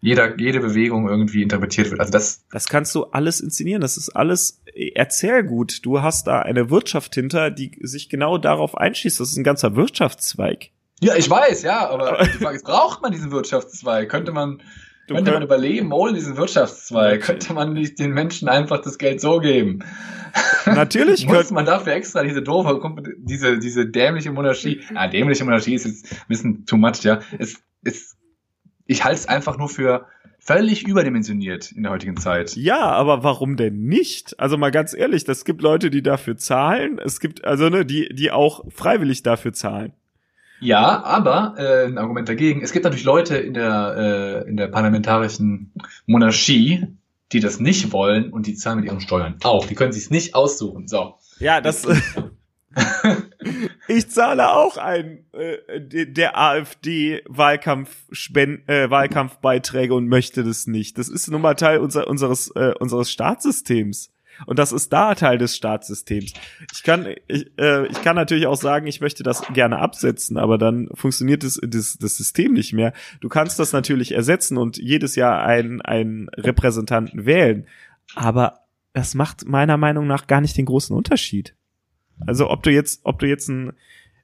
jeder, 0.00 0.38
jede 0.38 0.60
Bewegung 0.60 1.08
irgendwie 1.08 1.42
interpretiert 1.42 1.90
wird. 1.90 1.98
Also 1.98 2.12
das, 2.12 2.44
das 2.52 2.68
kannst 2.68 2.94
du 2.94 3.04
alles 3.06 3.40
inszenieren. 3.40 3.80
Das 3.80 3.96
ist 3.96 4.10
alles 4.10 4.62
Erzählgut. 4.94 5.84
Du 5.84 6.02
hast 6.02 6.28
da 6.28 6.42
eine 6.42 6.70
Wirtschaft 6.70 7.14
hinter, 7.14 7.50
die 7.50 7.72
sich 7.80 8.08
genau 8.08 8.38
darauf 8.38 8.76
einschießt. 8.76 9.18
Das 9.18 9.30
ist 9.30 9.36
ein 9.36 9.44
ganzer 9.44 9.74
Wirtschaftszweig. 9.74 10.70
Ja, 11.00 11.16
ich 11.16 11.28
weiß, 11.28 11.62
ja, 11.62 11.88
aber 11.88 12.18
die 12.24 12.38
Frage 12.38 12.56
ist, 12.56 12.64
braucht 12.64 13.02
man 13.02 13.12
diesen 13.12 13.30
Wirtschaftszweig? 13.30 14.08
Könnte 14.08 14.32
man, 14.32 14.62
du 15.08 15.14
könnte 15.14 15.32
man 15.32 15.42
überleben 15.42 15.92
ohne 15.92 16.14
diesen 16.14 16.36
Wirtschaftszweig? 16.36 17.22
Könnte 17.22 17.52
man 17.52 17.72
nicht 17.72 17.98
den 17.98 18.12
Menschen 18.12 18.48
einfach 18.48 18.80
das 18.80 18.98
Geld 18.98 19.20
so 19.20 19.40
geben? 19.40 19.80
Natürlich 20.66 21.26
Muss 21.28 21.50
man 21.50 21.66
dafür 21.66 21.94
extra 21.94 22.22
diese 22.22 22.42
doofe, 22.42 22.80
diese, 23.18 23.58
diese 23.58 23.86
dämliche 23.86 24.32
Monarchie, 24.32 24.80
ah, 24.94 25.08
dämliche 25.08 25.44
Monarchie 25.44 25.74
ist 25.74 25.84
jetzt 25.84 26.12
ein 26.12 26.28
bisschen 26.28 26.66
too 26.66 26.76
much, 26.76 27.02
ja. 27.02 27.20
Es, 27.38 27.56
es, 27.84 28.16
ich 28.86 29.04
halte 29.04 29.20
es 29.20 29.28
einfach 29.28 29.58
nur 29.58 29.68
für 29.68 30.06
völlig 30.38 30.86
überdimensioniert 30.86 31.72
in 31.72 31.84
der 31.84 31.92
heutigen 31.92 32.18
Zeit. 32.18 32.54
Ja, 32.56 32.80
aber 32.80 33.22
warum 33.22 33.56
denn 33.56 33.84
nicht? 33.86 34.38
Also 34.38 34.58
mal 34.58 34.70
ganz 34.70 34.92
ehrlich, 34.92 35.24
das 35.24 35.44
gibt 35.46 35.62
Leute, 35.62 35.90
die 35.90 36.02
dafür 36.02 36.36
zahlen. 36.36 36.98
Es 37.02 37.18
gibt 37.18 37.44
also 37.44 37.70
ne, 37.70 37.86
die, 37.86 38.14
die 38.14 38.30
auch 38.30 38.64
freiwillig 38.70 39.22
dafür 39.22 39.54
zahlen. 39.54 39.92
Ja, 40.64 41.04
aber 41.04 41.56
äh, 41.58 41.86
ein 41.86 41.98
Argument 41.98 42.26
dagegen. 42.26 42.62
Es 42.62 42.72
gibt 42.72 42.84
natürlich 42.84 43.04
Leute 43.04 43.36
in 43.36 43.52
der, 43.52 44.44
äh, 44.46 44.48
in 44.48 44.56
der 44.56 44.68
parlamentarischen 44.68 45.74
Monarchie, 46.06 46.86
die 47.32 47.40
das 47.40 47.60
nicht 47.60 47.92
wollen 47.92 48.32
und 48.32 48.46
die 48.46 48.54
zahlen 48.54 48.80
mit 48.80 48.86
ihren 48.86 49.02
Steuern 49.02 49.36
auch. 49.44 49.66
Die 49.66 49.74
können 49.74 49.92
sich 49.92 50.08
nicht 50.08 50.34
aussuchen. 50.34 50.88
So. 50.88 51.16
Ja, 51.38 51.60
das. 51.60 51.86
ich 53.88 54.10
zahle 54.10 54.54
auch 54.54 54.78
ein 54.78 55.26
äh, 55.32 56.06
der 56.06 56.38
AfD 56.38 57.22
Wahlkampf 57.28 57.90
äh, 58.34 58.88
Wahlkampfbeiträge 58.88 59.92
und 59.92 60.08
möchte 60.08 60.44
das 60.44 60.66
nicht. 60.66 60.96
Das 60.96 61.10
ist 61.10 61.28
nun 61.28 61.42
mal 61.42 61.56
Teil 61.56 61.78
unser, 61.78 62.08
unseres 62.08 62.50
äh, 62.56 62.72
unseres 62.80 63.12
Staatssystems. 63.12 64.13
Und 64.46 64.58
das 64.58 64.72
ist 64.72 64.92
da 64.92 65.14
Teil 65.14 65.38
des 65.38 65.56
Staatssystems. 65.56 66.32
Ich 66.72 66.82
kann, 66.82 67.06
ich, 67.28 67.50
äh, 67.58 67.86
ich 67.86 68.02
kann 68.02 68.16
natürlich 68.16 68.46
auch 68.46 68.56
sagen, 68.56 68.86
ich 68.86 69.00
möchte 69.00 69.22
das 69.22 69.42
gerne 69.52 69.78
absetzen, 69.78 70.36
aber 70.36 70.58
dann 70.58 70.88
funktioniert 70.94 71.42
das, 71.42 71.60
das, 71.62 71.98
das 71.98 72.16
System 72.16 72.52
nicht 72.52 72.72
mehr. 72.72 72.92
Du 73.20 73.28
kannst 73.28 73.58
das 73.58 73.72
natürlich 73.72 74.12
ersetzen 74.12 74.56
und 74.56 74.76
jedes 74.76 75.16
Jahr 75.16 75.44
einen, 75.44 75.80
einen 75.80 76.28
Repräsentanten 76.30 77.26
wählen. 77.26 77.66
Aber 78.14 78.60
das 78.92 79.14
macht 79.14 79.46
meiner 79.46 79.76
Meinung 79.76 80.06
nach 80.06 80.26
gar 80.26 80.40
nicht 80.40 80.56
den 80.56 80.66
großen 80.66 80.96
Unterschied. 80.96 81.54
Also 82.26 82.50
ob 82.50 82.62
du 82.62 82.70
jetzt, 82.70 83.00
ob 83.04 83.18
du 83.18 83.26
jetzt 83.26 83.50
einen, 83.50 83.72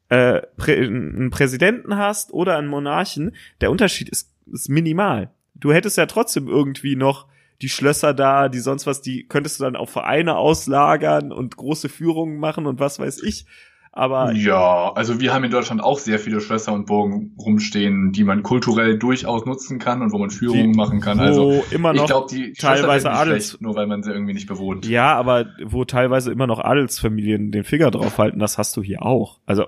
äh, 0.08 0.42
Prä 0.56 0.76
einen 0.86 1.30
Präsidenten 1.30 1.96
hast 1.96 2.32
oder 2.32 2.56
einen 2.56 2.68
Monarchen, 2.68 3.34
der 3.60 3.70
Unterschied 3.70 4.08
ist, 4.08 4.34
ist 4.52 4.68
minimal. 4.68 5.30
Du 5.54 5.72
hättest 5.72 5.96
ja 5.96 6.06
trotzdem 6.06 6.48
irgendwie 6.48 6.96
noch 6.96 7.26
die 7.62 7.68
Schlösser 7.68 8.14
da, 8.14 8.48
die 8.48 8.60
sonst 8.60 8.86
was, 8.86 9.02
die 9.02 9.26
könntest 9.26 9.60
du 9.60 9.64
dann 9.64 9.76
auf 9.76 9.90
Vereine 9.90 10.36
auslagern 10.36 11.32
und 11.32 11.56
große 11.56 11.88
Führungen 11.88 12.38
machen 12.38 12.66
und 12.66 12.80
was 12.80 12.98
weiß 12.98 13.22
ich. 13.22 13.46
Aber 13.92 14.32
ja, 14.32 14.92
also 14.94 15.20
wir 15.20 15.34
haben 15.34 15.42
in 15.42 15.50
Deutschland 15.50 15.82
auch 15.82 15.98
sehr 15.98 16.20
viele 16.20 16.40
Schlösser 16.40 16.72
und 16.72 16.86
Burgen 16.86 17.34
rumstehen, 17.36 18.12
die 18.12 18.22
man 18.22 18.44
kulturell 18.44 18.98
durchaus 18.98 19.46
nutzen 19.46 19.80
kann 19.80 20.00
und 20.00 20.12
wo 20.12 20.18
man 20.18 20.30
Führungen 20.30 20.72
die, 20.72 20.78
machen 20.78 21.00
kann. 21.00 21.18
Also 21.18 21.64
immer 21.72 21.92
noch 21.92 22.02
ich 22.02 22.06
glaube, 22.06 22.26
die 22.30 22.52
teilweise 22.52 23.10
Adels 23.10 23.48
schlecht, 23.48 23.62
nur 23.62 23.74
weil 23.74 23.88
man 23.88 24.04
sie 24.04 24.12
irgendwie 24.12 24.32
nicht 24.32 24.46
bewohnt. 24.46 24.86
Ja, 24.86 25.16
aber 25.16 25.46
wo 25.64 25.84
teilweise 25.84 26.30
immer 26.30 26.46
noch 26.46 26.60
Adelsfamilien 26.60 27.50
den 27.50 27.64
Finger 27.64 27.90
drauf 27.90 28.16
halten, 28.18 28.38
das 28.38 28.58
hast 28.58 28.76
du 28.76 28.82
hier 28.82 29.02
auch. 29.02 29.40
Also 29.44 29.66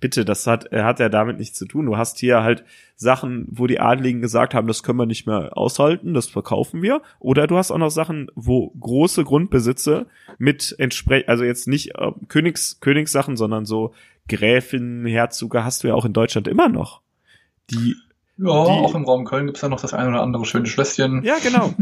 bitte, 0.00 0.24
das 0.24 0.46
hat, 0.46 0.70
hat 0.72 1.00
ja 1.00 1.08
damit 1.08 1.38
nichts 1.38 1.58
zu 1.58 1.66
tun. 1.66 1.86
Du 1.86 1.96
hast 1.96 2.18
hier 2.18 2.42
halt 2.42 2.64
Sachen, 2.96 3.46
wo 3.50 3.66
die 3.66 3.80
Adligen 3.80 4.20
gesagt 4.20 4.54
haben, 4.54 4.66
das 4.66 4.82
können 4.82 4.98
wir 4.98 5.06
nicht 5.06 5.26
mehr 5.26 5.56
aushalten, 5.56 6.14
das 6.14 6.26
verkaufen 6.26 6.82
wir. 6.82 7.02
Oder 7.18 7.46
du 7.46 7.56
hast 7.56 7.70
auch 7.70 7.78
noch 7.78 7.90
Sachen, 7.90 8.28
wo 8.34 8.70
große 8.80 9.24
Grundbesitze 9.24 10.06
mit 10.38 10.74
entsprechend, 10.78 11.28
also 11.28 11.44
jetzt 11.44 11.68
nicht 11.68 11.94
äh, 11.96 12.12
Königs, 12.28 12.80
Königssachen, 12.80 13.36
sondern 13.36 13.64
so 13.64 13.94
Gräfin, 14.28 15.06
Herzoge 15.06 15.64
hast 15.64 15.84
du 15.84 15.88
ja 15.88 15.94
auch 15.94 16.04
in 16.04 16.12
Deutschland 16.12 16.48
immer 16.48 16.68
noch. 16.68 17.00
Die 17.70 17.96
ja, 18.38 18.64
die, 18.64 18.70
auch 18.70 18.94
im 18.94 19.04
Raum 19.04 19.24
Köln 19.24 19.46
gibt's 19.46 19.62
ja 19.62 19.68
noch 19.68 19.80
das 19.80 19.94
ein 19.94 20.08
oder 20.08 20.20
andere 20.20 20.44
schöne 20.44 20.66
Schlösschen. 20.66 21.22
Ja, 21.24 21.36
genau. 21.42 21.72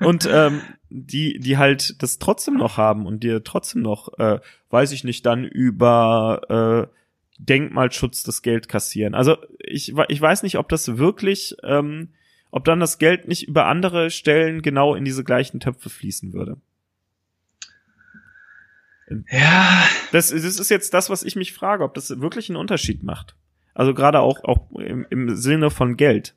und 0.06 0.28
ähm, 0.30 0.62
die, 0.92 1.38
die 1.38 1.56
halt 1.56 2.02
das 2.02 2.18
trotzdem 2.18 2.54
noch 2.54 2.76
haben 2.76 3.06
und 3.06 3.22
dir 3.22 3.42
trotzdem 3.42 3.82
noch, 3.82 4.18
äh, 4.18 4.40
weiß 4.70 4.92
ich 4.92 5.04
nicht, 5.04 5.24
dann 5.24 5.44
über 5.44 6.88
äh, 6.90 6.96
Denkmalschutz 7.38 8.22
das 8.22 8.42
Geld 8.42 8.68
kassieren. 8.68 9.14
Also 9.14 9.36
ich, 9.58 9.94
ich 10.08 10.20
weiß 10.20 10.42
nicht, 10.42 10.58
ob 10.58 10.68
das 10.68 10.98
wirklich, 10.98 11.56
ähm, 11.62 12.10
ob 12.50 12.64
dann 12.64 12.80
das 12.80 12.98
Geld 12.98 13.26
nicht 13.26 13.48
über 13.48 13.66
andere 13.66 14.10
Stellen 14.10 14.62
genau 14.62 14.94
in 14.94 15.04
diese 15.04 15.24
gleichen 15.24 15.60
Töpfe 15.60 15.90
fließen 15.90 16.32
würde. 16.32 16.58
Ja. 19.30 19.84
Das, 20.12 20.28
das 20.28 20.44
ist 20.44 20.70
jetzt 20.70 20.94
das, 20.94 21.10
was 21.10 21.22
ich 21.22 21.36
mich 21.36 21.52
frage, 21.52 21.84
ob 21.84 21.94
das 21.94 22.20
wirklich 22.20 22.48
einen 22.48 22.56
Unterschied 22.56 23.02
macht. 23.02 23.34
Also 23.74 23.94
gerade 23.94 24.20
auch, 24.20 24.44
auch 24.44 24.70
im, 24.72 25.06
im 25.08 25.34
Sinne 25.34 25.70
von 25.70 25.96
Geld. 25.96 26.34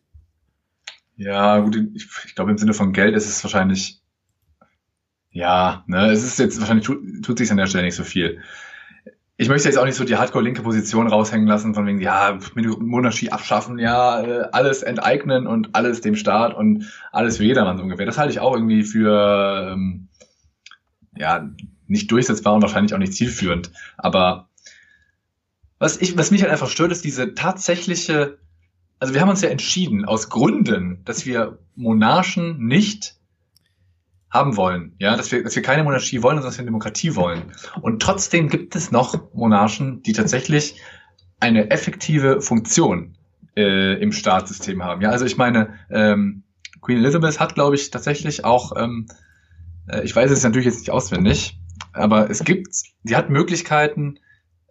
Ja, 1.18 1.60
gut, 1.60 1.76
ich, 1.93 2.08
ich 2.26 2.36
glaube, 2.36 2.51
im 2.51 2.58
Sinne 2.58 2.74
von 2.74 2.93
Geld 2.93 3.16
ist 3.16 3.28
es 3.28 3.43
wahrscheinlich, 3.43 4.01
ja, 5.36 5.83
ne, 5.88 6.11
es 6.11 6.23
ist 6.23 6.39
jetzt, 6.39 6.61
wahrscheinlich 6.61 6.86
tut, 6.86 7.21
tut 7.21 7.38
sich 7.38 7.51
an 7.51 7.57
der 7.57 7.67
Stelle 7.67 7.83
nicht 7.83 7.95
so 7.95 8.05
viel. 8.05 8.39
Ich 9.36 9.49
möchte 9.49 9.67
jetzt 9.67 9.77
auch 9.77 9.83
nicht 9.83 9.95
so 9.95 10.05
die 10.05 10.15
hardcore-linke 10.15 10.61
Position 10.61 11.07
raushängen 11.07 11.45
lassen, 11.45 11.75
von 11.75 11.86
wegen, 11.86 11.99
ja, 11.99 12.39
Monarchie 12.55 13.33
abschaffen, 13.33 13.77
ja, 13.77 14.21
äh, 14.21 14.47
alles 14.53 14.81
enteignen 14.81 15.45
und 15.45 15.75
alles 15.75 15.99
dem 15.99 16.15
Staat 16.15 16.55
und 16.55 16.89
alles 17.11 17.36
für 17.36 17.43
jedermann 17.43 17.75
so 17.75 17.83
ungefähr. 17.83 18.05
Das 18.05 18.17
halte 18.17 18.31
ich 18.31 18.39
auch 18.39 18.53
irgendwie 18.53 18.83
für, 18.83 19.73
ähm, 19.73 20.07
ja, 21.17 21.49
nicht 21.86 22.09
durchsetzbar 22.09 22.53
und 22.53 22.61
wahrscheinlich 22.61 22.93
auch 22.93 22.97
nicht 22.99 23.13
zielführend. 23.13 23.71
Aber 23.97 24.47
was, 25.79 26.01
ich, 26.01 26.17
was 26.17 26.31
mich 26.31 26.43
halt 26.43 26.51
einfach 26.53 26.69
stört, 26.69 26.93
ist 26.93 27.03
diese 27.03 27.33
tatsächliche, 27.33 28.38
also 28.99 29.13
wir 29.13 29.19
haben 29.19 29.29
uns 29.29 29.41
ja 29.41 29.49
entschieden, 29.49 30.05
aus 30.05 30.29
Gründen, 30.29 31.03
dass 31.03 31.25
wir 31.25 31.59
Monarchen 31.75 32.65
nicht 32.65 33.15
haben 34.30 34.57
wollen, 34.57 34.95
ja, 34.99 35.15
dass 35.15 35.32
wir, 35.32 35.43
dass 35.43 35.55
wir 35.55 35.61
keine 35.61 35.84
Monarchie 35.84 36.21
wollen, 36.21 36.38
sondern 36.38 36.51
dass 36.51 36.57
wir 36.57 36.65
Demokratie 36.65 37.15
wollen. 37.15 37.43
Und 37.82 38.01
trotzdem 38.01 38.49
gibt 38.49 38.76
es 38.76 38.91
noch 38.91 39.34
Monarchen, 39.34 40.01
die 40.03 40.13
tatsächlich 40.13 40.82
eine 41.39 41.71
effektive 41.71 42.41
Funktion 42.41 43.15
äh, 43.55 44.01
im 44.01 44.11
Staatssystem 44.11 44.84
haben. 44.84 45.01
Ja, 45.01 45.11
also 45.11 45.26
ich 45.26 45.38
meine, 45.38 45.76
ähm, 45.89 46.43
Queen 46.82 46.99
Elizabeth 46.99 47.39
hat, 47.39 47.55
glaube 47.55 47.76
ich, 47.76 47.91
tatsächlich 47.91 48.45
auch, 48.45 48.73
ähm, 48.76 49.07
äh, 49.88 50.03
ich 50.03 50.15
weiß 50.15 50.32
es 50.32 50.43
natürlich 50.43 50.65
jetzt 50.65 50.80
nicht 50.80 50.91
auswendig, 50.91 51.57
aber 51.93 52.30
es 52.30 52.43
gibt, 52.43 52.76
die 53.03 53.15
hat 53.15 53.30
Möglichkeiten, 53.30 54.19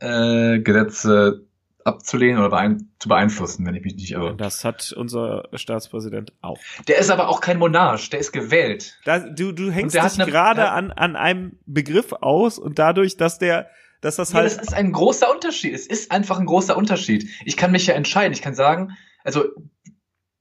äh, 0.00 0.58
Gesetze 0.60 1.46
abzulehnen 1.84 2.38
oder 2.38 2.50
beein 2.50 2.90
zu 2.98 3.08
beeinflussen, 3.08 3.66
wenn 3.66 3.74
ich 3.74 3.84
mich 3.84 3.94
nicht 3.94 4.10
irre. 4.12 4.34
Das 4.36 4.64
hat 4.64 4.92
unser 4.92 5.48
Staatspräsident 5.52 6.32
auch. 6.40 6.58
Der 6.88 6.98
ist 6.98 7.10
aber 7.10 7.28
auch 7.28 7.40
kein 7.40 7.58
Monarch, 7.58 8.10
der 8.10 8.20
ist 8.20 8.32
gewählt. 8.32 8.98
Da, 9.04 9.18
du, 9.18 9.52
du 9.52 9.70
hängst 9.70 9.94
dich 9.94 10.26
gerade 10.26 10.70
an, 10.70 10.90
an 10.90 11.14
einem 11.14 11.58
Begriff 11.66 12.12
aus 12.12 12.58
und 12.58 12.78
dadurch, 12.78 13.16
dass 13.16 13.38
der 13.38 13.68
dass 14.00 14.16
das 14.16 14.34
halt. 14.34 14.50
Ja, 14.50 14.56
das 14.58 14.68
ist 14.68 14.74
ein 14.74 14.92
großer 14.92 15.30
Unterschied. 15.30 15.72
Es 15.72 15.86
ist 15.86 16.10
einfach 16.10 16.38
ein 16.38 16.46
großer 16.46 16.76
Unterschied. 16.76 17.28
Ich 17.46 17.56
kann 17.56 17.72
mich 17.72 17.86
ja 17.86 17.94
entscheiden. 17.94 18.34
Ich 18.34 18.42
kann 18.42 18.54
sagen, 18.54 18.96
also 19.22 19.44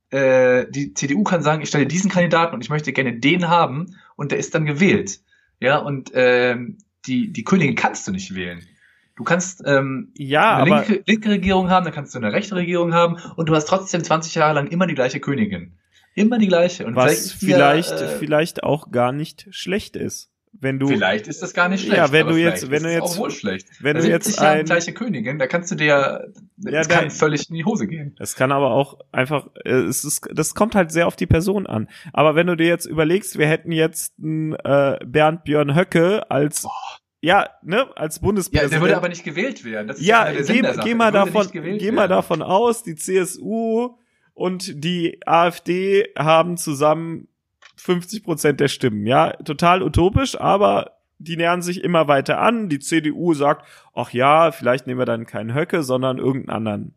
äh, 0.10 0.66
die 0.70 0.94
CDU 0.94 1.24
kann 1.24 1.42
sagen, 1.42 1.62
ich 1.62 1.70
stelle 1.70 1.88
diesen 1.88 2.12
Kandidaten 2.12 2.56
und 2.56 2.62
ich 2.62 2.70
möchte 2.70 2.92
gerne 2.94 3.18
den 3.18 3.48
haben 3.48 3.96
und 4.16 4.32
der 4.32 4.40
ist 4.40 4.54
dann 4.54 4.66
gewählt. 4.66 5.22
Ja, 5.60 5.78
und 5.78 6.12
ähm, 6.14 6.78
die, 7.06 7.32
die 7.32 7.44
Königin 7.44 7.76
kannst 7.76 8.08
du 8.08 8.12
nicht 8.12 8.36
wählen. 8.36 8.68
Du 9.16 9.24
kannst 9.24 9.62
ähm, 9.66 10.12
ja, 10.18 10.58
eine 10.58 10.70
linke, 10.70 11.04
linke 11.06 11.30
Regierung 11.30 11.70
haben, 11.70 11.84
dann 11.84 11.94
kannst 11.94 12.16
du 12.16 12.20
eine 12.20 12.34
rechte 12.34 12.56
Regierung 12.56 12.94
haben 12.94 13.18
und 13.36 13.48
du 13.48 13.56
hast 13.56 13.66
trotzdem 13.66 14.04
20 14.04 14.34
Jahre 14.36 14.56
lang 14.56 14.68
immer 14.68 14.88
die 14.88 14.96
gleiche 14.96 15.20
Königin. 15.20 15.74
Immer 16.16 16.40
die 16.40 16.48
gleiche. 16.48 16.86
Und 16.86 16.96
Was 16.96 17.32
vielleicht, 17.32 17.90
vielleicht, 17.90 18.02
äh, 18.02 18.08
vielleicht 18.18 18.64
auch 18.64 18.92
gar 18.92 19.12
nicht 19.12 19.48
schlecht 19.52 19.96
ist. 19.96 20.30
Wenn 20.60 20.78
du, 20.78 20.88
vielleicht 20.88 21.28
ist 21.28 21.42
das 21.42 21.56
gar 21.56 21.68
nicht 21.68 21.82
schlecht. 21.82 21.98
Ja, 21.98 22.12
wenn 22.12 22.28
du 22.28 22.36
jetzt, 22.36 22.70
wenn 22.70 22.84
du 22.84 22.92
jetzt, 22.92 23.02
auch 23.02 23.18
wohl 23.18 23.32
schlecht. 23.32 23.68
wenn 23.82 23.98
du 23.98 24.08
jetzt 24.08 24.40
ein, 24.40 24.66
gleiche 24.66 24.94
Königin, 24.94 25.40
da 25.40 25.48
kannst 25.48 25.72
du 25.72 25.76
dir, 25.76 26.32
ja, 26.58 26.72
das 26.72 26.88
kann 26.88 27.10
völlig 27.10 27.50
in 27.50 27.56
die 27.56 27.66
Hose 27.66 27.88
gehen. 27.88 28.16
Es 28.20 28.36
kann 28.36 28.52
aber 28.52 28.70
auch 28.70 29.00
einfach, 29.12 29.48
äh, 29.66 29.72
es 29.72 30.06
ist, 30.06 30.30
das 30.32 30.54
kommt 30.54 30.76
halt 30.76 30.92
sehr 30.92 31.08
auf 31.08 31.16
die 31.16 31.26
Person 31.26 31.66
an. 31.66 31.90
Aber 32.14 32.36
wenn 32.36 32.46
du 32.46 32.56
dir 32.56 32.68
jetzt 32.68 32.86
überlegst, 32.86 33.40
wir 33.40 33.48
hätten 33.48 33.72
jetzt 33.72 34.14
einen, 34.20 34.54
äh, 34.54 35.00
Bernd 35.04 35.44
Björn 35.44 35.76
Höcke 35.76 36.30
als 36.30 36.66
oh 36.66 37.03
ja, 37.24 37.50
ne, 37.62 37.88
als 37.96 38.20
Bundespräsident. 38.20 38.74
Ja, 38.74 38.78
der 38.78 38.82
würde 38.82 38.98
aber 38.98 39.08
nicht 39.08 39.24
gewählt 39.24 39.64
werden. 39.64 39.88
Das 39.88 39.98
ist 39.98 40.06
ja, 40.06 40.30
ja 40.30 40.42
geh, 40.42 40.62
geh 40.84 40.94
mal 40.94 41.10
davon, 41.10 41.48
geh 41.52 41.92
mal 41.92 42.10
davon 42.10 42.42
aus, 42.42 42.84
die 42.84 42.96
CSU 42.96 43.96
und 44.34 44.84
die 44.84 45.22
AfD 45.26 46.10
haben 46.18 46.58
zusammen 46.58 47.30
50 47.78 48.26
Prozent 48.26 48.60
der 48.60 48.68
Stimmen. 48.68 49.08
Ja, 49.08 49.32
total 49.38 49.84
utopisch, 49.84 50.38
aber 50.38 50.98
die 51.18 51.38
nähern 51.38 51.62
sich 51.62 51.82
immer 51.86 52.10
weiter 52.10 52.42
an. 52.42 52.68
Die 52.68 52.80
CDU 52.80 53.34
sagt, 53.34 53.66
ach 53.94 54.12
ja, 54.12 54.52
vielleicht 54.52 54.86
nehmen 54.86 55.00
wir 55.00 55.06
dann 55.06 55.26
keinen 55.26 55.56
Höcke, 55.56 55.82
sondern 55.82 56.18
irgendeinen 56.18 56.58
anderen, 56.58 56.96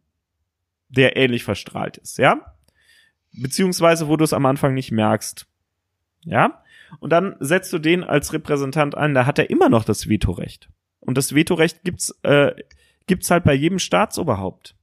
der 0.89 1.17
ähnlich 1.17 1.45
verstrahlt 1.45 1.99
ist, 1.99 2.19
ja? 2.19 2.57
Beziehungsweise, 3.33 4.09
wo 4.09 4.17
du 4.17 4.25
es 4.25 4.33
am 4.33 4.45
Anfang 4.47 4.75
nicht 4.75 4.91
merkst. 4.91 5.47
Ja? 6.25 6.65
Und 7.01 7.11
dann 7.11 7.37
setzt 7.41 7.73
du 7.73 7.79
den 7.79 8.05
als 8.05 8.33
Repräsentant 8.33 8.95
ein, 8.95 9.15
da 9.15 9.27
hat 9.27 9.39
er 9.39 9.51
immer 9.51 9.69
noch 9.69 9.85
das 9.85 10.09
Vetorecht. 10.09 10.69
Und 11.01 11.17
das 11.17 11.35
Vetorecht 11.35 11.85
gibt's, 11.85 12.15
äh, 12.23 12.53
gibt's 13.07 13.31
halt 13.31 13.45
bei 13.45 13.55
jedem 13.55 13.79
Staatsoberhaupt. 13.79 14.75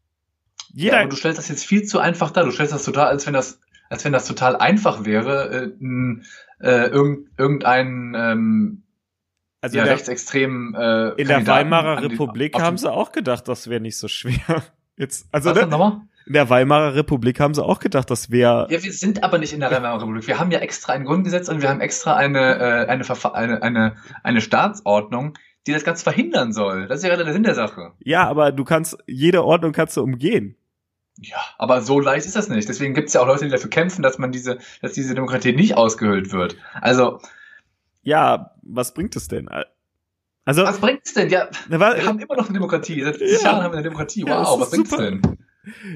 Jeder 0.73 0.95
ja, 0.95 1.01
aber 1.01 1.09
du 1.09 1.15
stellst 1.15 1.37
das 1.37 1.49
jetzt 1.49 1.65
viel 1.65 1.83
zu 1.83 1.99
einfach 1.99 2.31
dar. 2.31 2.45
Du 2.45 2.51
stellst 2.51 2.73
das 2.73 2.83
total, 2.83 3.07
als 3.07 3.27
wenn 3.27 3.33
das, 3.33 3.59
als 3.89 4.05
wenn 4.05 4.13
das 4.13 4.25
total 4.25 4.55
einfach 4.55 5.05
wäre, 5.05 5.71
äh, 5.81 6.65
äh, 6.65 6.87
irgend, 6.87 7.29
irgendein 7.37 8.15
ähm, 8.17 8.83
also 9.61 9.77
ja, 9.77 9.83
rechtsextremen 9.83 10.73
äh, 10.75 11.09
In 11.11 11.27
der 11.27 11.47
Weimarer 11.47 12.01
Republik 12.01 12.59
haben 12.59 12.77
sie 12.77 12.91
auch 12.91 13.11
gedacht, 13.11 13.47
das 13.47 13.69
wäre 13.69 13.79
nicht 13.79 13.97
so 13.97 14.09
schwer. 14.09 14.63
Jetzt, 14.97 15.27
also 15.31 15.51
Was, 15.51 15.61
ne, 15.61 15.67
nochmal? 15.67 16.01
In 16.25 16.33
der 16.33 16.49
Weimarer 16.49 16.95
Republik 16.95 17.39
haben 17.39 17.53
sie 17.53 17.63
auch 17.63 17.79
gedacht, 17.79 18.09
das 18.09 18.31
wäre. 18.31 18.67
Ja, 18.69 18.83
wir 18.83 18.93
sind 18.93 19.23
aber 19.23 19.37
nicht 19.37 19.53
in 19.53 19.59
der 19.59 19.71
Weimarer 19.71 20.01
Republik. 20.01 20.27
Wir 20.27 20.39
haben 20.39 20.51
ja 20.51 20.59
extra 20.59 20.93
ein 20.93 21.05
Grundgesetz 21.05 21.49
und 21.49 21.61
wir 21.61 21.69
haben 21.69 21.81
extra 21.81 22.15
eine, 22.15 22.39
äh, 22.39 22.87
eine, 22.87 23.05
eine, 23.33 23.61
eine, 23.61 23.95
eine 24.23 24.41
Staatsordnung, 24.41 25.37
die 25.67 25.73
das 25.73 25.83
Ganze 25.83 26.03
verhindern 26.03 26.53
soll. 26.53 26.87
Das 26.87 26.97
ist 26.97 27.03
ja 27.03 27.09
gerade 27.09 27.25
der 27.25 27.33
Sinn 27.33 27.43
der 27.43 27.55
Sache. 27.55 27.91
Ja, 27.99 28.27
aber 28.27 28.51
du 28.51 28.63
kannst, 28.63 28.97
jede 29.07 29.43
Ordnung 29.43 29.71
kannst 29.73 29.97
du 29.97 30.01
umgehen. 30.01 30.55
Ja, 31.19 31.37
aber 31.57 31.81
so 31.81 31.99
leicht 31.99 32.25
ist 32.25 32.35
das 32.35 32.49
nicht. 32.49 32.67
Deswegen 32.67 32.93
gibt 32.93 33.09
es 33.09 33.13
ja 33.13 33.21
auch 33.21 33.27
Leute, 33.27 33.45
die 33.45 33.51
dafür 33.51 33.69
kämpfen, 33.69 34.01
dass 34.01 34.17
man 34.17 34.31
diese, 34.31 34.57
dass 34.81 34.93
diese 34.93 35.13
Demokratie 35.13 35.53
nicht 35.53 35.75
ausgehöhlt 35.77 36.31
wird. 36.31 36.57
Also. 36.81 37.19
Ja, 38.01 38.51
was 38.61 38.93
bringt 38.93 39.15
es 39.15 39.27
denn? 39.27 39.47
Also. 40.45 40.63
Was 40.63 40.79
bringt 40.79 41.01
es 41.05 41.13
denn? 41.13 41.29
Ja, 41.29 41.49
wir 41.67 41.79
haben 41.79 42.19
immer 42.19 42.35
noch 42.35 42.45
eine 42.45 42.53
Demokratie. 42.53 43.01
Seit 43.03 43.17
50 43.17 43.41
ja. 43.41 43.51
Jahren 43.51 43.63
haben 43.63 43.71
wir 43.71 43.77
eine 43.77 43.83
Demokratie. 43.83 44.23
Wow, 44.23 44.29
ja, 44.29 44.59
was 44.59 44.69
bringt's 44.71 44.89
super. 44.89 45.03
denn? 45.03 45.21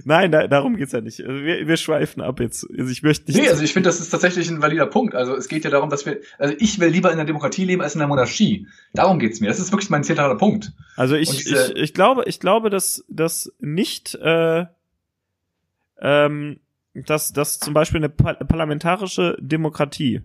Nein, 0.05 0.32
da, 0.32 0.47
darum 0.47 0.78
geht's 0.78 0.93
ja 0.93 1.01
nicht. 1.01 1.22
Also 1.22 1.43
wir, 1.43 1.68
wir 1.68 1.78
schweifen 1.78 2.22
ab 2.22 2.39
jetzt. 2.39 2.65
Also 2.78 2.89
ich 2.89 3.03
möchte 3.03 3.32
nicht. 3.32 3.41
Nee, 3.41 3.49
also 3.49 3.63
ich 3.63 3.74
finde, 3.74 3.89
das 3.89 3.99
ist 3.99 4.09
tatsächlich 4.09 4.49
ein 4.49 4.61
valider 4.61 4.86
Punkt. 4.86 5.13
Also 5.13 5.36
es 5.36 5.47
geht 5.47 5.65
ja 5.65 5.70
darum, 5.70 5.89
dass 5.89 6.05
wir, 6.05 6.20
also 6.38 6.55
ich 6.57 6.80
will 6.80 6.89
lieber 6.89 7.11
in 7.11 7.18
der 7.18 7.26
Demokratie 7.26 7.65
leben 7.65 7.82
als 7.82 7.93
in 7.93 7.99
der 7.99 8.07
Monarchie. 8.07 8.68
Darum 8.93 9.20
geht's 9.20 9.41
mir. 9.41 9.47
Das 9.47 9.59
ist 9.59 9.72
wirklich 9.72 9.89
mein 9.89 10.03
zentraler 10.03 10.36
Punkt. 10.36 10.72
Also 10.95 11.15
ich, 11.15 11.30
diese, 11.30 11.74
ich, 11.74 11.84
ich 11.84 11.93
glaube, 11.93 12.24
ich 12.28 12.39
glaube, 12.39 12.70
dass, 12.70 13.03
dass 13.09 13.53
nicht, 13.59 14.15
äh, 14.15 14.65
ähm, 15.99 16.59
dass, 16.93 17.34
dass 17.34 17.59
zum 17.59 17.74
Beispiel 17.74 17.97
eine 17.97 18.09
parlamentarische 18.09 19.38
Demokratie, 19.39 20.22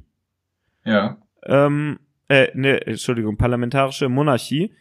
ja, 0.84 1.18
ähm, 1.44 1.98
äh, 2.28 2.48
ne, 2.54 2.86
Entschuldigung, 2.86 3.36
parlamentarische 3.36 4.08
Monarchie 4.08 4.72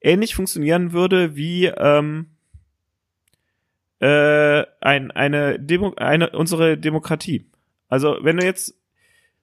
ähnlich 0.00 0.34
funktionieren 0.34 0.92
würde 0.92 1.34
wie 1.34 1.66
ähm, 1.66 2.26
äh, 4.00 4.64
ein, 4.80 5.10
eine, 5.10 5.58
Demo, 5.58 5.94
eine 5.96 6.30
unsere 6.30 6.76
Demokratie. 6.76 7.46
Also 7.88 8.18
wenn 8.22 8.36
du 8.36 8.44
jetzt 8.44 8.74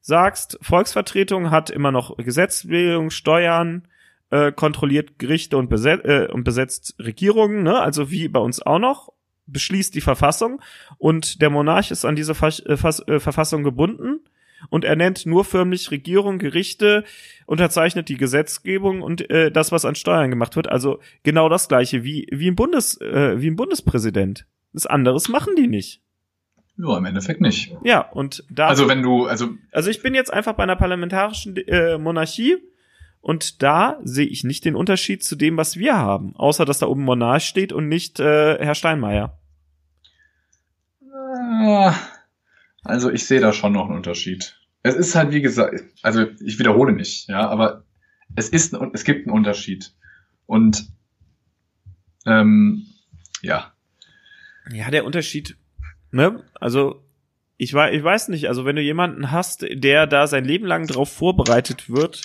sagst, 0.01 0.57
Volksvertretung 0.61 1.51
hat 1.51 1.69
immer 1.69 1.91
noch 1.91 2.17
Gesetzgebung, 2.17 3.11
Steuern, 3.11 3.87
äh, 4.31 4.51
kontrolliert 4.51 5.19
Gerichte 5.19 5.57
und, 5.57 5.69
beset, 5.69 6.03
äh, 6.05 6.27
und 6.31 6.43
besetzt 6.43 6.95
Regierungen, 6.99 7.63
ne? 7.63 7.79
also 7.79 8.09
wie 8.11 8.27
bei 8.27 8.39
uns 8.39 8.61
auch 8.61 8.79
noch, 8.79 9.13
beschließt 9.47 9.93
die 9.93 10.01
Verfassung 10.01 10.61
und 10.97 11.41
der 11.41 11.49
Monarch 11.49 11.91
ist 11.91 12.05
an 12.05 12.15
diese 12.15 12.33
Fass, 12.33 12.59
äh, 12.59 12.73
äh, 12.73 13.19
Verfassung 13.19 13.63
gebunden 13.63 14.21
und 14.70 14.86
er 14.86 14.95
nennt 14.95 15.26
nur 15.26 15.45
förmlich 15.45 15.91
Regierung, 15.91 16.39
Gerichte, 16.39 17.03
unterzeichnet 17.45 18.09
die 18.09 18.18
Gesetzgebung 18.18 19.01
und 19.01 19.30
äh, 19.30 19.51
das, 19.51 19.72
was 19.72 19.86
an 19.86 19.95
Steuern 19.95 20.30
gemacht 20.30 20.55
wird. 20.55 20.70
Also 20.70 20.99
genau 21.24 21.49
das 21.49 21.68
gleiche 21.68 22.03
wie, 22.03 22.28
wie 22.32 22.49
ein 22.49 22.55
Bundes, 22.55 22.99
äh, 23.01 23.41
wie 23.41 23.49
ein 23.49 23.55
Bundespräsident. 23.55 24.45
Das 24.74 24.86
anderes 24.86 25.30
machen 25.30 25.55
die 25.57 25.68
nicht. 25.68 26.01
Ja, 26.78 26.97
im 26.97 27.05
Endeffekt 27.05 27.41
nicht. 27.41 27.76
Ja, 27.84 28.01
und 28.01 28.43
da. 28.49 28.68
Also 28.68 28.88
wenn 28.88 29.01
du, 29.01 29.26
also. 29.26 29.49
Also 29.72 29.89
ich 29.89 30.01
bin 30.01 30.16
jetzt 30.16 30.34
einfach 30.34 30.53
bei 30.53 30.64
einer 30.64 30.76
parlamentarischen 30.76 31.55
äh, 31.57 31.97
Monarchie 31.97 32.57
und 33.20 33.62
da 33.62 33.99
sehe 34.03 34.26
ich 34.26 34.43
nicht 34.43 34.66
den 34.66 34.76
Unterschied 34.76 35.24
zu 35.24 35.36
dem, 35.36 35.57
was 35.57 35.78
wir 35.78 35.97
haben, 35.97 36.36
außer 36.36 36.66
dass 36.66 36.80
da 36.80 36.88
oben 36.88 37.03
Monarch 37.03 37.43
steht 37.43 37.72
und 37.72 37.88
nicht 37.88 38.20
äh, 38.20 38.57
Herr 38.57 38.76
Steinmeier. 38.76 39.38
Ah, 41.14 41.93
also 42.84 43.11
ich 43.11 43.25
sehe 43.25 43.39
da 43.39 43.53
schon 43.53 43.73
noch 43.73 43.86
einen 43.86 43.97
Unterschied. 43.97 44.57
Es 44.84 44.95
ist 44.95 45.15
halt 45.15 45.32
wie 45.32 45.41
gesagt, 45.41 45.84
also 46.01 46.25
ich 46.43 46.59
wiederhole 46.59 46.93
nicht, 46.93 47.27
ja, 47.29 47.47
aber 47.47 47.84
es 48.36 48.49
ist 48.49 48.75
es 48.93 49.03
gibt 49.03 49.27
einen 49.27 49.36
Unterschied 49.36 49.93
und 50.45 50.88
ähm, 52.25 52.86
ja. 53.41 53.73
Ja, 54.71 54.89
der 54.91 55.05
Unterschied, 55.05 55.57
ne? 56.11 56.43
Also 56.59 57.03
ich 57.57 57.73
weiß, 57.73 57.95
ich 57.95 58.03
weiß 58.03 58.29
nicht, 58.29 58.47
also 58.47 58.65
wenn 58.65 58.75
du 58.75 58.82
jemanden 58.82 59.32
hast, 59.32 59.65
der 59.71 60.07
da 60.07 60.25
sein 60.27 60.45
Leben 60.45 60.65
lang 60.65 60.88
drauf 60.88 61.11
vorbereitet 61.11 61.89
wird, 61.89 62.23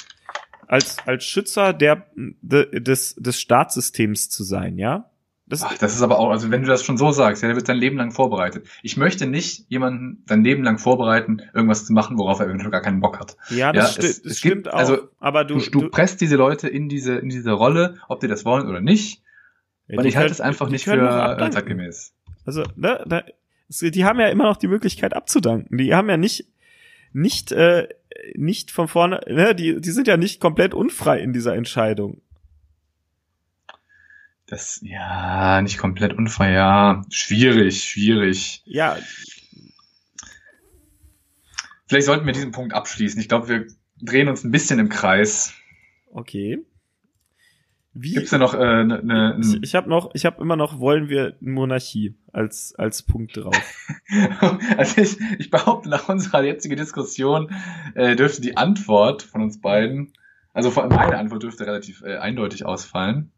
als, 0.67 0.97
als 1.07 1.25
Schützer 1.25 1.73
der, 1.73 2.07
de, 2.15 2.81
des, 2.81 3.15
des 3.17 3.41
Staatssystems 3.41 4.31
zu 4.31 4.45
sein, 4.45 4.79
ja? 4.79 5.11
Das, 5.49 5.63
Ach, 5.63 5.79
das 5.79 5.95
ist 5.95 6.03
aber 6.03 6.19
auch, 6.19 6.31
also 6.31 6.51
wenn 6.51 6.63
du 6.63 6.69
das 6.69 6.83
schon 6.83 6.97
so 6.97 7.13
sagst, 7.13 7.43
ja, 7.43 7.49
der 7.49 7.55
wird 7.55 7.69
sein 7.69 7.77
Leben 7.77 7.97
lang 7.97 8.11
vorbereitet. 8.11 8.67
Ich 8.83 8.97
möchte 8.97 9.29
nicht 9.29 9.67
jemanden 9.69 10.25
sein 10.27 10.43
Leben 10.43 10.65
lang 10.65 10.79
vorbereiten, 10.79 11.41
irgendwas 11.55 11.87
zu 11.87 11.93
machen, 11.93 12.19
worauf 12.19 12.41
er 12.41 12.47
eventuell 12.47 12.73
gar 12.73 12.83
keinen 12.83 12.99
Bock 12.99 13.21
hat. 13.21 13.37
Ja, 13.51 13.73
das, 13.73 13.95
ja, 13.95 14.03
sti 14.03 14.07
es, 14.07 14.23
das 14.23 14.33
es 14.33 14.39
stimmt 14.39 14.55
gibt, 14.65 14.75
auch. 14.75 14.79
Also, 14.79 15.09
aber 15.21 15.45
du, 15.45 15.59
du, 15.59 15.83
du, 15.83 15.89
presst 15.89 16.21
diese 16.21 16.35
Leute 16.35 16.67
in 16.67 16.89
diese, 16.89 17.15
in 17.15 17.29
diese 17.29 17.53
Rolle, 17.53 17.99
ob 18.09 18.19
die 18.19 18.27
das 18.27 18.45
wollen 18.45 18.67
oder 18.67 18.81
nicht. 18.81 19.23
Ja, 19.87 19.99
und 19.99 20.05
ich 20.05 20.17
halte 20.17 20.33
es 20.33 20.41
einfach 20.41 20.69
nicht 20.69 20.85
für 20.85 20.95
äh, 20.95 21.51
zeitgemäß. 21.51 22.13
Also, 22.45 22.65
ne, 22.75 23.05
da, 23.07 23.23
die 23.69 24.05
haben 24.05 24.19
ja 24.19 24.27
immer 24.27 24.45
noch 24.45 24.57
die 24.57 24.69
Möglichkeit 24.69 25.15
abzudanken. 25.15 25.79
Die 25.79 25.95
haben 25.95 26.09
ja 26.09 26.17
nicht, 26.17 26.49
nicht, 27.13 27.53
äh, 27.53 27.87
nicht 28.35 28.73
von 28.73 28.89
vorne, 28.89 29.21
ne, 29.29 29.55
die, 29.55 29.81
die 29.81 29.91
sind 29.93 30.09
ja 30.09 30.17
nicht 30.17 30.41
komplett 30.41 30.75
unfrei 30.75 31.21
in 31.21 31.33
dieser 31.33 31.55
Entscheidung. 31.55 32.21
Das, 34.47 34.81
ja, 34.83 35.61
nicht 35.61 35.79
komplett 35.79 36.13
unfrei, 36.13 36.53
ja. 36.53 37.03
Schwierig, 37.11 37.83
schwierig. 37.83 38.63
Ja. 38.65 38.97
Vielleicht 41.87 42.07
sollten 42.07 42.27
wir 42.27 42.33
diesen 42.33 42.53
Punkt 42.53 42.73
abschließen. 42.73 43.21
Ich 43.21 43.29
glaube, 43.29 43.49
wir 43.49 43.67
drehen 44.01 44.29
uns 44.29 44.45
ein 44.45 44.53
bisschen 44.53 44.79
im 44.79 44.89
Kreis. 44.89 45.53
Okay. 46.13 46.65
Wie? 47.99 48.13
Gibt's 48.13 48.31
da 48.31 48.39
noch 48.39 48.53
äh, 48.53 48.85
ne, 48.85 49.03
ne, 49.03 49.41
Ich, 49.41 49.63
ich 49.63 49.75
habe 49.75 49.89
noch, 49.89 50.11
ich 50.15 50.27
habe 50.27 50.43
immer 50.43 50.57
noch, 50.57 50.79
wollen 50.79 51.09
wir 51.09 51.37
Monarchie 51.41 52.15
als 52.31 52.75
als 52.77 53.03
Punkt 53.03 53.39
drauf. 53.39 53.57
also 54.77 55.01
ich, 55.01 55.19
ich 55.39 55.51
behaupte, 55.51 55.89
nach 55.89 56.09
unserer 56.09 56.45
jetzigen 56.45 56.77
Diskussion 56.77 57.51
äh, 57.95 58.15
dürfte 58.15 58.43
die 58.43 58.59
Antwort 58.59 59.23
von 59.23 59.41
uns 59.41 59.63
beiden, 59.63 60.13
also 60.53 60.71
vor 60.71 60.83
allem 60.83 60.95
meine 60.95 61.17
Antwort 61.17 61.43
dürfte 61.43 61.67
relativ 61.67 62.03
äh, 62.03 62.19
eindeutig 62.19 62.67
ausfallen. 62.67 63.33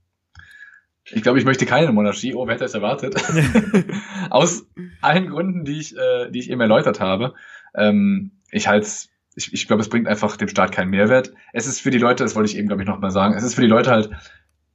Ich 1.10 1.22
glaube, 1.22 1.38
ich 1.38 1.44
möchte 1.44 1.66
keine 1.66 1.92
Monarchie. 1.92 2.34
Oh, 2.34 2.46
wer 2.46 2.54
hätte 2.54 2.64
es 2.64 2.74
erwartet? 2.74 3.14
Aus 4.30 4.66
allen 5.00 5.28
Gründen, 5.28 5.64
die 5.64 5.78
ich, 5.78 5.96
äh, 5.96 6.30
die 6.30 6.40
ich 6.40 6.50
eben 6.50 6.60
erläutert 6.60 7.00
habe. 7.00 7.34
Ähm, 7.74 8.32
ich 8.50 8.68
halte 8.68 8.86
ich, 9.34 9.52
ich 9.52 9.66
glaube, 9.66 9.82
es 9.82 9.88
bringt 9.88 10.08
einfach 10.08 10.36
dem 10.36 10.48
Staat 10.48 10.72
keinen 10.72 10.90
Mehrwert. 10.90 11.32
Es 11.52 11.66
ist 11.66 11.80
für 11.80 11.90
die 11.90 11.98
Leute, 11.98 12.24
das 12.24 12.34
wollte 12.34 12.50
ich 12.50 12.58
eben, 12.58 12.66
glaube 12.66 12.82
ich, 12.82 12.88
noch 12.88 12.98
mal 12.98 13.10
sagen, 13.10 13.34
es 13.34 13.44
ist 13.44 13.54
für 13.54 13.60
die 13.60 13.68
Leute 13.68 13.90
halt 13.90 14.10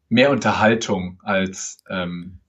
mehr 0.10 0.32
Unterhaltung 0.32 1.20
als 1.24 1.84
ähm, 1.90 2.40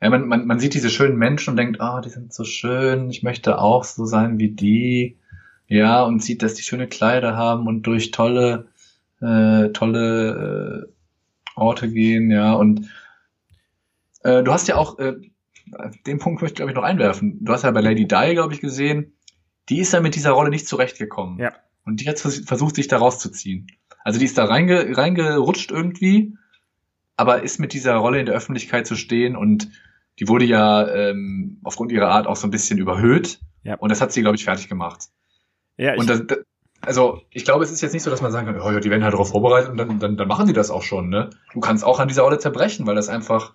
ja, 0.00 0.10
man, 0.10 0.28
man, 0.28 0.46
man 0.46 0.60
sieht 0.60 0.74
diese 0.74 0.90
schönen 0.90 1.16
Menschen 1.16 1.50
und 1.50 1.56
denkt, 1.56 1.80
ah, 1.80 1.98
oh, 1.98 2.00
die 2.00 2.08
sind 2.08 2.32
so 2.32 2.44
schön, 2.44 3.10
ich 3.10 3.22
möchte 3.22 3.58
auch 3.58 3.84
so 3.84 4.04
sein 4.04 4.38
wie 4.38 4.50
die. 4.50 5.18
Ja, 5.66 6.02
und 6.02 6.22
sieht, 6.22 6.42
dass 6.42 6.54
die 6.54 6.62
schöne 6.62 6.86
Kleider 6.86 7.36
haben 7.36 7.66
und 7.66 7.82
durch 7.82 8.10
tolle, 8.10 8.68
äh, 9.20 9.68
tolle 9.70 10.86
äh, 10.86 11.60
Orte 11.60 11.90
gehen, 11.90 12.30
ja. 12.30 12.54
Und 12.54 12.88
äh, 14.20 14.42
du 14.42 14.52
hast 14.52 14.68
ja 14.68 14.76
auch, 14.76 14.98
äh, 14.98 15.14
den 16.06 16.18
Punkt 16.18 16.40
möchte 16.40 16.54
ich, 16.54 16.56
glaube 16.56 16.70
ich, 16.70 16.76
noch 16.76 16.82
einwerfen. 16.82 17.44
Du 17.44 17.52
hast 17.52 17.64
ja 17.64 17.70
bei 17.70 17.80
Lady 17.80 18.06
Di, 18.06 18.34
glaube 18.34 18.54
ich, 18.54 18.60
gesehen, 18.60 19.12
die 19.68 19.80
ist 19.80 19.92
ja 19.92 20.00
mit 20.00 20.14
dieser 20.14 20.30
Rolle 20.30 20.50
nicht 20.50 20.66
zurechtgekommen. 20.66 21.38
Ja. 21.38 21.52
Und 21.84 22.00
die 22.00 22.08
hat 22.08 22.18
versucht, 22.18 22.74
sich 22.74 22.88
da 22.88 22.98
rauszuziehen. 22.98 23.66
Also 24.04 24.18
die 24.18 24.24
ist 24.24 24.38
da 24.38 24.44
reinge, 24.44 24.96
reingerutscht 24.96 25.70
irgendwie 25.70 26.34
aber 27.18 27.42
ist 27.42 27.58
mit 27.58 27.72
dieser 27.72 27.96
Rolle 27.96 28.20
in 28.20 28.26
der 28.26 28.34
Öffentlichkeit 28.36 28.86
zu 28.86 28.94
stehen 28.94 29.36
und 29.36 29.68
die 30.20 30.28
wurde 30.28 30.44
ja 30.44 30.88
ähm, 30.88 31.58
aufgrund 31.64 31.90
ihrer 31.90 32.08
Art 32.08 32.28
auch 32.28 32.36
so 32.36 32.46
ein 32.46 32.52
bisschen 32.52 32.78
überhöht. 32.78 33.40
Ja. 33.64 33.74
Und 33.76 33.90
das 33.90 34.00
hat 34.00 34.12
sie, 34.12 34.22
glaube 34.22 34.36
ich, 34.36 34.44
fertig 34.44 34.68
gemacht. 34.68 35.06
Ja, 35.76 35.94
ich 35.94 36.00
und 36.00 36.08
das, 36.08 36.26
das, 36.26 36.38
also 36.80 37.20
ich 37.30 37.44
glaube, 37.44 37.64
es 37.64 37.72
ist 37.72 37.80
jetzt 37.80 37.92
nicht 37.92 38.04
so, 38.04 38.10
dass 38.10 38.22
man 38.22 38.30
sagen 38.30 38.46
kann, 38.46 38.60
oh 38.60 38.70
ja, 38.70 38.78
die 38.78 38.88
werden 38.88 39.02
halt 39.02 39.14
darauf 39.14 39.30
vorbereitet 39.30 39.70
und 39.70 39.76
dann, 39.76 39.98
dann, 39.98 40.16
dann 40.16 40.28
machen 40.28 40.46
die 40.46 40.52
das 40.52 40.70
auch 40.70 40.82
schon. 40.82 41.08
Ne? 41.08 41.30
Du 41.52 41.58
kannst 41.58 41.84
auch 41.84 41.98
an 41.98 42.06
dieser 42.06 42.22
Rolle 42.22 42.38
zerbrechen, 42.38 42.86
weil 42.86 42.94
das 42.94 43.08
einfach 43.08 43.52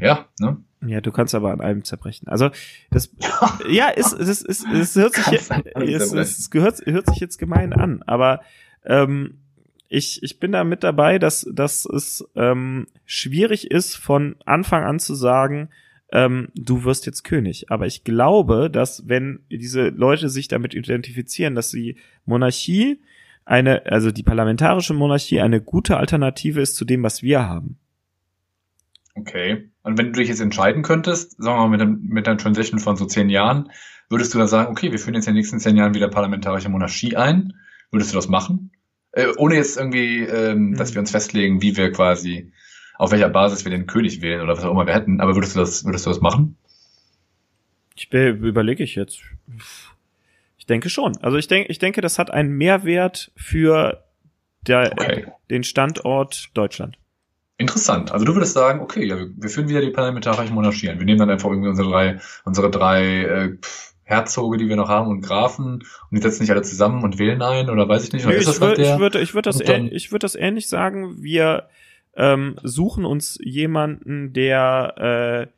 ja, 0.00 0.26
ne? 0.38 0.58
Ja, 0.86 1.02
du 1.02 1.12
kannst 1.12 1.34
aber 1.34 1.52
an 1.52 1.60
einem 1.60 1.84
zerbrechen. 1.84 2.28
Also 2.28 2.50
das 2.90 3.14
ja, 3.68 3.88
ist 3.88 4.12
es 4.12 4.42
ist, 4.42 4.66
es 4.72 4.96
hört 4.96 5.14
sich 5.14 5.26
es, 5.74 6.12
es 6.12 6.50
gehört 6.50 6.80
hört 6.86 7.06
sich 7.06 7.18
jetzt 7.18 7.38
gemein 7.38 7.72
an, 7.72 8.02
aber 8.06 8.40
ähm, 8.84 9.40
ich, 9.90 10.22
ich 10.22 10.38
bin 10.38 10.52
da 10.52 10.62
mit 10.62 10.84
dabei, 10.84 11.18
dass, 11.18 11.46
dass 11.52 11.84
es 11.84 12.24
ähm, 12.36 12.86
schwierig 13.04 13.72
ist, 13.72 13.96
von 13.96 14.36
Anfang 14.46 14.84
an 14.84 15.00
zu 15.00 15.16
sagen, 15.16 15.68
ähm, 16.12 16.48
du 16.54 16.84
wirst 16.84 17.06
jetzt 17.06 17.24
König. 17.24 17.72
Aber 17.72 17.86
ich 17.86 18.04
glaube, 18.04 18.70
dass 18.70 19.08
wenn 19.08 19.40
diese 19.50 19.88
Leute 19.88 20.28
sich 20.28 20.46
damit 20.46 20.74
identifizieren, 20.74 21.56
dass 21.56 21.72
die 21.72 21.96
Monarchie 22.24 23.00
eine, 23.44 23.84
also 23.86 24.12
die 24.12 24.22
parlamentarische 24.22 24.94
Monarchie 24.94 25.40
eine 25.40 25.60
gute 25.60 25.96
Alternative 25.96 26.60
ist 26.60 26.76
zu 26.76 26.84
dem, 26.84 27.02
was 27.02 27.24
wir 27.24 27.48
haben. 27.48 27.79
Okay. 29.20 29.70
Und 29.82 29.98
wenn 29.98 30.12
du 30.12 30.20
dich 30.20 30.28
jetzt 30.28 30.40
entscheiden 30.40 30.82
könntest, 30.82 31.42
sagen 31.42 31.58
wir 31.58 31.68
mal 31.68 31.68
mit, 31.68 31.80
einem, 31.80 32.02
mit 32.02 32.28
einer 32.28 32.38
Transition 32.38 32.80
von 32.80 32.96
so 32.96 33.06
zehn 33.06 33.28
Jahren, 33.28 33.70
würdest 34.08 34.34
du 34.34 34.38
dann 34.38 34.48
sagen, 34.48 34.70
okay, 34.70 34.90
wir 34.92 34.98
führen 34.98 35.14
jetzt 35.14 35.26
in 35.26 35.34
den 35.34 35.38
nächsten 35.38 35.60
zehn 35.60 35.76
Jahren 35.76 35.94
wieder 35.94 36.08
parlamentarische 36.08 36.68
Monarchie 36.68 37.16
ein? 37.16 37.54
Würdest 37.90 38.12
du 38.12 38.16
das 38.16 38.28
machen? 38.28 38.70
Äh, 39.12 39.28
ohne 39.36 39.56
jetzt 39.56 39.76
irgendwie, 39.76 40.20
ähm, 40.20 40.70
mhm. 40.70 40.76
dass 40.76 40.94
wir 40.94 41.00
uns 41.00 41.10
festlegen, 41.10 41.62
wie 41.62 41.76
wir 41.76 41.92
quasi, 41.92 42.52
auf 42.96 43.10
welcher 43.10 43.28
Basis 43.28 43.64
wir 43.64 43.70
den 43.70 43.86
König 43.86 44.22
wählen 44.22 44.40
oder 44.40 44.56
was 44.56 44.64
auch 44.64 44.70
immer 44.70 44.86
wir 44.86 44.94
hätten. 44.94 45.20
Aber 45.20 45.34
würdest 45.34 45.56
du 45.56 45.60
das, 45.60 45.84
würdest 45.84 46.06
du 46.06 46.10
das 46.10 46.20
machen? 46.20 46.56
Ich 47.96 48.12
überlege 48.12 48.82
ich 48.84 48.94
jetzt. 48.94 49.20
Ich 50.56 50.66
denke 50.66 50.88
schon. 50.88 51.16
Also 51.18 51.36
ich 51.36 51.48
denke, 51.48 51.70
ich 51.70 51.78
denke, 51.78 52.00
das 52.00 52.18
hat 52.18 52.30
einen 52.30 52.50
Mehrwert 52.56 53.32
für 53.36 54.04
der, 54.62 54.92
okay. 54.92 55.26
den 55.50 55.64
Standort 55.64 56.50
Deutschland. 56.54 56.98
Interessant. 57.60 58.10
Also 58.10 58.24
du 58.24 58.34
würdest 58.34 58.54
sagen, 58.54 58.80
okay, 58.80 59.04
ja, 59.04 59.18
wir, 59.18 59.50
führen 59.50 59.68
wieder 59.68 59.82
die 59.82 59.90
parlamentarische 59.90 60.50
Monarchie 60.50 60.88
ein. 60.88 60.98
Wir 60.98 61.04
nehmen 61.04 61.18
dann 61.18 61.28
einfach 61.28 61.50
irgendwie 61.50 61.68
unsere 61.68 61.90
drei, 61.90 62.18
unsere 62.46 62.70
drei 62.70 63.24
äh, 63.24 63.56
Herzoge, 64.02 64.56
die 64.56 64.66
wir 64.66 64.76
noch 64.76 64.88
haben 64.88 65.10
und 65.10 65.20
Grafen 65.20 65.74
und 65.74 65.84
die 66.10 66.22
setzen 66.22 66.44
nicht 66.44 66.50
alle 66.52 66.62
zusammen 66.62 67.04
und 67.04 67.18
wählen 67.18 67.42
ein 67.42 67.68
oder 67.68 67.86
weiß 67.86 68.04
ich 68.04 68.14
nicht. 68.14 68.24
Nö, 68.24 68.32
ich, 68.32 68.48
ich 68.48 68.60
würde 68.62 69.20
ich 69.20 69.34
würd 69.34 69.44
das, 69.44 69.60
ich 69.60 70.10
würd 70.10 70.22
das 70.22 70.34
ähnlich 70.36 70.70
sagen. 70.70 71.22
Wir 71.22 71.68
ähm, 72.16 72.56
suchen 72.62 73.04
uns 73.04 73.38
jemanden, 73.42 74.32
der 74.32 75.50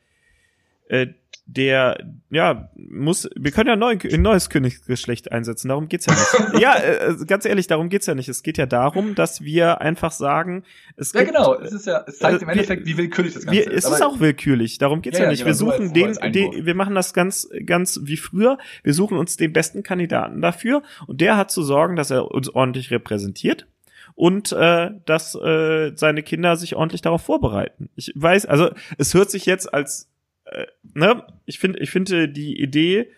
äh, 0.89 1.03
äh, 1.03 1.07
der, 1.55 1.99
ja, 2.31 2.71
muss, 2.75 3.29
wir 3.37 3.51
können 3.51 3.69
ja 3.69 3.77
neu, 3.77 3.97
ein 4.11 4.23
neues 4.23 4.49
Königsgeschlecht 4.49 5.33
einsetzen, 5.33 5.69
darum 5.69 5.89
geht's 5.89 6.07
ja 6.07 6.13
nicht. 6.13 6.61
ja, 6.63 6.75
äh, 6.75 7.13
äh, 7.13 7.25
ganz 7.27 7.45
ehrlich, 7.45 7.67
darum 7.67 7.89
geht's 7.89 8.07
ja 8.07 8.15
nicht. 8.15 8.29
Es 8.29 8.43
geht 8.43 8.59
ja 8.59 8.67
darum, 8.67 9.15
dass 9.15 9.43
wir 9.43 9.81
einfach 9.81 10.13
sagen, 10.13 10.65
es 10.97 11.13
Ja, 11.13 11.21
gibt, 11.21 11.35
genau, 11.35 11.55
es 11.59 11.73
ist 11.73 11.87
ja, 11.87 12.05
es 12.07 12.19
zeigt 12.19 12.41
äh, 12.41 12.45
im 12.45 12.49
Endeffekt, 12.49 12.87
wie 12.87 12.97
willkürlich 12.97 13.35
das 13.35 13.45
Ganze 13.45 13.61
wir, 13.61 13.71
ist. 13.71 13.85
Es 13.85 13.93
ist 13.93 14.03
auch 14.03 14.21
willkürlich, 14.21 14.79
darum 14.79 15.03
geht's 15.03 15.19
ja, 15.19 15.25
ja 15.25 15.31
nicht. 15.31 15.41
Genau, 15.41 15.49
wir 15.49 15.55
suchen 15.55 15.93
den, 15.93 16.15
den, 16.33 16.65
wir 16.65 16.75
machen 16.75 16.95
das 16.95 17.13
ganz, 17.13 17.49
ganz 17.67 18.01
wie 18.03 18.17
früher. 18.17 18.59
Wir 18.83 18.95
suchen 18.95 19.19
uns 19.19 19.37
den 19.37 19.53
besten 19.53 19.83
Kandidaten 19.83 20.41
dafür 20.41 20.83
und 21.07 21.21
der 21.21 21.37
hat 21.37 21.51
zu 21.51 21.63
sorgen, 21.63 21.97
dass 21.97 22.11
er 22.11 22.31
uns 22.31 22.49
ordentlich 22.49 22.91
repräsentiert 22.91 23.67
und 24.15 24.53
äh, 24.53 24.91
dass 25.07 25.35
äh, 25.35 25.93
seine 25.97 26.23
Kinder 26.23 26.57
sich 26.57 26.77
ordentlich 26.77 27.03
darauf 27.03 27.23
vorbereiten. 27.23 27.91
Ich 27.97 28.13
weiß, 28.15 28.47
also 28.47 28.71
es 28.99 29.15
hört 29.15 29.31
sich 29.31 29.47
jetzt 29.47 29.73
als 29.73 30.12
äh, 30.53 30.67
ne, 30.95 31.25
ich 31.47 31.59
finde, 31.59 31.81
ich 31.81 31.91
finde 31.91 32.29
die 32.29 32.61
Idee 32.61 33.09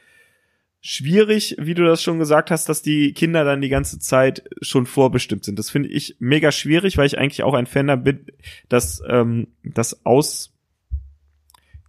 schwierig, 0.80 1.56
wie 1.58 1.74
du 1.74 1.82
das 1.84 2.02
schon 2.02 2.18
gesagt 2.18 2.50
hast, 2.50 2.68
dass 2.68 2.82
die 2.82 3.14
Kinder 3.14 3.44
dann 3.44 3.62
die 3.62 3.70
ganze 3.70 3.98
Zeit 3.98 4.44
schon 4.60 4.84
vorbestimmt 4.84 5.44
sind. 5.44 5.58
Das 5.58 5.70
finde 5.70 5.88
ich 5.88 6.16
mega 6.18 6.52
schwierig, 6.52 6.98
weil 6.98 7.06
ich 7.06 7.16
eigentlich 7.18 7.42
auch 7.42 7.54
ein 7.54 7.66
Fan 7.66 7.86
da 7.86 7.96
bin, 7.96 8.26
dass 8.68 9.02
ähm, 9.08 9.48
das 9.62 10.04
aus 10.04 10.54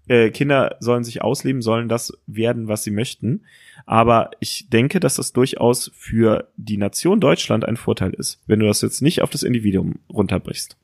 äh, 0.07 0.29
Kinder 0.29 0.77
sollen 0.79 1.03
sich 1.03 1.21
ausleben, 1.21 1.61
sollen 1.61 1.89
das 1.89 2.13
werden, 2.25 2.69
was 2.69 2.83
sie 2.83 2.91
möchten. 2.91 3.43
Aber 3.85 4.31
ich 4.39 4.69
denke, 4.69 5.01
dass 5.01 5.15
das 5.15 5.33
durchaus 5.33 5.91
für 5.93 6.47
die 6.55 6.77
Nation 6.77 7.19
Deutschland 7.19 7.65
ein 7.65 7.77
Vorteil 7.77 8.13
ist, 8.13 8.41
wenn 8.47 8.59
du 8.59 8.65
das 8.65 8.81
jetzt 8.81 9.01
nicht 9.01 9.21
auf 9.21 9.29
das 9.29 9.43
Individuum 9.43 9.99
runterbrichst. 10.09 10.77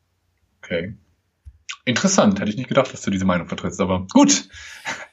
Okay. 0.62 0.96
Interessant, 1.86 2.40
hätte 2.40 2.50
ich 2.50 2.58
nicht 2.58 2.70
gedacht, 2.70 2.94
dass 2.94 3.02
du 3.02 3.12
diese 3.12 3.26
Meinung 3.26 3.48
vertrittst, 3.48 3.82
aber 3.82 4.06
gut. 4.12 4.32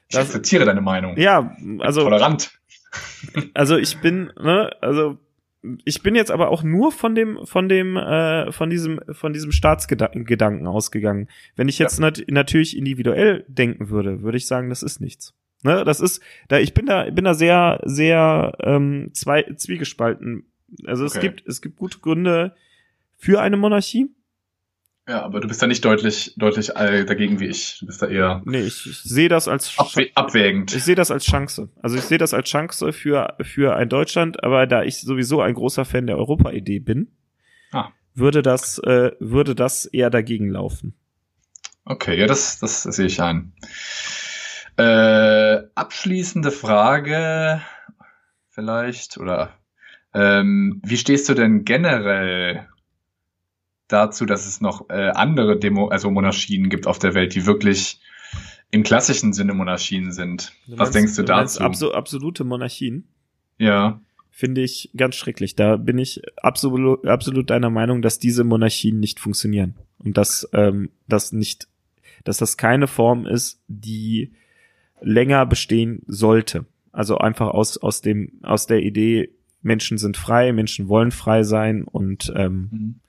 Ich 0.08 0.16
das, 0.16 0.26
akzeptiere 0.26 0.64
deine 0.64 0.80
Meinung. 0.80 1.16
Ja, 1.18 1.56
also. 1.80 2.02
Tolerant. 2.02 2.50
Also 3.54 3.76
ich 3.76 4.00
bin, 4.00 4.32
ne, 4.40 4.70
also 4.80 5.18
ich 5.84 6.02
bin 6.02 6.14
jetzt 6.14 6.30
aber 6.30 6.48
auch 6.48 6.62
nur 6.62 6.92
von 6.92 7.14
dem, 7.14 7.44
von 7.44 7.68
dem, 7.68 7.96
äh, 7.96 8.52
von 8.52 8.70
diesem, 8.70 9.00
von 9.10 9.32
diesem 9.32 9.52
Staatsgedanken 9.52 10.66
ausgegangen. 10.66 11.28
Wenn 11.56 11.68
ich 11.68 11.78
jetzt 11.78 11.98
ja. 11.98 12.06
nat 12.06 12.22
natürlich 12.28 12.76
individuell 12.76 13.44
denken 13.48 13.90
würde, 13.90 14.22
würde 14.22 14.38
ich 14.38 14.46
sagen, 14.46 14.68
das 14.68 14.82
ist 14.82 15.00
nichts. 15.00 15.34
Ne, 15.64 15.84
das 15.84 16.00
ist, 16.00 16.22
da 16.46 16.58
ich 16.58 16.72
bin 16.72 16.86
da, 16.86 17.10
bin 17.10 17.24
da 17.24 17.34
sehr, 17.34 17.80
sehr 17.84 18.52
ähm, 18.60 19.10
zwei 19.12 19.42
zwiegespalten. 19.42 20.44
Also 20.86 21.04
es 21.04 21.18
gibt, 21.18 21.46
es 21.46 21.60
gibt 21.60 21.76
gute 21.76 21.98
Gründe 21.98 22.54
für 23.16 23.40
eine 23.40 23.56
Monarchie 23.56 24.10
ja, 25.08 25.22
aber 25.22 25.40
du 25.40 25.48
bist 25.48 25.62
da 25.62 25.66
nicht 25.66 25.84
deutlich, 25.84 26.34
deutlich 26.36 26.66
dagegen 26.68 27.40
wie 27.40 27.46
ich. 27.46 27.78
Du 27.80 27.86
bist 27.86 28.02
da 28.02 28.06
eher. 28.06 28.42
Nee, 28.44 28.60
ich, 28.60 28.86
ich 28.86 29.02
sehe 29.02 29.30
das 29.30 29.48
als 29.48 29.78
abwä 29.78 30.10
abwägend. 30.14 30.74
Ich 30.74 30.84
sehe 30.84 30.94
das 30.94 31.10
als 31.10 31.24
Chance. 31.24 31.70
Also 31.82 31.96
ich 31.96 32.02
sehe 32.02 32.18
das 32.18 32.34
als 32.34 32.48
Chance 32.48 32.92
für, 32.92 33.34
für 33.40 33.74
ein 33.74 33.88
Deutschland, 33.88 34.44
aber 34.44 34.66
da 34.66 34.82
ich 34.82 35.00
sowieso 35.00 35.40
ein 35.40 35.54
großer 35.54 35.86
Fan 35.86 36.06
der 36.06 36.18
Europa-Idee 36.18 36.80
bin, 36.80 37.10
ah. 37.72 37.88
würde 38.14 38.42
das, 38.42 38.78
äh, 38.80 39.12
würde 39.18 39.54
das 39.54 39.86
eher 39.86 40.10
dagegen 40.10 40.50
laufen. 40.50 40.94
Okay, 41.86 42.18
ja, 42.18 42.26
das, 42.26 42.58
das, 42.58 42.82
das 42.82 42.96
sehe 42.96 43.06
ich 43.06 43.22
ein. 43.22 43.54
Äh, 44.76 45.62
abschließende 45.74 46.50
Frage 46.50 47.62
vielleicht 48.50 49.16
oder 49.16 49.54
ähm, 50.12 50.82
wie 50.84 50.98
stehst 50.98 51.28
du 51.30 51.34
denn 51.34 51.64
generell 51.64 52.68
dazu, 53.88 54.26
dass 54.26 54.46
es 54.46 54.60
noch 54.60 54.88
äh, 54.90 55.10
andere 55.10 55.58
Demo, 55.58 55.88
also 55.88 56.10
Monarchien 56.10 56.68
gibt 56.68 56.86
auf 56.86 56.98
der 56.98 57.14
Welt, 57.14 57.34
die 57.34 57.46
wirklich 57.46 58.00
im 58.70 58.82
klassischen 58.82 59.32
Sinne 59.32 59.54
Monarchien 59.54 60.12
sind. 60.12 60.52
Du 60.66 60.72
Was 60.72 60.78
meinst, 60.78 60.94
denkst 60.94 61.16
du, 61.16 61.22
du 61.22 61.26
dazu? 61.26 61.60
Abso 61.60 61.92
absolute 61.92 62.44
Monarchien? 62.44 63.08
Ja. 63.58 64.00
Finde 64.30 64.62
ich 64.62 64.90
ganz 64.96 65.16
schrecklich. 65.16 65.56
Da 65.56 65.76
bin 65.76 65.98
ich 65.98 66.20
absolut, 66.36 67.06
absolut 67.06 67.50
deiner 67.50 67.70
Meinung, 67.70 68.02
dass 68.02 68.18
diese 68.18 68.44
Monarchien 68.44 69.00
nicht 69.00 69.18
funktionieren. 69.18 69.74
Und 69.98 70.16
dass 70.16 70.48
ähm, 70.52 70.90
das 71.08 71.32
nicht, 71.32 71.66
dass 72.24 72.36
das 72.36 72.56
keine 72.56 72.86
Form 72.86 73.26
ist, 73.26 73.60
die 73.66 74.32
länger 75.00 75.44
bestehen 75.46 76.02
sollte. 76.06 76.66
Also 76.92 77.18
einfach 77.18 77.48
aus, 77.48 77.78
aus 77.78 78.00
dem, 78.00 78.32
aus 78.42 78.66
der 78.66 78.82
Idee, 78.82 79.30
Menschen 79.62 79.98
sind 79.98 80.16
frei, 80.16 80.52
Menschen 80.52 80.88
wollen 80.88 81.10
frei 81.10 81.42
sein 81.42 81.82
und 81.84 82.32
ähm, 82.36 82.68
mhm 82.70 83.00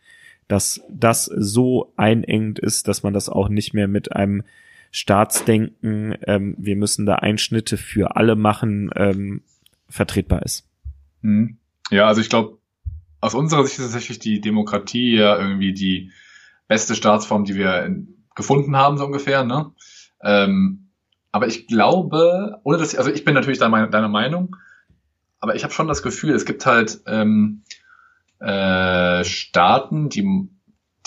dass 0.49 0.81
das 0.89 1.25
so 1.25 1.93
einengt 1.95 2.59
ist, 2.59 2.89
dass 2.89 3.03
man 3.03 3.13
das 3.13 3.29
auch 3.29 3.47
nicht 3.47 3.73
mehr 3.73 3.87
mit 3.87 4.13
einem 4.13 4.43
Staatsdenken, 4.91 6.17
ähm, 6.25 6.55
wir 6.57 6.75
müssen 6.75 7.05
da 7.05 7.15
Einschnitte 7.15 7.77
für 7.77 8.15
alle 8.17 8.35
machen, 8.35 8.89
ähm, 8.95 9.43
vertretbar 9.87 10.41
ist. 10.43 10.67
Hm. 11.21 11.57
Ja, 11.91 12.07
also 12.07 12.19
ich 12.19 12.29
glaube, 12.29 12.57
aus 13.21 13.35
unserer 13.35 13.63
Sicht 13.63 13.77
ist 13.77 13.85
tatsächlich 13.85 14.17
die 14.17 14.41
Demokratie 14.41 15.15
ja 15.15 15.37
irgendwie 15.37 15.73
die 15.73 16.11
beste 16.67 16.95
Staatsform, 16.95 17.45
die 17.45 17.55
wir 17.55 17.95
gefunden 18.35 18.75
haben, 18.75 18.97
so 18.97 19.05
ungefähr. 19.05 19.43
Ne? 19.43 19.71
Ähm, 20.23 20.89
aber 21.31 21.45
ich 21.45 21.67
glaube, 21.67 22.59
ohne 22.63 22.79
dass, 22.79 22.95
also 22.95 23.11
ich 23.11 23.23
bin 23.23 23.35
natürlich 23.35 23.59
deiner, 23.59 23.87
deiner 23.87 24.09
Meinung, 24.09 24.55
aber 25.39 25.55
ich 25.55 25.63
habe 25.63 25.73
schon 25.73 25.87
das 25.87 26.01
Gefühl, 26.01 26.33
es 26.33 26.45
gibt 26.45 26.65
halt 26.65 27.01
ähm, 27.05 27.63
äh, 28.39 29.23
Staaten, 29.23 30.09
die, 30.09 30.49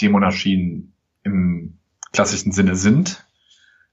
die 0.00 0.08
Monarchien 0.08 0.94
im 1.24 1.78
klassischen 2.12 2.52
Sinne 2.52 2.76
sind, 2.76 3.26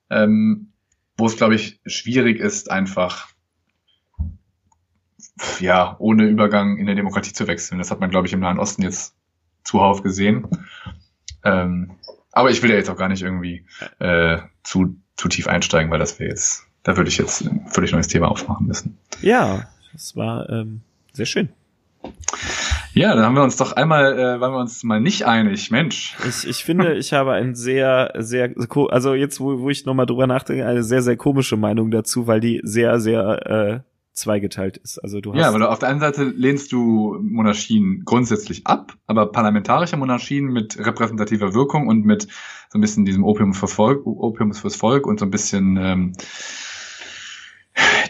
ähm, 0.10 0.74
wo 1.18 1.26
es, 1.26 1.38
glaube 1.38 1.56
ich, 1.56 1.80
schwierig 1.86 2.40
ist, 2.40 2.72
einfach 2.72 3.30
ja, 5.60 5.96
ohne 6.00 6.26
Übergang 6.26 6.78
in 6.78 6.86
der 6.86 6.96
Demokratie 6.96 7.34
zu 7.34 7.48
wechseln. 7.48 7.78
Das 7.78 7.92
hat 7.92 8.00
man, 8.00 8.10
glaube 8.10 8.28
ich, 8.28 8.34
im 8.34 8.40
Nahen 8.40 8.60
Osten 8.60 8.82
jetzt 8.82 9.16
zuhauf 9.64 10.04
gesehen. 10.04 10.48
Ähm, 11.44 11.92
aber 12.32 12.52
ich 12.52 12.62
will 12.62 12.70
ja 12.70 12.76
jetzt 12.76 12.90
auch 12.90 12.98
gar 12.98 13.10
nicht 13.10 13.22
irgendwie 13.22 13.66
äh, 14.00 14.40
zu, 14.64 14.96
zu 15.16 15.28
tief 15.28 15.48
einsteigen, 15.48 15.92
weil 15.92 16.00
das 16.00 16.20
wäre 16.20 16.30
jetzt, 16.30 16.68
da 16.84 16.98
würde 16.98 17.10
ich 17.10 17.18
jetzt 17.18 17.42
ein 17.42 17.68
völlig 17.68 17.92
neues 17.92 18.08
Thema 18.08 18.30
aufmachen 18.30 18.68
müssen. 18.68 18.98
Ja, 19.22 19.68
das 19.94 20.16
war 20.16 20.50
ähm, 20.50 20.82
sehr 21.14 21.26
schön. 21.26 21.50
Ja, 23.00 23.16
dann 23.16 23.24
haben 23.24 23.36
wir 23.36 23.44
uns 23.44 23.56
doch 23.56 23.72
einmal, 23.72 24.20
äh, 24.20 24.42
waren 24.42 24.52
wir 24.52 24.60
uns 24.60 24.84
mal 24.84 25.00
nicht 25.00 25.26
einig, 25.26 25.72
Mensch. 25.72 26.18
Ich, 26.28 26.46
ich 26.46 26.66
finde, 26.66 26.96
ich 26.98 27.14
habe 27.14 27.32
ein 27.32 27.56
sehr, 27.56 28.12
sehr, 28.18 28.54
also 28.90 29.14
jetzt, 29.14 29.40
wo, 29.40 29.62
wo 29.62 29.70
ich 29.70 29.86
nochmal 29.86 30.06
drüber 30.06 30.28
nachdenke, 30.28 30.66
eine 30.66 30.84
sehr, 30.84 31.02
sehr 31.02 31.16
komische 31.16 31.56
Meinung 31.56 31.92
dazu, 31.92 32.28
weil 32.28 32.42
die 32.42 32.60
sehr, 32.62 33.00
sehr 33.00 33.48
äh, 33.48 33.80
zweigeteilt 34.12 34.76
ist. 34.76 35.00
Also 35.00 35.22
du 35.22 35.32
hast 35.32 35.40
ja, 35.40 35.54
weil 35.54 35.62
du 35.62 35.70
auf 35.70 35.80
der 35.80 35.88
einen 35.88 36.02
Seite 36.02 36.26
lehnst 36.26 36.74
du 36.74 37.18
Monarchien 37.22 38.04
grundsätzlich 38.04 38.68
ab, 38.68 38.92
aber 39.08 39.32
parlamentarische 39.32 39.96
Monarchien 39.96 40.48
mit 40.48 40.78
repräsentativer 40.78 41.54
Wirkung 41.54 41.88
und 41.88 42.04
mit 42.04 42.24
so 42.24 42.78
ein 42.78 42.82
bisschen 42.82 43.06
diesem 43.06 43.24
Opium 43.24 43.54
für 43.54 43.70
Volk, 43.70 44.06
Opium 44.06 44.54
fürs 44.54 44.76
Volk 44.76 45.08
und 45.08 45.22
so 45.22 45.26
ein 45.26 45.32
bisschen 45.32 45.78
ähm, 45.78 46.14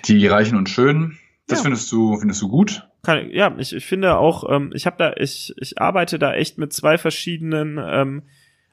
die 0.06 0.26
Reichen 0.26 0.58
und 0.58 0.68
Schönen. 0.68 1.20
Das 1.50 1.60
ja. 1.60 1.64
findest 1.64 1.92
du, 1.92 2.18
findest 2.18 2.42
du 2.42 2.48
gut? 2.48 2.90
kann, 3.04 3.30
ja, 3.32 3.56
ich, 3.58 3.74
ich 3.74 3.86
finde 3.86 4.18
auch, 4.18 4.44
ähm, 4.50 4.72
ich 4.74 4.86
habe 4.86 4.98
da, 4.98 5.14
ich, 5.14 5.54
ich 5.58 5.82
arbeite 5.82 6.20
da 6.20 6.34
echt 6.34 6.58
mit 6.58 6.74
zwei 6.74 6.98
verschiedenen 6.98 7.80
ähm, 7.82 8.24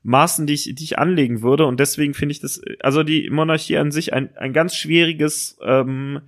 Maßen, 0.03 0.47
die 0.47 0.55
ich, 0.55 0.74
die 0.74 0.85
ich 0.85 0.99
anlegen 0.99 1.43
würde. 1.43 1.66
Und 1.66 1.81
deswegen 1.81 2.14
finde 2.14 2.33
ich 2.33 2.41
das, 2.41 2.61
also 2.81 3.03
die 3.03 3.29
Monarchie 3.31 3.77
an 3.77 3.91
sich 3.91 4.12
ein, 4.12 4.37
ein 4.37 4.53
ganz 4.53 4.74
schwieriges 4.74 5.59
ähm, 5.62 6.20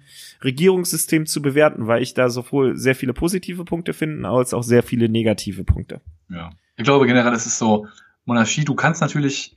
Regierungssystem 0.42 1.26
zu 1.26 1.42
bewerten, 1.42 1.86
weil 1.86 2.03
ich 2.03 2.14
da 2.14 2.28
sowohl 2.28 2.76
sehr 2.76 2.94
viele 2.94 3.12
positive 3.12 3.64
Punkte 3.64 3.92
finde, 3.92 4.28
als 4.28 4.55
auch 4.55 4.62
sehr 4.62 4.82
viele 4.82 5.09
negative 5.09 5.64
Punkte. 5.64 6.01
Ja. 6.28 6.51
Ich 6.76 6.84
glaube 6.84 7.07
generell, 7.07 7.32
es 7.32 7.46
ist 7.46 7.59
so, 7.59 7.86
Monarchie, 8.24 8.64
du 8.64 8.74
kannst 8.74 9.01
natürlich 9.01 9.57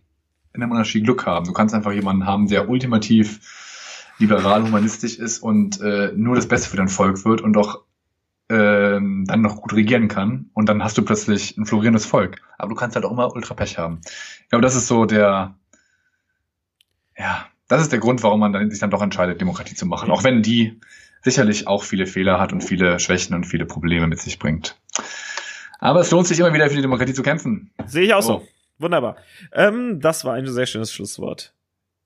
in 0.53 0.59
der 0.61 0.67
Monarchie 0.67 1.01
Glück 1.01 1.25
haben. 1.25 1.45
Du 1.45 1.53
kannst 1.53 1.73
einfach 1.73 1.91
jemanden 1.91 2.25
haben, 2.25 2.47
der 2.47 2.69
ultimativ 2.69 3.39
liberal 4.21 4.63
humanistisch 4.63 5.17
ist 5.17 5.39
und 5.39 5.81
äh, 5.81 6.11
nur 6.15 6.35
das 6.35 6.47
Beste 6.47 6.69
für 6.69 6.77
dein 6.77 6.87
Volk 6.87 7.25
wird 7.25 7.41
und 7.41 7.57
auch 7.57 7.81
ähm, 8.49 9.25
dann 9.27 9.41
noch 9.41 9.57
gut 9.57 9.73
regieren 9.73 10.07
kann 10.07 10.49
und 10.53 10.67
dann 10.67 10.83
hast 10.83 10.97
du 10.97 11.03
plötzlich 11.03 11.57
ein 11.57 11.65
florierendes 11.65 12.05
Volk. 12.05 12.41
Aber 12.57 12.69
du 12.69 12.75
kannst 12.75 12.95
halt 12.95 13.05
auch 13.05 13.11
immer 13.11 13.33
ultra 13.33 13.53
Pech 13.53 13.77
haben. 13.77 14.01
Ich 14.05 14.49
glaube, 14.49 14.61
das 14.61 14.75
ist 14.75 14.87
so 14.87 15.05
der, 15.05 15.55
ja, 17.17 17.45
das 17.67 17.81
ist 17.81 17.91
der 17.91 17.99
Grund, 17.99 18.23
warum 18.23 18.39
man 18.41 18.53
dann, 18.53 18.69
sich 18.69 18.79
dann 18.79 18.91
doch 18.91 19.01
entscheidet, 19.01 19.39
Demokratie 19.39 19.75
zu 19.75 19.85
machen. 19.85 20.11
Auch 20.11 20.23
wenn 20.23 20.41
die 20.41 20.79
sicherlich 21.23 21.67
auch 21.67 21.83
viele 21.83 22.05
Fehler 22.05 22.39
hat 22.39 22.51
und 22.51 22.61
viele 22.61 22.99
Schwächen 22.99 23.35
und 23.35 23.45
viele 23.45 23.65
Probleme 23.65 24.07
mit 24.07 24.19
sich 24.19 24.39
bringt. 24.39 24.77
Aber 25.79 26.01
es 26.01 26.11
lohnt 26.11 26.27
sich 26.27 26.39
immer 26.39 26.53
wieder 26.53 26.69
für 26.69 26.75
die 26.75 26.81
Demokratie 26.81 27.13
zu 27.13 27.23
kämpfen. 27.23 27.71
Sehe 27.85 28.03
ich 28.03 28.13
auch 28.13 28.21
so. 28.21 28.39
so. 28.39 28.47
Wunderbar. 28.77 29.15
Ähm, 29.53 29.99
das 29.99 30.25
war 30.25 30.33
ein 30.33 30.47
sehr 30.47 30.65
schönes 30.65 30.91
Schlusswort. 30.91 31.53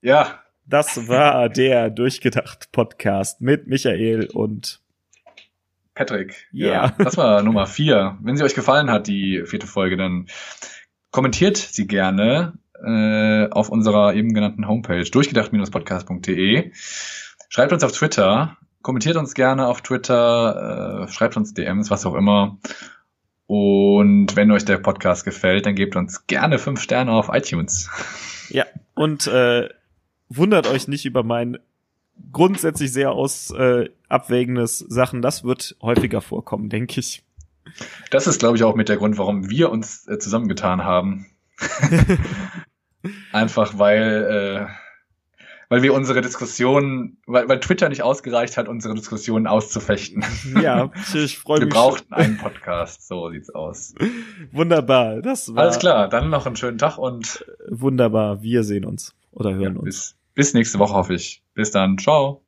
Ja. 0.01 0.44
Das 0.67 1.07
war 1.07 1.47
der 1.47 1.91
Durchgedacht 1.91 2.71
Podcast 2.71 3.39
mit 3.39 3.67
Michael 3.67 4.27
und 4.33 4.81
Patrick. 5.93 6.47
Yeah. 6.51 6.73
Ja. 6.73 6.93
Das 6.97 7.17
war 7.17 7.43
Nummer 7.43 7.67
vier. 7.67 8.17
Wenn 8.21 8.35
sie 8.35 8.43
euch 8.43 8.55
gefallen 8.55 8.89
hat, 8.89 9.05
die 9.05 9.43
vierte 9.45 9.67
Folge, 9.67 9.95
dann 9.95 10.25
kommentiert 11.11 11.57
sie 11.57 11.85
gerne 11.85 12.53
äh, 12.83 13.47
auf 13.51 13.69
unserer 13.69 14.15
eben 14.15 14.33
genannten 14.33 14.67
Homepage 14.67 15.03
durchgedacht-podcast.de. 15.03 16.71
Schreibt 17.49 17.71
uns 17.71 17.83
auf 17.83 17.91
Twitter, 17.91 18.57
kommentiert 18.81 19.17
uns 19.17 19.35
gerne 19.35 19.67
auf 19.67 19.81
Twitter, 19.81 21.05
äh, 21.05 21.11
schreibt 21.11 21.37
uns 21.37 21.53
DMs, 21.53 21.91
was 21.91 22.07
auch 22.07 22.15
immer. 22.15 22.57
Und 23.45 24.35
wenn 24.35 24.49
euch 24.49 24.65
der 24.65 24.79
Podcast 24.79 25.25
gefällt, 25.25 25.67
dann 25.67 25.75
gebt 25.75 25.95
uns 25.95 26.25
gerne 26.25 26.57
fünf 26.57 26.81
Sterne 26.81 27.11
auf 27.11 27.29
iTunes. 27.31 27.91
Ja, 28.49 28.65
und 28.95 29.27
äh, 29.27 29.69
wundert 30.29 30.67
euch 30.67 30.87
nicht 30.87 31.05
über 31.05 31.23
mein 31.23 31.57
grundsätzlich 32.31 32.91
sehr 32.91 33.11
aus 33.11 33.51
äh, 33.51 33.89
abwägendes 34.09 34.79
Sachen. 34.79 35.21
Das 35.21 35.43
wird 35.43 35.75
häufiger 35.81 36.21
vorkommen, 36.21 36.69
denke 36.69 36.99
ich. 36.99 37.23
Das 38.11 38.27
ist, 38.27 38.39
glaube 38.39 38.57
ich, 38.57 38.63
auch 38.63 38.75
mit 38.75 38.89
der 38.89 38.97
Grund, 38.97 39.17
warum 39.17 39.49
wir 39.49 39.71
uns 39.71 40.07
äh, 40.07 40.17
zusammengetan 40.19 40.83
haben. 40.83 41.27
Einfach 43.31 43.77
weil, 43.77 44.67
äh, 44.69 44.73
weil 45.69 45.81
wir 45.81 45.93
unsere 45.93 46.21
Diskussionen, 46.21 47.17
weil, 47.25 47.47
weil 47.49 47.59
Twitter 47.59 47.89
nicht 47.89 48.03
ausgereicht 48.03 48.57
hat, 48.57 48.67
unsere 48.67 48.95
Diskussionen 48.95 49.47
auszufechten. 49.47 50.23
Ja, 50.61 50.91
ich 51.13 51.37
freue 51.37 51.59
mich. 51.59 51.67
Wir 51.67 51.73
brauchten 51.73 52.13
einen 52.13 52.37
Podcast, 52.37 53.07
so 53.07 53.29
sieht's 53.29 53.49
aus. 53.49 53.93
Wunderbar, 54.51 55.21
das 55.21 55.53
war. 55.53 55.63
Alles 55.63 55.79
klar, 55.79 56.07
dann 56.07 56.29
noch 56.29 56.45
einen 56.45 56.55
schönen 56.55 56.77
Tag 56.77 56.97
und. 56.97 57.45
Wunderbar, 57.69 58.41
wir 58.41 58.63
sehen 58.63 58.85
uns 58.85 59.13
oder 59.31 59.53
hören 59.53 59.75
ja, 59.75 59.81
uns. 59.81 60.14
Bis 60.35 60.53
nächste 60.53 60.79
Woche 60.79 60.93
hoffe 60.93 61.13
ich. 61.15 61.41
Bis 61.55 61.71
dann. 61.71 61.97
Ciao. 61.97 62.43